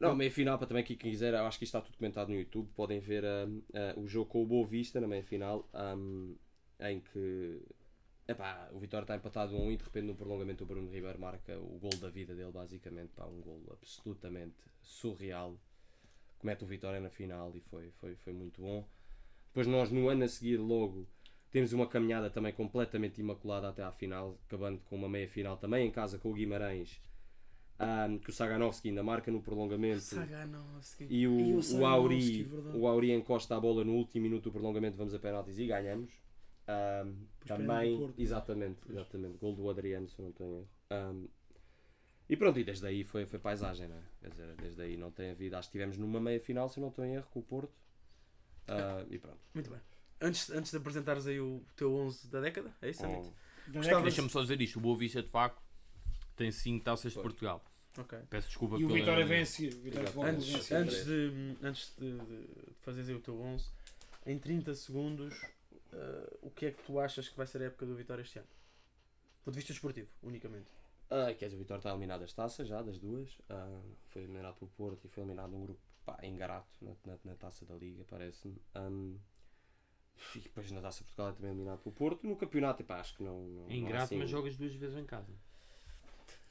[0.00, 2.34] Não, meia final, para também quem quiser, eu acho que isto está tudo comentado no
[2.34, 2.68] YouTube.
[2.74, 6.34] Podem ver ah, ah, o jogo com o Boa Vista na meia final, ahm,
[6.80, 7.62] em que
[8.26, 11.20] epá, o Vitória está empatado a um e de repente no prolongamento o Bruno Ribeiro
[11.20, 13.12] marca o gol da vida dele, basicamente.
[13.14, 15.56] Pá, um gol absolutamente surreal.
[16.42, 18.86] Comete o Vitória na final e foi, foi, foi muito bom.
[19.46, 21.06] Depois nós no ano a seguir logo
[21.50, 25.86] temos uma caminhada também completamente imaculada até à final, acabando com uma meia final também
[25.86, 27.00] em casa com o Guimarães.
[27.78, 30.00] ahm, que o Saganovski ainda marca no prolongamento.
[31.10, 34.52] E o, E o o, Auri, o Auri encosta a bola no último minuto do
[34.52, 36.12] prolongamento, vamos a penaltis e ganhamos.
[37.44, 38.20] Perdem também, Porto.
[38.20, 40.68] exatamente, exatamente, gol do Adriano, se eu não tenho erro.
[40.90, 41.26] Ahm,
[42.28, 44.02] e pronto, e desde aí foi, foi paisagem, né?
[44.20, 45.56] Quer dizer, desde aí não tem havido.
[45.56, 47.72] Acho que estivemos numa meia final, se não estou em erro, com o Porto.
[48.68, 49.38] Ah, e pronto.
[49.54, 49.80] Muito bem.
[50.20, 53.18] Antes, antes de apresentares aí o teu 11 da década, é isso, Samit?
[53.18, 54.02] Oh, Da Gostava- década.
[54.04, 55.60] Deixa-me só dizer isto: o Boa Vista de facto
[56.36, 57.20] tem 5 taças de.
[57.20, 57.64] Portugal.
[57.98, 58.18] Ok.
[58.30, 59.74] Peço desculpa E o pela- Vitória vem a seguir.
[59.74, 60.74] O Vitória Antes, seguir.
[60.74, 62.48] antes, de, antes de, de
[62.80, 63.66] fazeres aí o teu 11,
[64.24, 65.34] em 30 segundos,
[65.92, 68.38] uh, o que é que tu achas que vai ser a época do Vitória este
[68.38, 68.48] ano?
[68.48, 70.66] Do ponto de vista desportivo, unicamente.
[71.12, 73.28] Ah, quer dizer, o Vitória está eliminado das taças já, das duas.
[73.48, 77.34] Ah, foi eliminado pelo Porto e foi eliminado num grupo pá, ingrato na, na, na
[77.34, 78.56] taça da Liga, parece-me.
[78.76, 79.18] Um,
[80.36, 82.26] e depois na taça de Portugal é também eliminado pelo Porto.
[82.26, 83.38] No campeonato, epá, acho que não.
[83.40, 85.32] não É não ingrato, assim- mas jogas duas vezes em casa.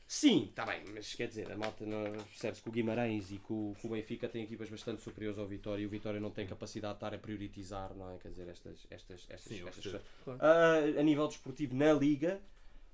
[0.07, 3.53] Sim, está bem, mas quer dizer, a malta não- percebe-se que o Guimarães e que
[3.53, 6.45] o, que o Benfica têm equipas bastante superiores ao Vitória e o Vitória não tem
[6.45, 8.18] capacidade de estar a prioritizar, não é?
[8.18, 8.86] Quer dizer, estas.
[8.89, 10.03] estas, estas, Sim, estas percebo.
[10.26, 10.39] Claro.
[10.43, 12.41] Ah, a nível desportivo, na Liga,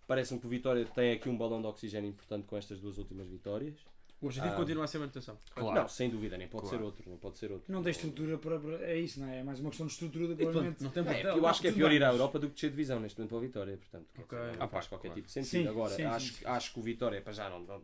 [0.07, 3.27] parece-me que o Vitória tem aqui um balão de oxigênio importante com estas duas últimas
[3.27, 3.75] vitórias.
[4.19, 4.57] O objetivo Ah.
[4.57, 5.37] continua a ser a manutenção.
[5.53, 5.75] Claro.
[5.79, 6.77] Não, sem dúvida, nem pode Claro.
[6.79, 7.71] ser outro, não pode ser outro.
[7.71, 9.41] Não tem estrutura para, É isso, não é?
[9.41, 10.83] É mais uma questão de estrutura, provavelmente.
[10.83, 12.99] não tem é, eu acho que é pior ir à Europa do que descer divisão
[12.99, 14.39] neste momento para o Vitória, portanto, quer Ok.
[14.39, 15.15] dizer, não Ah, faz pá, qualquer claro.
[15.21, 15.49] tipo de sentido.
[15.63, 16.45] Sim, Agora, sim, acho, sim, sim.
[16.47, 17.79] acho que o Vitória, para já não, não-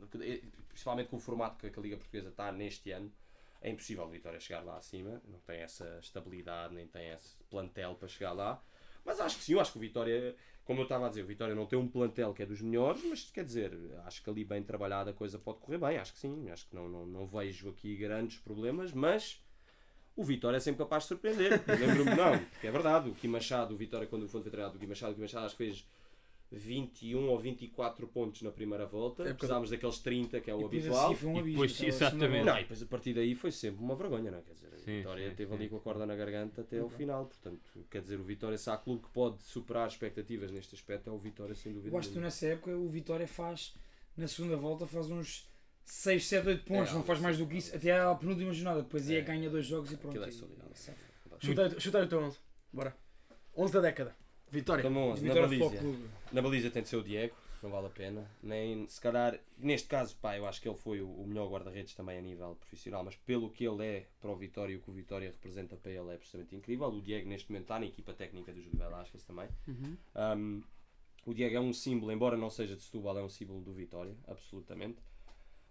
[0.69, 3.11] principalmente com o formato que a Liga Portuguesa está neste ano,
[3.61, 7.93] é impossível o Vitória chegar lá acima, não tem essa estabilidade, nem tem esse plantel
[7.93, 8.59] para chegar lá.
[9.05, 10.35] Mas acho que sim, eu acho que o Vitória,
[10.65, 13.03] como eu estava a dizer, o Vitória não tem um plantel que é dos melhores,
[13.03, 16.19] mas quer dizer, acho que ali bem trabalhada a coisa pode correr bem, acho que
[16.19, 19.43] sim, acho que não, não, não vejo aqui grandes problemas, mas
[20.15, 21.61] o Vitória é sempre capaz de surpreender.
[21.67, 24.87] Lembro-me, não, que é verdade, o Kim Machado, o Vitória, quando foi treinado, o Kim
[24.87, 25.85] Machado, o Kim Machado acho que fez
[26.57, 30.65] 21 ou 24 pontos na primeira volta, É, precisámos daqueles 30 que é o E
[30.65, 31.05] habitual.
[31.07, 32.45] assim foi um E abismo, depois, aquela exatamente.
[32.45, 34.41] Não, e depois a partir daí foi sempre uma vergonha, não é?
[34.41, 35.55] Quer dizer, a Sim, Vitória sim, teve sim.
[35.55, 38.69] ali com a corda na garganta até ao final, portanto, quer dizer, o Vitória, se
[38.69, 41.93] há clube que pode superar expectativas neste aspecto, é o Vitória, sem dúvida.
[41.95, 43.73] Eu acho que nessa época o Vitória faz,
[44.15, 45.49] na segunda volta, faz uns
[45.85, 48.83] 6, 7, 8 pontos, É, não faz mais do que isso, até à penúltima jornada.
[48.83, 49.21] Depois ia É.
[49.21, 50.11] ganha dois jogos e pronto.
[50.17, 52.37] Aquilo é e- chutar o teu 11.
[52.71, 52.95] Bora.
[53.55, 54.15] 11 da década.
[54.53, 54.81] Vitória.
[54.81, 55.97] Então, no 11, na baliza.
[56.31, 58.29] Na baliza tem de ser o Diego, não vale a pena.
[58.41, 61.95] Nem, se calhar, neste caso, pá, eu acho que ele foi o, o melhor guarda-redes
[61.95, 64.91] também a nível profissional, mas pelo que ele é para o Vitória e o que
[64.91, 66.87] o Vitória representa para ele é absolutamente incrível.
[66.87, 69.47] O Diego, neste momento, está na equipa técnica do Júlio Velasquez também.
[69.67, 69.97] Uhum.
[70.15, 70.63] Um,
[71.25, 74.15] o Diego é um símbolo, embora não seja de Setúbal, é um símbolo do Vitória,
[74.27, 74.99] absolutamente.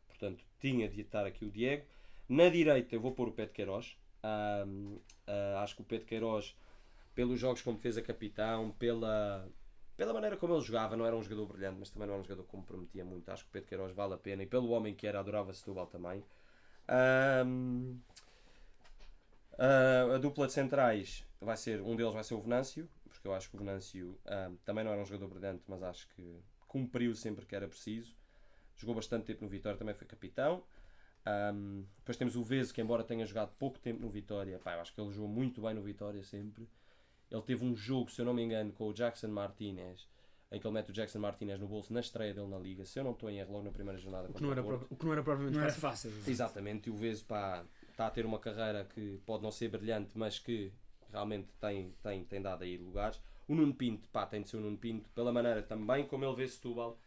[0.09, 1.85] Portanto, tinha de estar aqui o Diego.
[2.29, 3.97] Na direita, eu vou pôr o Pedro Queiroz.
[4.25, 4.95] Um,
[5.29, 6.57] uh, acho que o Pedro Queiroz,
[7.15, 9.49] pelos jogos como fez a capitão, pela,
[9.97, 12.25] pela maneira como ele jogava, não era um jogador brilhante, mas também não era um
[12.25, 13.31] jogador que comprometia muito.
[13.31, 14.43] Acho que o Pedro Queiroz vale a pena.
[14.43, 16.25] E pelo homem que era, adorava Setúbal também.
[17.47, 17.99] Um,
[19.55, 23.35] uh, a dupla de centrais vai ser, um deles vai ser o Venâncio, porque eu
[23.35, 27.15] acho que o Venâncio um, também não era um jogador brilhante, mas acho que cumpriu
[27.15, 28.17] sempre que era preciso.
[28.77, 30.65] Jogou bastante tempo no Vitória, também foi capitão.
[31.55, 34.81] Um, depois temos o Veso, que embora tenha jogado pouco tempo no Vitória, pá, eu
[34.81, 36.69] acho que ele jogou muito bem no Vitória sempre.
[37.33, 40.07] Ele teve um jogo, se eu não me engano, com o Jackson Martinez,
[40.51, 42.85] em que ele mete o Jackson Martinez no bolso na estreia dele na Liga.
[42.85, 44.65] Se eu não estou em erro, logo na primeira jornada O que não era, o
[44.65, 44.79] Porto.
[44.81, 46.11] prova- o que não era propriamente Não era fácil.
[46.11, 46.31] fácil.
[46.31, 50.17] Exatamente, e o Veso pá, está a ter uma carreira que pode não ser brilhante,
[50.17, 50.71] mas que
[51.11, 53.19] realmente tem, tem, tem dado aí lugares.
[53.49, 56.37] O Nuno Pinto, pá, tem de ser o Nuno Pinto, pela maneira também como ele
[56.37, 56.99] vê Setúbal.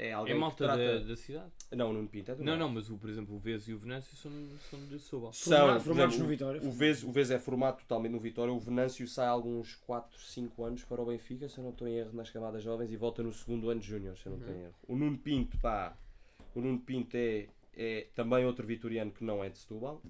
[0.00, 1.00] É alguém É que malta trata...
[1.00, 1.50] da, da cidade?
[1.72, 2.60] Não, o Nuno Pinto é do Não, Norte.
[2.60, 4.30] não, mas o, por exemplo, o Vez e o Venâncio são,
[4.70, 5.32] são de Sobal.
[5.32, 6.60] São, Formados- no Vitória.
[6.62, 8.52] O Vez, o Vez é formado totalmente no Vitória.
[8.52, 11.88] O Venâncio sai há alguns 4, 5 anos para o Benfica, se eu não estou
[11.88, 14.38] em erro, nas camadas jovens e volta no segundo ano de Júnior, se eu não
[14.38, 14.74] estou em erro.
[14.86, 15.96] O Nuno Pinto, pá,
[16.54, 20.00] o Nuno Pinto é, é também outro vitoriano que não é de Setúbal.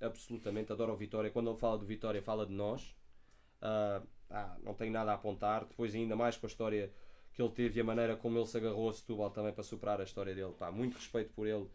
[0.00, 1.30] Absolutamente, adoro o Vitória.
[1.30, 2.94] Quando ele fala do Vitória, fala de nós.
[3.62, 4.02] Ah,
[4.62, 5.64] não tenho nada a apontar.
[5.64, 6.92] Depois, ainda mais com a história
[7.34, 10.00] que ele teve e a maneira como ele se agarrou a Setúbal também para superar
[10.00, 10.52] a história dele.
[10.58, 11.68] Pá, muito respeito por ele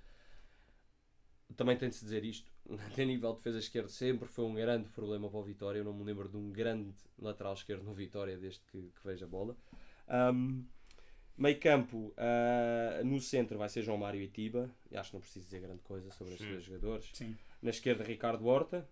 [1.55, 4.89] também tem de se dizer isto, a nível de defesa esquerda sempre foi um grande
[4.89, 5.79] problema para o Vitória.
[5.79, 9.25] Eu não me lembro de um grande lateral esquerdo no Vitória desde que, que vejo
[9.25, 9.57] a bola.
[10.33, 10.63] Um,
[11.37, 14.69] meio campo, ah, no centro vai ser João Mário e Tiba.
[14.93, 17.09] Acho que não preciso dizer grande coisa sobre estes dois jogadores.
[17.13, 17.35] Sim.
[17.61, 18.87] Na esquerda, Ricardo Horta.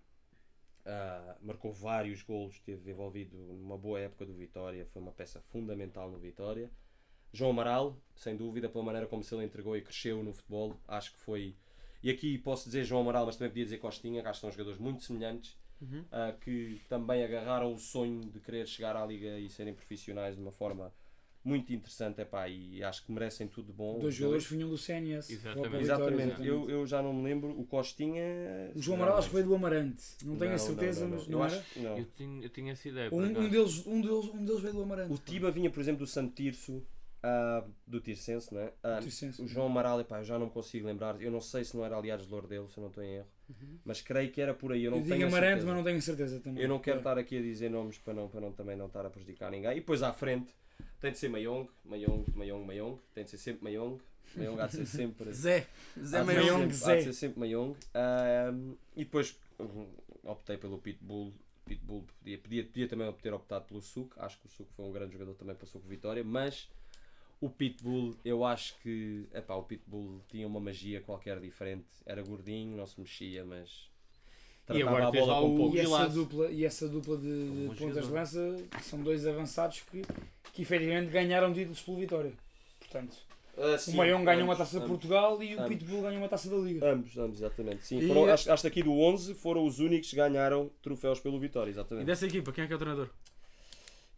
[0.90, 6.10] Ah, marcou vários golos, esteve envolvido numa boa época do Vitória, foi uma peça fundamental
[6.10, 6.72] no Vitória.
[7.34, 11.12] João Amaral, sem dúvida, pela maneira como se ele entregou e cresceu no futebol, acho
[11.12, 11.56] que foi.
[12.02, 14.52] E aqui posso dizer João Amaral, mas também podia dizer Costinha, que acho que são
[14.52, 16.06] jogadores muito semelhantes, Uhum.
[16.12, 20.42] ah, que também agarraram o sonho de querer chegar à Liga e serem profissionais de
[20.42, 20.92] uma forma
[21.48, 24.00] muito interessante, epá, e acho que merecem tudo de bom.
[24.00, 25.32] Dois jogadores vinham do CNS.
[25.32, 25.78] Exatamente.
[25.84, 28.72] Exatamente, Eu, eu já não me lembro, o Costinha.
[28.76, 30.04] O João Amaral acho que veio do Amarante.
[30.24, 31.56] Não tenho a certeza, não, não, mas Eu não era.
[31.58, 31.98] acho não.
[31.98, 33.10] Eu tinha, eu tinha essa ideia.
[33.14, 35.14] Um, um deles, um, deles, um deles veio do Amarante.
[35.14, 36.86] O Tiba vinha, por exemplo, do Santo Tirso,
[37.24, 38.74] ah, do Tircense, não é?
[38.84, 39.42] Ah, Tircense.
[39.42, 41.22] o João Amaral, epá, eu já não me consigo lembrar.
[41.22, 43.28] Eu não sei se não era aliados de Lourdelo, se eu não estou em erro.
[43.86, 44.84] Mas creio que era por aí.
[44.84, 46.62] Eu não Eu tenho Amarante, mas não tenho certeza também.
[46.62, 47.00] Eu não quero É.
[47.00, 49.72] estar aqui a dizer nomes para, não, para não, também não estar a prejudicar ninguém.
[49.72, 50.54] E depois à frente
[51.00, 53.00] tem de ser Mayong, Mayong, Mayong, Mayong.
[53.14, 54.00] Tem de ser sempre Mayong.
[54.36, 55.32] Mayong há de ser sempre.
[55.34, 55.68] Zé.
[56.04, 56.24] Zé.
[56.24, 56.46] Mayong.
[56.46, 57.02] sempre- Há de Zé.
[57.04, 57.76] ser sempre Mayong.
[57.94, 59.88] Ahm, e depois hum,
[60.24, 61.34] optei pelo Pitbull
[61.66, 64.14] Pitbull podia, podia, podia também ter optado pelo Suco.
[64.20, 66.24] Acho que o Suco foi um grande jogador também, passou com vitória.
[66.24, 66.70] Mas
[67.42, 71.86] o Pitbull, eu acho que epá, o Pitbull tinha uma magia qualquer diferente.
[72.06, 73.90] Era gordinho, não se mexia, mas.
[74.70, 75.76] E agora a bola com o- pouco.
[75.76, 80.02] E essa dupla, e essa dupla de, de pontas de lança são dois avançados que,
[80.54, 82.34] que efetivamente ganharam títulos pelo Vitória.
[82.80, 83.16] Portanto,
[83.58, 84.86] o sim, Maion ganhou uma ambos, taça de.
[84.88, 85.70] Portugal e o ambos.
[85.70, 86.92] Pitbull ganhou uma taça da Liga.
[86.92, 87.86] Ambos, ambos, exatamente.
[87.86, 91.20] Sim, E- foram, acho, acho que aqui do 11 foram os únicos que ganharam troféus
[91.20, 92.06] pelo Vitória, E exatamente.
[92.06, 93.10] dessa equipa, quem é que é o treinador?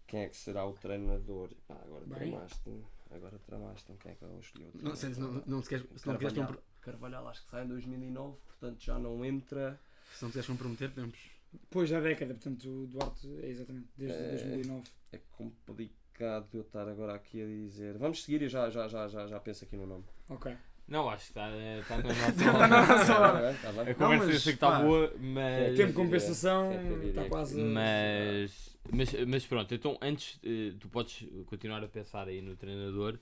[0.08, 1.50] Quem é que será o treinador?
[1.70, 2.72] Ah, agora tramaste.
[3.12, 3.94] Agora tramaste.
[4.00, 4.66] Quem é que eu escolhi?
[4.74, 5.50] o Não, sei, se não, treinador?
[5.52, 6.34] não, se queres, se não queres
[6.82, 9.80] Carvalhal acho que sai em 2009, portanto já não entra.
[10.16, 11.18] Se não quiseres comprometer, podemos.
[11.52, 14.30] Depois da década, portanto, o Duarte é exatamente desde É.
[14.30, 14.84] 2009.
[15.14, 17.98] É complicado eu estar agora aqui a dizer.
[17.98, 20.04] Vamos seguir e já, já, já, já, já penso aqui no nome.
[20.30, 20.56] Ok.
[20.88, 21.50] Não, acho que está
[21.80, 23.54] está na Tá nossa hora.
[23.54, 23.82] Tá tá.
[23.84, 25.54] A conversa mas, eu sei que está pá, boa, mas.
[25.54, 27.62] É Tempo de compensação é está quase.
[27.62, 33.20] Mas, mas, mas pronto, então antes eh, tu podes continuar a pensar aí no treinador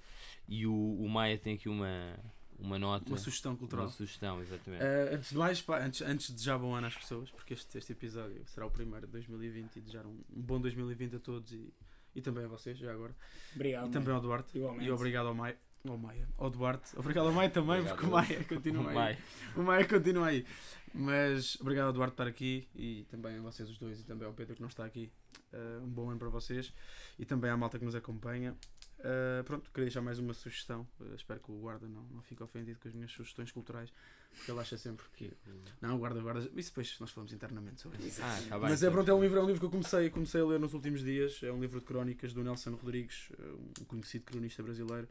[0.48, 2.18] e o, o Maia tem aqui uma,
[2.60, 3.86] uma nota, Uma sugestão cultural.
[3.86, 4.84] uma sugestão, exatamente.
[4.84, 7.78] Eh, antes de mais, pá, antes, antes de desejar bom ano às pessoas, porque este,
[7.78, 11.52] este episódio será o primeiro de 2020 e desejar um, um bom 2020 a todos
[11.54, 11.74] e,
[12.16, 13.16] e também a vocês, já agora.
[13.56, 13.88] Obrigado.
[13.88, 14.58] e também ao Duarte.
[14.58, 14.86] Igualmente.
[14.86, 15.58] E obrigado ao Maia.
[15.88, 16.28] Ao Maia.
[16.38, 16.98] Ao Duarte.
[16.98, 17.96] Obrigado ao Maia também, Obrigado.
[17.96, 18.96] porque o Maia continua aí.
[18.96, 19.18] Maia.
[19.56, 20.46] O Maia continua aí.
[20.94, 24.28] Mas obrigado ao Duarte por estar aqui e também a vocês os dois e também
[24.28, 25.12] ao Pedro que não está aqui.
[25.54, 26.74] Uh, um bom ano para vocês
[27.20, 28.56] e também à malta que nos acompanha.
[29.00, 30.88] Uh, pronto, queria deixar mais uma sugestão.
[31.00, 33.94] Uh, espero que o guarda não, não fique ofendido com as minhas sugestões culturais,
[34.32, 35.32] porque ele acha sempre que.
[35.80, 36.40] Não, o guarda, guarda.
[36.56, 38.22] Isso depois nós falamos internamente sobre isso.
[38.24, 38.94] Ah, tá bem, Mas é então.
[38.94, 41.04] pronto, é um livro, é um livro que eu comecei, comecei a ler nos últimos
[41.04, 41.42] dias.
[41.44, 45.08] É um livro de crónicas do Nelson Rodrigues, uh, um conhecido cronista brasileiro,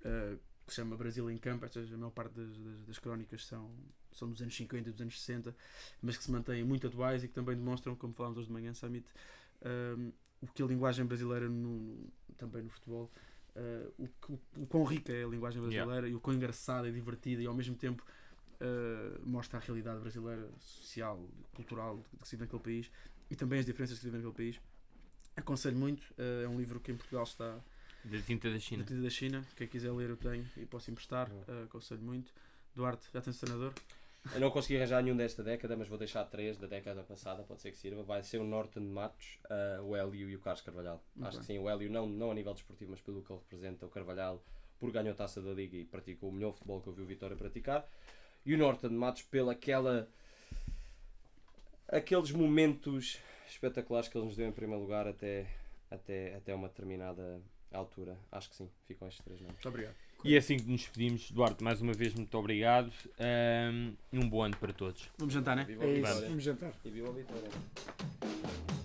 [0.00, 1.66] uh, que se chama Brasil em Campo.
[1.66, 3.70] Estas, a maior parte das, das, das crónicas são,
[4.10, 5.54] são dos anos 50 e dos anos 60,
[6.00, 8.72] mas que se mantêm muito atuais e que também demonstram, como falámos hoje de manhã,
[8.72, 9.06] Summit,
[9.98, 13.10] um, o que a linguagem brasileira, no, no- também no futebol,
[13.56, 16.92] uh, o, que- o, quão rica é a linguagem brasileira e o quão engraçada e
[16.92, 18.04] divertida e ao mesmo tempo
[18.60, 21.20] uh, mostra a realidade brasileira, social,
[21.54, 22.90] cultural, que se vive naquele país
[23.30, 24.60] e também as diferenças que se vivem naquele país.
[25.36, 27.58] Aconselho muito, uh, é um livro que em Portugal está
[28.04, 28.84] Da tinta da na China.
[28.84, 29.44] tinta da China.
[29.56, 31.28] Quem quiser ler, eu tenho e posso emprestar.
[31.30, 32.32] Uh, aconselho muito.
[32.74, 33.72] Duarte, já tens o treinador?
[34.34, 37.62] Eu não consegui arranjar nenhum desta década, mas vou deixar três da década passada, pode
[37.62, 38.02] ser que sirva.
[38.02, 41.02] Vai ser o Norton de Matos, ah, o Hélio e o Carlos Carvalhal.
[41.14, 41.46] Muito Acho bem.
[41.46, 43.88] que sim, o Hélio não, não a nível desportivo, mas pelo que ele representa, o
[43.88, 44.42] Carvalhal,
[44.78, 47.06] por ganhou a taça da Liga e praticou o melhor futebol que eu vi o
[47.06, 47.88] Vitória praticar.
[48.44, 50.08] E o Norton de Matos pela aquela
[51.88, 55.46] aqueles momentos espetaculares que ele nos deu em primeiro lugar até,
[55.90, 57.40] até, até uma determinada
[57.72, 58.18] altura.
[58.30, 59.54] Acho que sim, ficam estes três nomes.
[59.54, 59.96] Muito obrigado.
[60.24, 61.30] E é assim que nos despedimos.
[61.30, 62.90] Duarte, mais uma vez, muito obrigado.
[63.18, 65.08] Um, e um bom ano para todos.
[65.16, 65.64] Vamos jantar, né?
[65.64, 66.72] Viva É isso, vamos jantar.
[66.84, 68.77] E viva a Vitória!